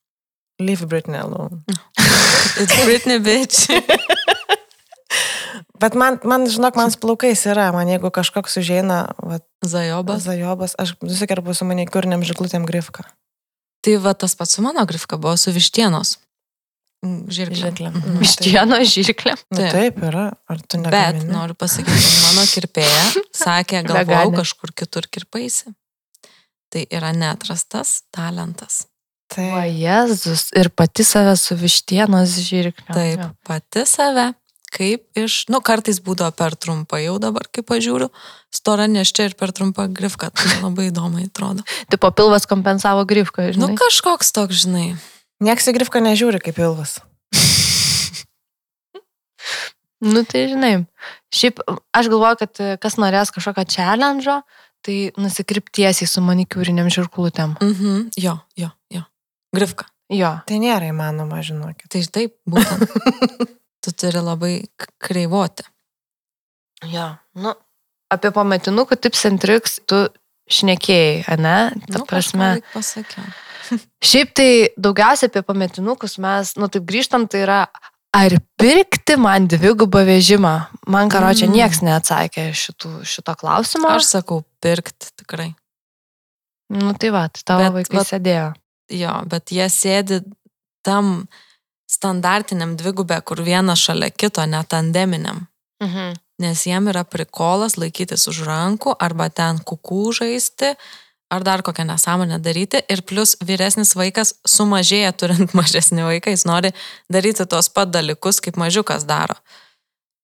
Leave 0.63 0.87
Britney 0.91 1.19
alone. 1.19 1.63
It's 2.63 2.75
Britney 2.85 3.19
bitch. 3.23 3.65
Bet 5.85 5.97
man, 6.01 6.17
man, 6.25 6.47
žinok, 6.49 6.79
man 6.81 6.93
su 6.95 7.01
plaukais 7.03 7.45
yra, 7.51 7.69
man 7.77 7.91
jeigu 7.93 8.09
kažkoks 8.15 8.57
užeina, 8.63 9.03
va, 9.21 9.39
Zajobas. 9.65 10.25
zajobas, 10.25 10.75
aš 10.81 10.95
nusikerpu 11.05 11.53
su 11.57 11.67
manikiurniam 11.69 12.25
žiklutėm 12.25 12.65
grifką. 12.69 13.05
Tai 13.85 13.97
va 14.01 14.15
tas 14.17 14.33
pats 14.39 14.57
su 14.57 14.63
mano 14.65 14.85
grifka 14.89 15.19
buvo 15.21 15.37
su 15.41 15.53
vištienos. 15.53 16.17
Mm, 17.05 17.27
Žirklė. 17.29 17.59
Žirklė. 17.61 17.91
Mhm. 17.93 18.15
Vištieno 18.23 18.77
žirklė. 18.89 19.35
Taip. 19.53 19.73
taip 19.75 19.99
yra, 20.09 20.23
ar 20.49 20.63
tu 20.65 20.79
Bet 20.81 20.87
negamini? 20.87 21.29
noriu 21.29 21.57
pasakyti, 21.61 22.07
mano 22.25 22.47
kirpėja 22.49 23.03
sakė, 23.45 23.83
Veganė. 23.85 24.39
kažkur 24.41 24.73
kitur 24.73 25.05
kirpaisi. 25.13 25.75
Tai 26.73 26.87
yra 26.97 27.13
neatrastas 27.13 27.99
talentas. 28.15 28.87
O 28.89 29.37
Taip. 29.37 29.53
Jėzus. 29.77 30.47
Ir 30.57 30.71
pati 30.73 31.05
save 31.05 31.37
su 31.41 31.57
vištienos 31.61 32.39
žirklė. 32.49 32.89
Taip, 32.97 33.23
pati 33.45 33.85
save, 33.89 34.31
kaip 34.75 35.05
iš, 35.19 35.45
nu 35.55 35.61
kartais 35.65 36.01
būdavo 36.03 36.35
per 36.35 36.57
trumpai 36.59 37.05
jau 37.05 37.17
dabar, 37.23 37.47
kai 37.55 37.63
pažiūriu, 37.67 38.09
stora 38.55 38.89
neščia 38.91 39.29
ir 39.31 39.37
per 39.39 39.53
trumpą 39.55 39.87
grifką, 39.95 40.33
tai 40.35 40.59
labai 40.65 40.89
įdomu 40.91 41.23
atrodo. 41.23 41.63
Tipo 41.93 42.11
pilvas 42.11 42.49
kompensavo 42.51 43.07
grifką, 43.07 43.49
Nu 43.55 43.71
žinai. 43.71 43.79
kažkoks 43.79 44.35
toks, 44.35 44.65
žinai. 44.67 44.89
Niekas 45.45 45.71
į 45.71 45.77
grifką 45.79 46.03
nežiūri 46.05 46.43
kaip 46.43 46.59
ilgas. 46.63 46.99
Nu, 50.05 50.21
tai 50.29 50.49
žinai. 50.51 50.85
Šiaip 51.33 51.63
aš 51.97 52.09
galvoju, 52.13 52.37
kad 52.43 52.61
e, 52.61 52.67
kas 52.83 52.99
norės 53.01 53.31
kažkokio 53.33 53.65
challenge, 53.73 54.35
tai 54.85 54.97
nusikryptiesiai 55.17 56.09
su 56.11 56.21
manikiūriniam 56.21 56.91
žirklutėm. 56.93 57.55
Mhm, 57.65 58.11
jo, 58.21 58.35
jo, 58.61 58.69
jo. 58.93 59.01
Grifka. 59.57 59.89
Jo. 60.13 60.35
Tai 60.45 60.59
nėra 60.61 60.91
įmanoma, 60.93 61.41
žinokit. 61.47 61.89
Tai 61.89 62.03
taip, 62.13 62.35
būtent. 62.45 62.85
tu 63.85 63.93
turi 63.93 64.21
labai 64.25 64.55
kreivoti. 65.03 65.65
Jo. 66.91 67.15
Nu, 67.41 67.55
apie 68.13 68.31
pametinukų 68.35 68.99
tips 69.01 69.25
and 69.31 69.41
tricks 69.43 69.79
tu 69.89 70.05
šnekėjai, 70.51 71.39
ne? 71.41 71.57
Ta 71.89 71.99
Nu, 72.01 72.05
prasme. 72.09 72.51
Pasakiau. 72.75 73.25
Šiaip 74.05 74.35
tai 74.37 74.49
daugiausia 74.77 75.31
apie 75.31 75.41
pametinukus 75.47 76.19
mes, 76.21 76.53
nu 76.61 76.69
taip 76.69 76.85
grįžtam, 76.89 77.25
tai 77.33 77.41
yra, 77.47 77.61
ar 78.15 78.35
pirkti 78.61 79.17
man 79.19 79.49
dvigubą 79.49 80.03
vežimą? 80.05 80.53
Man 80.93 81.09
karočią 81.13 81.49
Mm. 81.49 81.55
nieks 81.57 81.81
neatsakė 81.87 82.51
šitų, 82.53 82.91
šito 83.09 83.33
klausimo. 83.41 83.89
Aš 83.89 84.11
sakau, 84.19 84.43
pirkti 84.61 85.09
tikrai. 85.23 85.55
Nu 86.75 86.93
tai 87.01 87.11
va, 87.15 87.25
tai 87.33 87.43
tavo 87.45 87.65
Bet 87.65 87.73
vaikai 87.81 87.97
vat- 88.03 88.11
sėdėjo. 88.13 88.47
Jo, 88.93 89.15
bet 89.33 89.49
jie 89.53 89.65
sėdi 89.73 90.21
tam 90.85 91.27
standartiniam 91.95 92.75
dvigubė, 92.79 93.21
kur 93.23 93.43
vienas 93.47 93.83
šalia 93.87 94.11
kito, 94.11 94.45
netandeminiam. 94.47 95.47
Mhm. 95.83 96.21
Nes 96.43 96.65
jiem 96.67 96.91
yra 96.91 97.05
prikolas 97.07 97.77
laikytis 97.79 98.27
už 98.31 98.43
rankų 98.49 98.97
arba 98.99 99.29
ten 99.31 99.61
kukų 99.63 100.09
žaisti 100.19 100.73
ar 101.31 101.43
dar 101.47 101.63
kokią 101.63 101.85
nesąmonę 101.87 102.39
daryti. 102.39 102.81
Ir 102.91 103.03
plus 103.03 103.37
vyresnis 103.43 103.95
vaikas 103.99 104.35
sumažėja 104.47 105.13
turint 105.19 105.55
mažesnį 105.59 106.07
vaiką, 106.09 106.35
jis 106.35 106.47
nori 106.49 106.73
daryti 107.13 107.47
tos 107.47 107.71
pat 107.71 107.93
dalykus, 107.95 108.41
kaip 108.45 108.59
mažiukas 108.61 109.07
daro. 109.09 109.37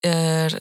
Ir 0.06 0.60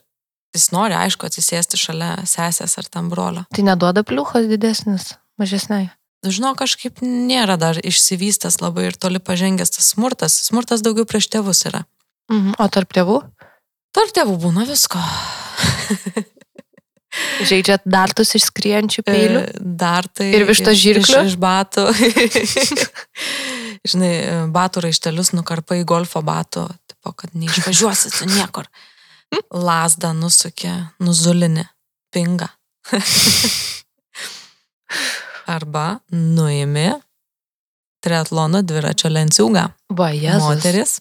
jis 0.56 0.70
nori, 0.76 0.98
aišku, 0.98 1.30
atsisėsti 1.30 1.80
šalia 1.80 2.12
sesės 2.30 2.78
ar 2.82 2.90
tam 2.92 3.10
brolio. 3.14 3.46
Tai 3.56 3.66
neduoda 3.66 4.04
pliuchos 4.04 4.50
didesnis, 4.50 5.14
mažesnai. 5.40 5.88
Žinau, 6.26 6.54
kažkaip 6.60 7.00
nėra 7.06 7.56
dar 7.62 7.80
išsivystęs 7.80 8.60
labai 8.64 8.90
ir 8.90 8.98
toli 9.00 9.20
pažengęs 9.24 9.72
tas 9.78 9.92
smurtas. 9.94 10.36
Smurtas 10.50 10.84
daugiau 10.86 11.08
prieš 11.08 11.30
tėvus 11.32 11.66
yra. 11.70 11.86
Mhm. 12.32 12.58
O 12.60 12.68
tarp 12.72 12.92
tėvų? 12.96 13.22
Tarp 13.96 14.12
tėvų 14.14 14.36
būna 14.44 14.66
visko. 14.70 15.00
Žaidžiat 17.50 17.88
dartus 17.90 18.36
iš 18.38 18.50
skrienčių 18.52 19.02
peilių? 19.08 19.40
E, 19.48 19.64
Dar 19.80 20.06
tai. 20.08 20.28
Ir 20.38 20.46
vištos 20.46 20.76
iš- 20.76 20.84
žirklių? 20.84 21.24
Iš, 21.26 21.32
iš 21.34 21.40
batų. 21.42 21.88
Žinai, 23.90 24.12
batų 24.54 24.84
raištelius 24.86 25.32
nukarpai 25.34 25.80
golfo 25.88 26.22
batų, 26.26 26.68
tipo, 26.92 27.14
kad 27.18 27.34
neišvažiuosi 27.34 28.12
su 28.14 28.28
niekur. 28.30 28.68
Lasdą 29.70 30.12
nusukė, 30.18 30.74
nuzulinį, 31.02 31.66
pinga. 32.14 32.50
Arba 35.50 36.00
nuimi 36.14 36.92
triatlono 38.04 38.62
dviračio 38.64 39.10
lenciūgą. 39.12 39.64
Va, 39.98 40.12
jas. 40.16 40.44
Moteris, 40.44 41.00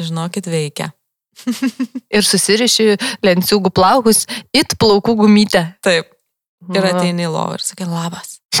žinokit, 0.00 0.48
veikia. 0.50 0.90
Ir 2.16 2.26
susiriši 2.26 2.96
lenciūgų 3.24 3.70
plaukus, 3.76 4.26
it 4.56 4.74
plaukų 4.80 5.14
gumytę. 5.22 5.62
Taip. 5.84 6.06
Ir 6.74 6.84
ateini 6.84 7.24
į 7.24 7.30
lovą 7.32 7.56
ir 7.56 7.62
sakai, 7.64 7.86
labas. 7.88 8.36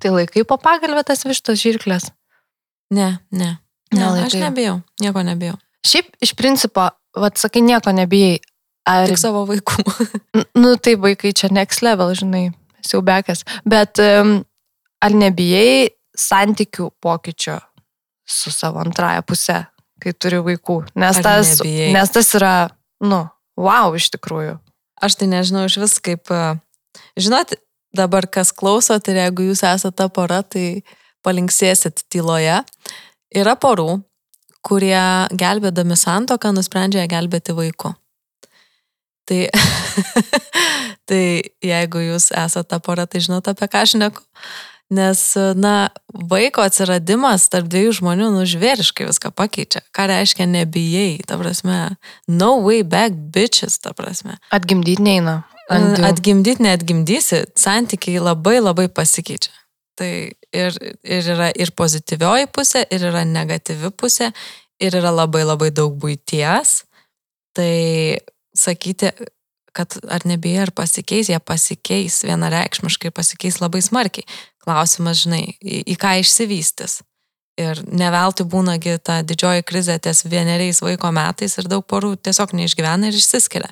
Tai 0.00 0.10
laikai 0.14 0.44
po 0.48 0.56
pagalbę 0.60 1.02
tas 1.06 1.24
vištos 1.28 1.60
žirklės. 1.60 2.04
Ne, 2.94 3.18
ne. 3.30 3.58
Ne, 3.94 4.02
aš 4.02 4.14
Nelaikai. 4.16 4.40
nebijau, 4.40 4.76
nieko 5.02 5.22
nebijau. 5.22 5.56
Šiaip 5.86 6.16
iš 6.24 6.32
principo, 6.34 6.88
vad 7.14 7.38
sakai, 7.38 7.62
nieko 7.62 7.92
nebijai. 7.94 8.40
Ar, 8.86 9.08
Tik 9.10 9.18
savo 9.18 9.42
vaikų. 9.48 9.82
Nu 10.62 10.76
tai 10.78 10.94
vaikai 11.00 11.32
čia 11.36 11.50
next 11.52 11.82
level, 11.82 12.12
žinai, 12.16 12.50
siaubekas. 12.84 13.42
Bet 13.66 13.98
um, 14.02 14.38
ar 15.02 15.16
nebijai 15.16 15.90
santykių 16.16 16.90
pokyčio 17.02 17.58
su 18.26 18.52
savo 18.54 18.80
antraja 18.82 19.24
pusė, 19.26 19.64
kai 20.02 20.14
turi 20.14 20.40
vaikų? 20.44 20.78
Nes, 20.98 21.18
Ar 21.18 21.26
tas, 21.26 21.52
nebijai? 21.60 21.90
nes 21.94 22.12
tas 22.14 22.30
yra, 22.38 22.54
nu, 23.04 23.24
wow, 23.58 23.94
iš 23.98 24.08
tikrųjų. 24.16 24.56
Aš 25.04 25.18
tai 25.20 25.28
nežinau 25.30 25.66
iš 25.68 25.76
vis 25.82 25.98
kaip, 26.02 26.30
e, 26.32 26.56
žinot, 27.20 27.52
dabar 27.96 28.26
kas 28.32 28.52
klausot 28.52 29.10
ir 29.12 29.20
jeigu 29.20 29.50
jūs 29.50 29.62
esate 29.66 29.96
ta 29.98 30.08
pora, 30.08 30.40
tai 30.42 30.82
palinksėsit 31.26 32.06
tyloje. 32.12 32.62
Yra 33.36 33.56
porų, 33.60 34.00
kurie 34.66 35.04
gelbėdami 35.36 35.98
santoką 35.98 36.54
nusprendžia 36.54 37.06
gelbėti 37.10 37.54
vaiku. 37.56 37.92
Tai, 39.26 39.40
tai 41.08 41.24
jeigu 41.64 42.04
jūs 42.04 42.30
esate 42.30 42.70
ta 42.70 42.80
pora, 42.82 43.08
tai 43.10 43.22
žinote 43.24 43.52
apie 43.52 43.68
ką 43.72 43.84
aš 43.86 43.96
neku. 44.00 44.24
Nes, 44.86 45.18
na, 45.58 45.88
vaiko 46.30 46.62
atsiradimas 46.62 47.48
tarp 47.50 47.66
dviejų 47.72 47.96
žmonių 47.98 48.28
nužvėriškai 48.36 49.08
viską 49.08 49.32
pakeičia. 49.34 49.82
Ką 49.90 50.06
reiškia 50.12 50.46
nebijai, 50.46 51.24
ta 51.26 51.34
prasme, 51.40 51.96
no 52.30 52.52
way 52.62 52.84
back 52.86 53.16
bitches, 53.34 53.80
ta 53.82 53.90
prasme. 53.98 54.38
Atgimdyti 54.54 55.02
neina. 55.02 55.40
Atgimdyti, 55.66 56.62
neatgimdysi, 56.62 57.42
santykiai 57.58 58.22
labai 58.22 58.60
labai 58.60 58.86
pasikeičia. 58.86 59.50
Tai 59.98 60.12
ir, 60.54 60.78
ir 61.02 61.30
yra 61.34 61.50
ir 61.56 61.72
pozityvioji 61.74 62.46
pusė, 62.54 62.84
ir 62.92 63.08
yra 63.10 63.24
negatyvi 63.26 63.90
pusė, 63.90 64.30
ir 64.78 64.94
yra 65.00 65.10
labai 65.10 65.42
labai 65.48 65.72
daug 65.74 65.96
būties. 65.98 66.82
Tai 67.56 67.72
sakyti, 68.56 69.12
kad 69.76 69.98
ar 70.08 70.24
nebijai, 70.28 70.64
ar 70.66 70.72
pasikeis, 70.76 71.30
jie 71.32 71.38
pasikeis 71.42 72.22
vienareikšmiškai, 72.26 73.12
pasikeis 73.14 73.60
labai 73.60 73.82
smarkiai. 73.84 74.24
Klausimas, 74.64 75.20
žinai, 75.26 75.42
į, 75.60 75.82
į 75.92 75.98
ką 76.00 76.16
išsivystys. 76.22 77.02
Ir 77.60 77.80
neveltui 77.88 78.44
būnagi 78.52 78.98
ta 79.04 79.22
didžioji 79.24 79.64
krizė 79.68 79.96
ties 80.02 80.24
vieneriais 80.28 80.82
vaiko 80.84 81.08
metais 81.14 81.56
ir 81.56 81.68
daug 81.72 81.84
porų 81.88 82.16
tiesiog 82.20 82.52
neišgyvena 82.56 83.08
ir 83.08 83.16
išsiskiria. 83.16 83.70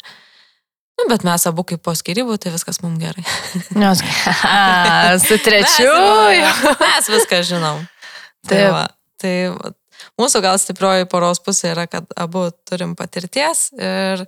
Nu, 0.94 1.08
bet 1.10 1.24
mes 1.26 1.44
abu 1.50 1.64
kaip 1.66 1.82
po 1.84 1.92
skirybų, 1.96 2.36
tai 2.40 2.52
viskas 2.54 2.78
mums 2.84 3.00
gerai. 3.02 3.24
Nes, 3.82 4.02
a, 4.46 5.16
su 5.20 5.38
trečiu. 5.42 5.90
Mes, 6.30 6.62
mes 6.84 7.10
viską 7.16 7.40
žinom. 7.48 7.82
Tai, 8.48 8.60
va, 8.72 8.84
tai 9.20 9.34
va, 9.50 9.72
mūsų 10.20 10.42
gal 10.44 10.60
stiprioji 10.60 11.08
poros 11.10 11.40
pusė 11.42 11.72
yra, 11.72 11.88
kad 11.90 12.06
abu 12.20 12.46
turim 12.68 12.94
patirties 12.98 13.70
ir 13.74 14.24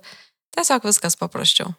tiesiog 0.57 0.89
viskas 0.89 1.15
paprasčiau. 1.19 1.71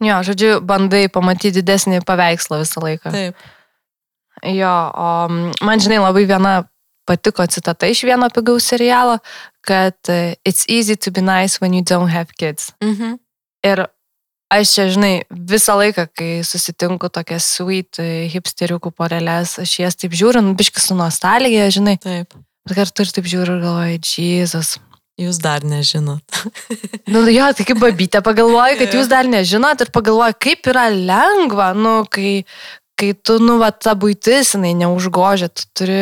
Jo, 0.00 0.22
žodžiu, 0.24 0.58
bandai 0.64 1.06
pamatyti 1.12 1.60
didesnį 1.60 2.00
paveikslą 2.08 2.62
visą 2.62 2.80
laiką. 2.80 3.12
Taip. 3.12 3.48
Jo, 4.48 4.74
o 4.96 5.08
man 5.60 5.82
žinai 5.84 6.00
labai 6.00 6.24
viena 6.24 6.54
patiko 7.08 7.44
citata 7.50 7.90
iš 7.90 8.04
vieno 8.08 8.30
pigaus 8.32 8.68
serialo, 8.70 9.18
kad 9.66 9.96
e, 10.08 10.36
it's 10.46 10.64
easy 10.68 10.96
to 10.96 11.12
be 11.12 11.20
nice 11.20 11.60
when 11.60 11.74
you 11.76 11.84
don't 11.84 12.08
have 12.08 12.32
kids. 12.38 12.72
Mhm. 12.80 13.18
Ir 13.66 13.84
aš 14.50 14.74
čia, 14.74 14.86
žinai, 14.94 15.14
visą 15.30 15.76
laiką, 15.76 16.06
kai 16.16 16.30
susitinku 16.46 17.10
tokias 17.12 17.46
sweet 17.58 18.00
e, 18.00 18.28
hipsteriukų 18.32 18.94
porelės, 18.96 19.58
aš 19.60 19.74
jas 19.82 20.00
taip 20.00 20.16
žiūriu, 20.16 20.42
nu, 20.44 20.56
biškis 20.58 20.88
su 20.90 20.96
nostalgija, 20.96 21.68
žinai, 21.74 21.98
Taip. 22.00 22.38
bet 22.64 22.78
kartu 22.78 23.04
ir 23.04 23.12
taip 23.18 23.28
žiūriu 23.28 23.58
ir 23.58 23.66
galvoju, 23.66 24.00
Jėzus. 24.00 24.78
Jūs 25.20 25.36
dar 25.42 25.64
nežinot. 25.68 26.24
Nu, 27.10 27.20
jo, 27.28 27.46
tai 27.52 27.64
kaip 27.68 27.80
babytė 27.82 28.22
pagalvoju, 28.24 28.78
kad 28.80 28.94
jūs 28.96 29.08
dar 29.10 29.26
nežinot 29.28 29.82
ir 29.84 29.90
pagalvoju, 29.92 30.36
kaip 30.40 30.68
yra 30.72 30.86
lengva, 30.92 31.70
nu, 31.76 31.98
kai, 32.08 32.44
kai 32.96 33.10
tu, 33.20 33.36
nu, 33.42 33.58
va, 33.60 33.68
ta 33.74 33.92
būtis, 33.98 34.54
jinai 34.56 34.70
neužgožia, 34.80 35.50
tu 35.52 35.66
turi 35.76 35.98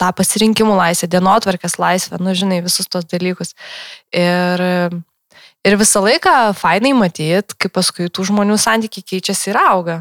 tą 0.00 0.08
pasirinkimų 0.16 0.76
laisvę, 0.78 1.10
dienotvarkės 1.12 1.76
laisvę, 1.82 2.20
nu, 2.24 2.32
žinai, 2.38 2.62
visus 2.64 2.88
tos 2.88 3.04
dalykus. 3.10 3.52
Ir, 4.16 4.64
ir 5.64 5.76
visą 5.80 6.00
laiką 6.06 6.34
fainai 6.56 6.94
matyt, 6.96 7.56
kaip 7.60 7.74
paskui 7.76 8.08
tų 8.08 8.28
žmonių 8.30 8.56
santykiai 8.60 9.04
keičiasi 9.14 9.50
ir 9.52 9.60
auga. 9.60 9.98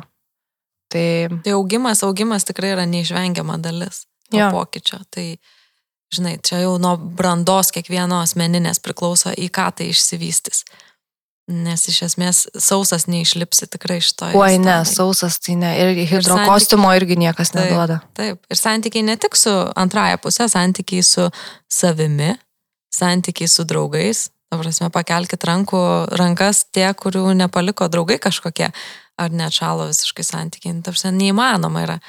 Tai, 0.94 1.08
Tai 1.44 1.56
augimas, 1.58 2.04
augimas 2.06 2.46
tikrai 2.46 2.76
yra 2.76 2.84
neišvengiama 2.88 3.58
dalis 3.64 4.04
to 4.30 4.38
Jo. 4.40 4.52
pokyčio. 4.54 5.00
Tai, 5.10 5.26
žinai, 6.14 6.38
čia 6.46 6.64
jau 6.64 6.78
nuo 6.82 6.96
brandos 6.98 7.72
kiekvieno 7.76 8.22
asmeninės 8.24 8.82
priklauso, 8.84 9.34
į 9.36 9.50
ką 9.54 9.70
tai 9.78 9.92
išsivystys. 9.94 10.64
Nes 11.52 11.82
iš 11.92 11.98
esmės 12.06 12.38
sausas 12.64 13.04
neišlipsi 13.12 13.68
tikrai 13.68 13.98
iš 14.00 14.14
to. 14.16 14.30
oi 14.40 14.56
ne, 14.64 14.78
sausas 14.88 15.42
tai 15.44 15.58
ne. 15.60 15.74
Ir 15.76 16.06
hidrokostiumo 16.08 16.94
irgi 16.96 17.18
niekas 17.20 17.52
Taip. 17.52 17.66
neduoda. 17.66 18.00
Taip, 18.16 18.40
ir 18.48 18.60
santykiai 18.60 19.04
ne 19.04 19.18
tik 19.20 19.36
su 19.36 19.52
antraja 19.76 20.22
pusė, 20.24 20.48
santykiai 20.48 21.04
su 21.04 21.28
savimi, 21.68 22.32
santykiai 22.96 23.52
su 23.52 23.68
draugais. 23.68 24.30
Ta 24.54 24.60
prasme, 24.62 24.88
pakelkite 24.94 25.50
rankų, 25.50 25.84
rankas 26.16 26.64
tie, 26.72 26.86
kurių 26.96 27.34
nepaliko 27.36 27.90
draugai 27.92 28.20
kažkokie, 28.24 28.70
ar 29.20 29.34
net 29.34 29.56
šalo 29.58 29.90
visiškai 29.90 30.24
santykiai. 30.24 30.78
Ta 30.86 30.94
prasme, 30.94 31.12
neįmanoma 31.18 31.84
yra, 31.84 32.00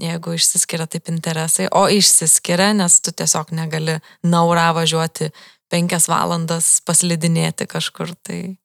jeigu 0.00 0.34
išsiskiria 0.36 0.86
taip 0.90 1.08
interesai, 1.12 1.68
o 1.72 1.84
išsiskiria, 1.92 2.72
nes 2.76 3.00
tu 3.04 3.12
tiesiog 3.12 3.52
negali 3.56 3.98
naura 4.24 4.70
važiuoti 4.76 5.30
penkias 5.70 6.08
valandas 6.10 6.80
paslidinėti 6.86 7.66
kažkur, 7.70 8.14
tai 8.26 8.56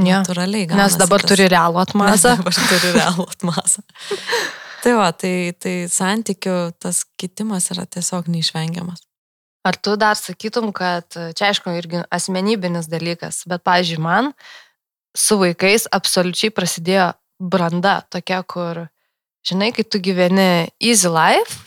Ja. 0.00 0.22
natūraliai. 0.22 0.64
Nes 0.66 0.72
gaunasi 0.72 0.98
dabar 1.02 1.20
tas- 1.20 1.28
turi 1.34 1.48
realų 1.52 1.80
atmazą. 1.82 2.36
dabar 2.38 2.54
turi 2.56 2.92
realų 2.96 3.26
atmasą. 3.28 3.82
tai 4.82 4.92
va, 4.96 5.10
tai, 5.12 5.52
tai 5.60 5.74
santykių 5.92 6.54
tas 6.80 7.04
kitimas 7.20 7.68
yra 7.74 7.84
tiesiog 7.86 8.26
neišvengiamas. 8.32 9.02
Ar 9.64 9.76
tu 9.76 9.94
dar 10.00 10.16
sakytum, 10.18 10.72
kad 10.74 11.06
čia 11.12 11.50
aišku 11.52 11.70
irgi 11.76 12.00
asmenybinis 12.10 12.88
dalykas, 12.90 13.44
bet, 13.46 13.62
pavyzdžiui, 13.62 13.98
man 14.02 14.32
su 15.14 15.36
vaikais 15.38 15.84
absoliučiai 15.92 16.50
prasidėjo 16.50 17.12
branda 17.38 18.00
tokia, 18.10 18.40
kur, 18.42 18.88
žinai, 19.46 19.72
kai 19.74 19.84
tu 19.84 20.00
gyveni 20.02 20.70
easy 20.80 21.10
life 21.10 21.60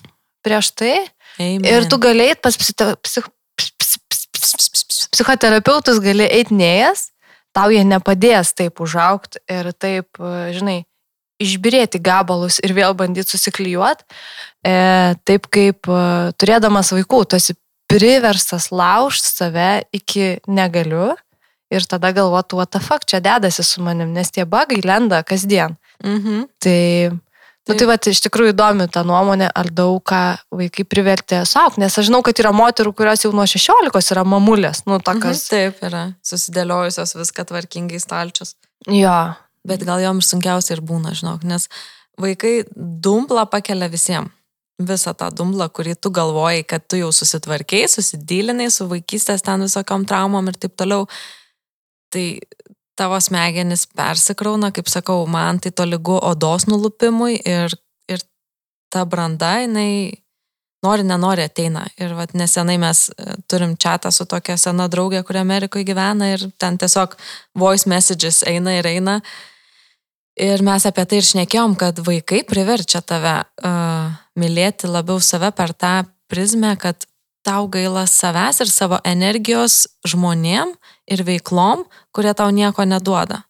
prieš 0.46 0.72
tai 0.78 0.96
Amen. 1.40 1.66
ir 1.66 1.88
tu 1.90 2.00
galėjai 2.02 2.38
pas 2.42 2.56
psich, 2.58 2.76
ps- 2.78 3.20
ps- 3.26 3.70
ps- 3.76 4.00
ps- 4.08 4.28
ps- 4.32 4.86
ps- 4.86 5.08
psichoterapeutus 5.16 6.00
gali 6.04 6.28
eiti 6.28 6.56
nejas, 6.56 7.10
tau 7.56 7.72
jie 7.72 7.84
nepadės 7.88 8.54
taip 8.56 8.82
užaukti 8.84 9.42
ir 9.52 9.72
taip, 9.74 10.20
žinai, 10.56 10.84
išbirėti 11.42 12.00
gabalus 12.04 12.62
ir 12.64 12.74
vėl 12.76 12.96
bandyti 12.96 13.36
susiklyjuoti, 13.36 14.06
e, 14.64 14.76
taip 15.28 15.50
kaip 15.52 15.90
e, 15.92 16.02
turėdamas 16.40 16.94
vaikų, 16.96 17.22
tu 17.28 17.40
esi 17.40 17.56
priverstas 17.92 18.70
laužti 18.72 19.32
save 19.34 19.86
iki 19.96 20.38
negaliu 20.48 21.14
ir 21.74 21.88
tada 21.90 22.14
galvotų, 22.16 22.60
what 22.62 22.72
the 22.72 22.80
fuck 22.80 23.08
čia 23.10 23.20
dedasi 23.24 23.66
su 23.66 23.84
manim, 23.84 24.14
nes 24.16 24.32
tie 24.32 24.46
bagai 24.48 24.80
lenda 24.86 25.24
kasdien. 25.28 25.76
Mhm. 26.04 26.48
Tai, 26.62 26.80
nu, 27.68 27.74
Taip. 27.74 27.80
tai 27.82 27.88
va, 27.90 27.96
iš 27.98 28.22
tikrųjų 28.28 28.54
įdomi 28.54 28.86
ta 28.94 29.02
nuomonė, 29.04 29.48
ar 29.58 29.70
daug 29.74 30.04
ką 30.06 30.38
vaikai 30.54 30.86
privertė 30.86 31.40
sauk, 31.50 31.80
nes 31.82 31.98
aš 31.98 32.10
žinau, 32.12 32.22
kad 32.26 32.38
yra 32.38 32.52
moterų, 32.54 32.94
kurios 32.94 33.24
jau 33.26 33.32
nuo 33.34 33.46
16 33.50 34.12
yra 34.14 34.24
mamulės, 34.24 34.84
nu, 34.86 35.00
Mhm. 35.00 35.04
tokios. 35.08 35.48
Taip 35.50 35.82
yra, 35.82 36.14
susidėliojusios 36.24 37.16
viską 37.18 37.46
tvarkingai 37.50 38.00
stalčius. 38.00 38.56
Jo, 38.88 39.36
Bet 39.66 39.82
gal 39.82 39.98
jom 39.98 40.18
ir 40.22 40.26
sunkiausia 40.30 40.76
ir 40.78 40.82
būna, 40.86 41.10
žinok, 41.18 41.44
nes 41.44 41.68
vaikai 42.22 42.66
dumplą 42.78 43.50
pakelia 43.50 43.90
visiems. 43.90 44.30
Visą 44.78 45.16
tą 45.16 45.32
dumblą, 45.32 45.70
kurį 45.72 45.96
tu 45.96 46.12
galvojai, 46.12 46.66
kad 46.68 46.84
tu 46.88 46.98
jau 46.98 47.08
susitvarkiai, 47.10 47.88
susidylinai 47.88 48.68
su 48.70 48.86
vaikystės 48.92 49.42
ten 49.42 49.62
visokiom 49.64 50.06
traumom 50.06 50.48
ir 50.52 50.54
taip 50.60 50.76
toliau. 50.76 51.08
Tai 52.12 52.40
tavo 52.96 53.20
smegenis 53.22 53.86
persikrauna, 53.96 54.72
kaip 54.76 54.90
sakau, 54.92 55.26
man 55.28 55.60
tai 55.60 55.72
to 55.76 55.86
lygu 55.88 56.18
odos 56.24 56.68
nulupimui 56.70 57.40
ir, 57.46 57.76
ir 58.12 58.24
ta 58.94 59.06
branda, 59.06 59.58
jinai 59.64 60.14
nori, 60.86 61.06
nenori 61.08 61.46
ateina. 61.46 61.86
Ir 62.02 62.14
vat, 62.18 62.36
nesenai 62.38 62.78
mes 62.82 63.08
e, 63.10 63.36
turim 63.50 63.76
čatą 63.82 64.12
su 64.14 64.28
tokia 64.30 64.58
sena 64.62 64.88
draugė, 64.92 65.24
kuri 65.26 65.42
Amerikoje 65.42 65.88
gyvena 65.88 66.32
ir 66.34 66.48
ten 66.62 66.80
tiesiog 66.82 67.18
voice 67.58 67.90
messages 67.90 68.44
eina 68.48 68.78
ir 68.80 68.90
eina. 68.90 69.20
Ir 70.36 70.64
mes 70.68 70.86
apie 70.88 71.06
tai 71.08 71.22
ir 71.22 71.28
šnekėjom, 71.30 71.78
kad 71.80 72.00
vaikai 72.04 72.42
priverčia 72.44 73.00
tave 73.00 73.38
uh, 73.40 74.10
mylėti 74.36 74.90
labiau 74.92 75.22
save 75.24 75.54
per 75.56 75.72
tą 75.72 75.94
prizmę, 76.28 76.74
kad 76.76 77.08
tau 77.46 77.68
gaila 77.72 78.06
savęs 78.10 78.62
ir 78.64 78.72
savo 78.72 79.00
energijos 79.06 79.86
žmonėm 80.08 80.74
ir 81.12 81.24
veiklom, 81.28 81.86
kurie 82.16 82.34
tau 82.38 82.50
nieko 82.54 82.86
neduoda. 82.90 83.44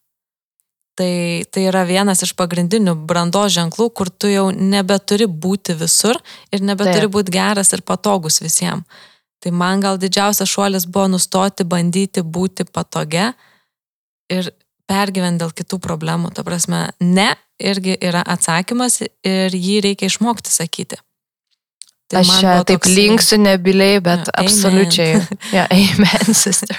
Tai, 0.96 1.44
tai 1.52 1.66
yra 1.68 1.84
vienas 1.84 2.22
iš 2.24 2.32
pagrindinių 2.40 2.94
brandos 3.08 3.52
ženklų, 3.56 3.90
kur 3.92 4.08
tu 4.08 4.30
jau 4.32 4.46
nebeturi 4.56 5.28
būti 5.28 5.76
visur 5.76 6.16
ir 6.56 6.64
nebeturi 6.64 7.10
Taip. 7.10 7.16
būti 7.18 7.36
geras 7.36 7.74
ir 7.76 7.84
patogus 7.84 8.40
visiems. 8.44 8.88
Tai 9.44 9.52
man 9.52 9.84
gal 9.84 10.00
didžiausias 10.02 10.50
šuolis 10.50 10.88
buvo 10.88 11.10
nustoti 11.12 11.68
bandyti 11.68 12.24
būti 12.24 12.64
patogia 12.66 13.34
ir 14.32 14.48
pergyventi 14.90 15.44
dėl 15.44 15.52
kitų 15.54 15.82
problemų. 15.84 16.32
Ta 16.34 16.46
prasme, 16.48 16.88
ne 17.04 17.34
irgi 17.62 17.98
yra 18.00 18.24
atsakymas 18.26 19.02
ir 19.04 19.54
jį 19.54 19.82
reikia 19.86 20.10
išmokti 20.10 20.54
sakyti. 20.54 20.98
Tai 22.06 22.22
Aš 22.22 22.32
čia 22.38 22.52
taip 22.62 22.84
toksai- 22.84 22.96
linksiu 23.00 23.38
nebiliai, 23.42 24.00
bet 24.04 24.28
Jo, 24.28 24.34
absoliučiai. 24.44 25.22
Ja, 25.56 25.66
amen, 25.74 26.36
sister. 26.46 26.78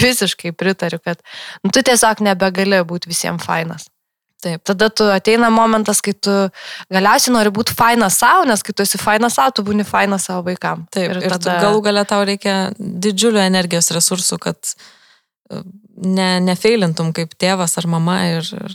Visiškai 0.00 0.54
pritariu, 0.56 1.00
kad 1.04 1.20
nu, 1.60 1.70
tu 1.70 1.82
tiesiog 1.84 2.22
nebegali 2.24 2.80
būti 2.88 3.12
visiems 3.12 3.44
fainas. 3.44 3.90
Taip. 4.42 4.64
Tada 4.66 4.88
tu 4.90 5.06
ateina 5.12 5.52
momentas, 5.54 6.00
kai 6.02 6.16
tu 6.18 6.32
galiausiai 6.90 7.34
nori 7.36 7.52
būti 7.54 7.76
fainas 7.78 8.16
savo, 8.18 8.42
nes 8.48 8.64
kai 8.64 8.74
tu 8.74 8.82
esi 8.82 8.98
fainas 8.98 9.36
savo, 9.38 9.52
tu 9.54 9.62
būni 9.68 9.84
fainas 9.86 10.26
savo 10.26 10.48
vaikam. 10.48 10.86
Taip, 10.90 11.12
ir, 11.12 11.20
ir 11.28 11.36
tada... 11.36 11.60
galų 11.62 11.84
gale 11.84 12.02
tau 12.08 12.24
reikia 12.26 12.56
didžiulio 12.80 13.44
energijos 13.44 13.92
resursų, 13.94 14.40
kad 14.42 14.72
e, 14.72 15.62
ne, 15.94 16.30
nefeilintum 16.48 17.12
kaip 17.14 17.36
tėvas 17.38 17.78
ar 17.78 17.86
mama 17.92 18.18
ir, 18.32 18.50
ir 18.56 18.74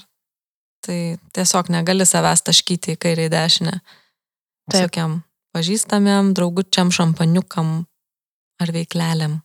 tai 0.87 0.99
tiesiog 1.35 1.73
negali 1.73 2.07
savęs 2.07 2.47
taškyti 2.47 2.95
į 2.95 3.01
kairę 3.03 3.27
į 3.27 3.33
dešinę. 3.33 3.79
Taip. 4.71 4.85
Tokiam 4.87 5.23
pažįstamiem, 5.55 6.33
draugučiam, 6.37 6.91
šampaniukam 6.93 7.85
ar 8.61 8.73
veiklelėm. 8.73 9.39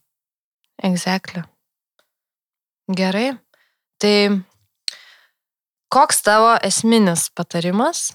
Exactly. 0.83 1.45
Gerai. 2.91 3.37
Tai 4.03 4.43
koks 5.93 6.23
tavo 6.27 6.57
esminis 6.67 7.29
patarimas 7.31 8.11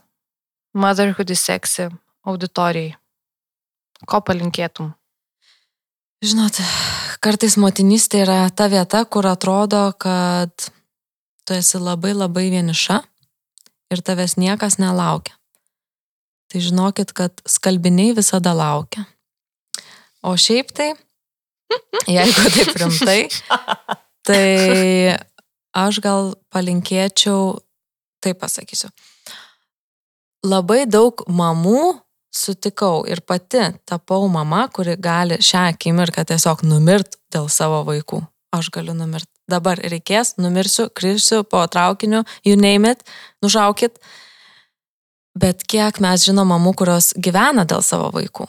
Motherhood 0.77 1.31
is 1.31 1.41
sexy 1.41 1.87
auditorijai? 2.27 2.97
Ko 4.05 4.19
palinkėtum? 4.21 4.91
Žinot, 6.21 6.59
kartais 7.23 7.55
motinystė 7.57 8.21
yra 8.25 8.37
ta 8.53 8.67
vieta, 8.69 9.03
kur 9.05 9.25
atrodo, 9.29 9.87
kad 9.97 10.51
tu 11.45 11.55
esi 11.55 11.81
labai 11.81 12.13
labai 12.13 12.49
vieniša 12.53 12.99
ir 13.93 14.03
tavęs 14.05 14.35
niekas 14.37 14.77
nelaukia. 14.81 15.33
Tai 16.47 16.61
žinokit, 16.63 17.11
kad 17.11 17.41
skalbiniai 17.47 18.15
visada 18.15 18.53
laukia. 18.55 19.03
O 20.23 20.33
šiaip 20.39 20.71
tai, 20.75 20.93
jeigu 22.17 22.47
taip 22.55 22.79
rimtai, 22.79 23.19
tai 24.27 25.17
aš 25.77 25.99
gal 26.03 26.33
palinkėčiau, 26.53 27.59
taip 28.23 28.39
pasakysiu, 28.41 28.89
labai 30.47 30.85
daug 30.89 31.21
mamų 31.27 31.97
sutikau 32.33 33.05
ir 33.09 33.21
pati 33.21 33.63
tapau 33.87 34.27
mama, 34.31 34.67
kuri 34.73 34.97
gali 34.99 35.39
šią 35.43 35.67
akimirką 35.73 36.25
tiesiog 36.27 36.63
numirt 36.67 37.17
dėl 37.33 37.49
savo 37.51 37.83
vaikų. 37.87 38.21
Aš 38.55 38.71
galiu 38.73 38.95
numirt. 38.95 39.27
Dabar 39.47 39.79
reikės, 39.79 40.35
numirsiu, 40.41 40.89
krisiu 40.91 41.43
po 41.47 41.61
traukiniu, 41.71 42.23
you 42.43 42.57
name 42.59 42.91
it, 42.91 43.03
nušaukit. 43.43 43.99
Bet 45.37 45.65
kiek 45.69 45.99
mes 46.03 46.25
žinom 46.25 46.49
mamų, 46.49 46.73
kurios 46.81 47.11
gyvena 47.13 47.67
dėl 47.69 47.83
savo 47.85 48.09
vaikų. 48.15 48.47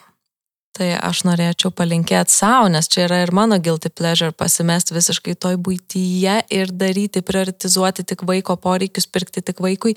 Tai 0.79 0.89
aš 1.03 1.25
norėčiau 1.27 1.73
palinkėti 1.75 2.31
savo, 2.31 2.69
nes 2.71 2.87
čia 2.93 3.09
yra 3.09 3.23
ir 3.25 3.33
mano 3.35 3.57
guilty 3.59 3.91
pleasure 3.91 4.31
pasimesti 4.37 4.95
visiškai 4.95 5.35
toj 5.41 5.57
būtyje 5.65 6.37
ir 6.55 6.71
daryti, 6.71 7.25
prioritizuoti 7.27 8.05
tik 8.07 8.23
vaiko 8.29 8.55
poreikius, 8.63 9.09
pirkti 9.11 9.43
tik 9.43 9.59
vaikui, 9.65 9.97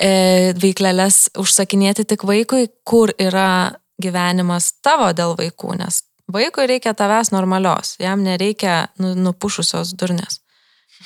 e, 0.00 0.10
veiklelės 0.58 1.28
užsakinėti 1.38 2.08
tik 2.08 2.26
vaikui, 2.26 2.66
kur 2.88 3.14
yra 3.14 3.78
gyvenimas 4.02 4.72
tavo 4.82 5.12
dėl 5.14 5.36
vaikų, 5.38 5.76
nes 5.84 6.02
vaikui 6.32 6.66
reikia 6.68 6.94
tavęs 6.98 7.32
normalios, 7.32 7.94
jam 8.02 8.22
nereikia 8.26 8.88
nu, 8.98 9.14
nupušusios 9.14 9.94
durnės. 9.98 10.42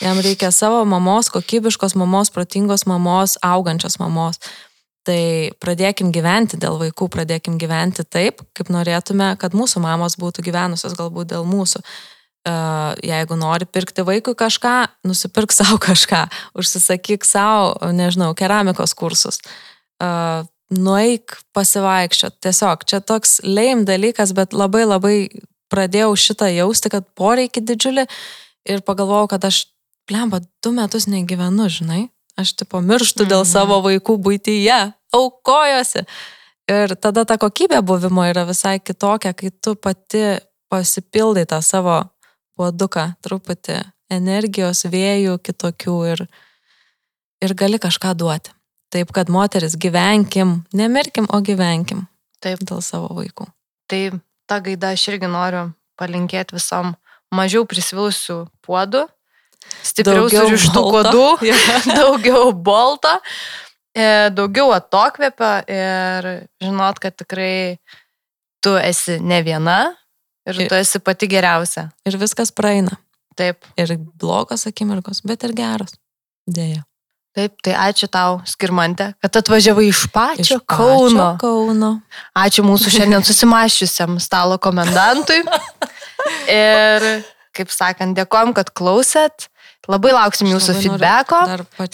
Jam 0.01 0.19
reikia 0.25 0.49
savo 0.51 0.85
mamos, 0.89 1.29
kokybiškos 1.31 1.95
mamos, 2.01 2.33
protingos 2.33 2.87
mamos, 2.89 3.37
augančios 3.45 3.99
mamos. 4.01 4.41
Tai 5.03 5.51
pradėkim 5.59 6.13
gyventi 6.15 6.59
dėl 6.63 6.79
vaikų, 6.79 7.09
pradėkim 7.11 7.57
gyventi 7.59 8.05
taip, 8.07 8.45
kaip 8.55 8.71
norėtume, 8.71 9.33
kad 9.41 9.57
mūsų 9.59 9.83
mamos 9.83 10.15
būtų 10.21 10.45
gyvenusios 10.47 10.95
galbūt 10.99 11.33
dėl 11.35 11.47
mūsų. 11.49 11.83
Uh, 12.43 12.91
jeigu 13.07 13.37
nori 13.39 13.67
pirkti 13.71 14.03
vaikui 14.03 14.35
kažką, 14.39 14.75
nusipirk 15.07 15.55
savo 15.55 15.79
kažką, 15.89 16.25
užsisakyk 16.59 17.27
savo, 17.27 17.77
nežinau, 17.95 18.33
keramikos 18.39 18.95
kursus. 18.99 19.39
Uh, 20.03 20.43
nueik 20.73 21.37
pasivaikščiot. 21.55 22.39
Tiesiog 22.43 22.87
čia 22.89 23.03
toks 23.05 23.41
leim 23.45 23.85
dalykas, 23.89 24.33
bet 24.37 24.57
labai 24.57 24.85
labai 24.87 25.17
pradėjau 25.73 26.15
šitą 26.19 26.49
jausti, 26.53 26.93
kad 26.93 27.07
poreikį 27.19 27.65
didžiulį 27.69 28.07
ir 28.73 28.83
pagalvojau, 28.87 29.31
kad 29.35 29.47
aš, 29.49 29.65
blemba, 30.09 30.43
du 30.65 30.75
metus 30.77 31.09
negyvenu, 31.11 31.69
žinai. 31.73 32.03
Aš 32.39 32.55
tipo 32.57 32.81
mirštu 32.81 33.27
dėl 33.29 33.43
Mhm. 33.45 33.51
savo 33.53 33.81
vaikų 33.85 34.17
būtyje, 34.19 34.95
aukojosi. 35.13 36.07
Ir 36.69 36.95
tada 36.97 37.25
ta 37.25 37.37
kokybė 37.37 37.83
buvimo 37.85 38.23
yra 38.25 38.47
visai 38.47 38.79
kitokia, 38.81 39.35
kai 39.35 39.51
tu 39.51 39.75
pati 39.75 40.39
pasipildai 40.71 41.45
tą 41.45 41.61
savo 41.63 42.11
puoduką, 42.57 43.17
truputį 43.23 43.83
energijos, 44.11 44.85
vėjų 44.85 45.39
kitokių 45.43 45.97
ir, 46.13 46.27
ir 47.43 47.55
gali 47.55 47.79
kažką 47.79 48.15
duoti. 48.17 48.51
Taip, 48.93 49.13
kad 49.13 49.29
moteris 49.29 49.75
gyvenkim, 49.77 50.65
nemirkim, 50.73 51.27
o 51.33 51.41
gyvenkim 51.41 52.07
Taip. 52.41 52.59
dėl 52.61 52.81
savo 52.85 53.09
vaikų. 53.17 53.47
Tai 53.89 54.21
tą 54.49 54.61
gaidą 54.61 54.93
aš 54.93 55.09
irgi 55.09 55.29
noriu 55.29 55.75
palinkėti 55.99 56.53
visam 56.53 56.95
mažiau 57.33 57.65
prisvilusių 57.65 58.49
puodų, 58.65 59.09
stipriau 59.85 60.29
surištų 60.33 60.85
kodų, 60.95 61.27
daugiau 61.99 62.53
bolto, 62.53 63.15
e, 63.95 64.31
daugiau 64.35 64.73
atokvėpio 64.77 65.53
ir 65.71 66.31
žinot, 66.63 67.01
kad 67.03 67.17
tikrai 67.19 67.79
tu 68.63 68.77
esi 68.79 69.19
ne 69.21 69.43
viena 69.43 69.81
ir 70.47 70.65
tu 70.69 70.79
esi 70.79 71.03
pati 71.03 71.29
geriausia. 71.31 71.89
Ir 72.07 72.19
viskas 72.21 72.55
praeina. 72.55 72.99
Taip, 73.39 73.65
Ir 73.81 73.95
blogos 74.21 74.67
akimirkos, 74.69 75.23
bet 75.25 75.45
ir 75.47 75.55
geros. 75.57 75.95
Dėja. 76.51 76.83
taip, 77.33 77.55
tai 77.65 77.73
ačiū 77.79 78.11
tau, 78.13 78.43
Skirmante, 78.45 79.07
kad 79.23 79.37
atvažiavai 79.41 79.87
iš 79.89 80.03
pačio 80.13 80.43
Iš 80.43 80.51
pačio 80.51 80.61
Kauno. 80.69 81.29
Kauno. 81.41 81.93
Ačiū 82.37 82.65
mūsų 82.67 82.93
šiandien 82.93 83.25
susimaščiusiam 83.25 84.19
stalo 84.21 84.59
komendantui. 84.61 85.41
Ir, 86.53 87.07
kaip 87.57 87.73
sakant, 87.73 88.17
dėkojom, 88.19 88.55
kad 88.57 88.73
klausėt. 88.75 89.49
Labai 89.91 90.13
lauksim 90.15 90.47
Aš 90.47 90.53
jūsų 90.55 90.75
labai 90.77 90.83
feedbacko. 90.85 91.39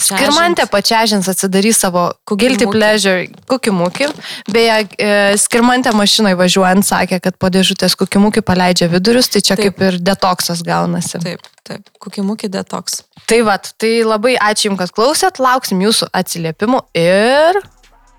Skirmantė 0.05 0.67
pačiažins 0.69 1.29
atsidarys 1.33 1.79
savo 1.81 2.03
guilty 2.29 2.67
Kukimukį. 2.67 2.73
pleasure 2.75 3.23
kukimukį. 3.49 4.09
Beje, 4.53 4.75
e, 5.01 5.13
Skirmantė 5.41 5.95
mašinai 5.97 6.35
važiuojant 6.37 6.85
sakė, 6.85 7.17
kad 7.25 7.39
po 7.41 7.49
dėžutės 7.49 7.97
kukimukį 7.97 8.43
paleidžia 8.45 8.91
vidurius, 8.93 9.31
tai 9.33 9.41
čia 9.41 9.57
Taip. 9.57 9.73
kaip 9.73 9.87
ir 9.89 9.97
detoksas 10.05 10.61
gaunasi. 10.67 11.17
Taip, 11.25 11.49
taip. 11.65 11.89
Kukimukį 12.05 12.51
detoks. 12.59 13.05
Tai 13.25 13.41
vad, 13.49 13.73
tai 13.81 14.03
labai 14.05 14.37
ačiū 14.37 14.69
Jums, 14.69 14.83
kad 14.83 14.93
klausėt, 14.93 15.41
lauksim 15.41 15.81
jūsų 15.81 16.11
atsiliepimų 16.13 16.83
ir 16.93 17.63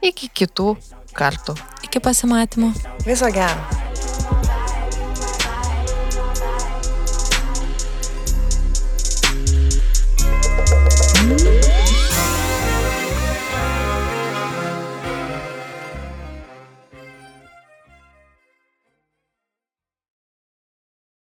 iki 0.01 0.31
kitų 0.33 0.73
kartų. 1.13 1.53
Iki 1.85 2.01
pasimatymo. 2.01 2.73
Viso 3.05 3.29
gero. 3.29 3.88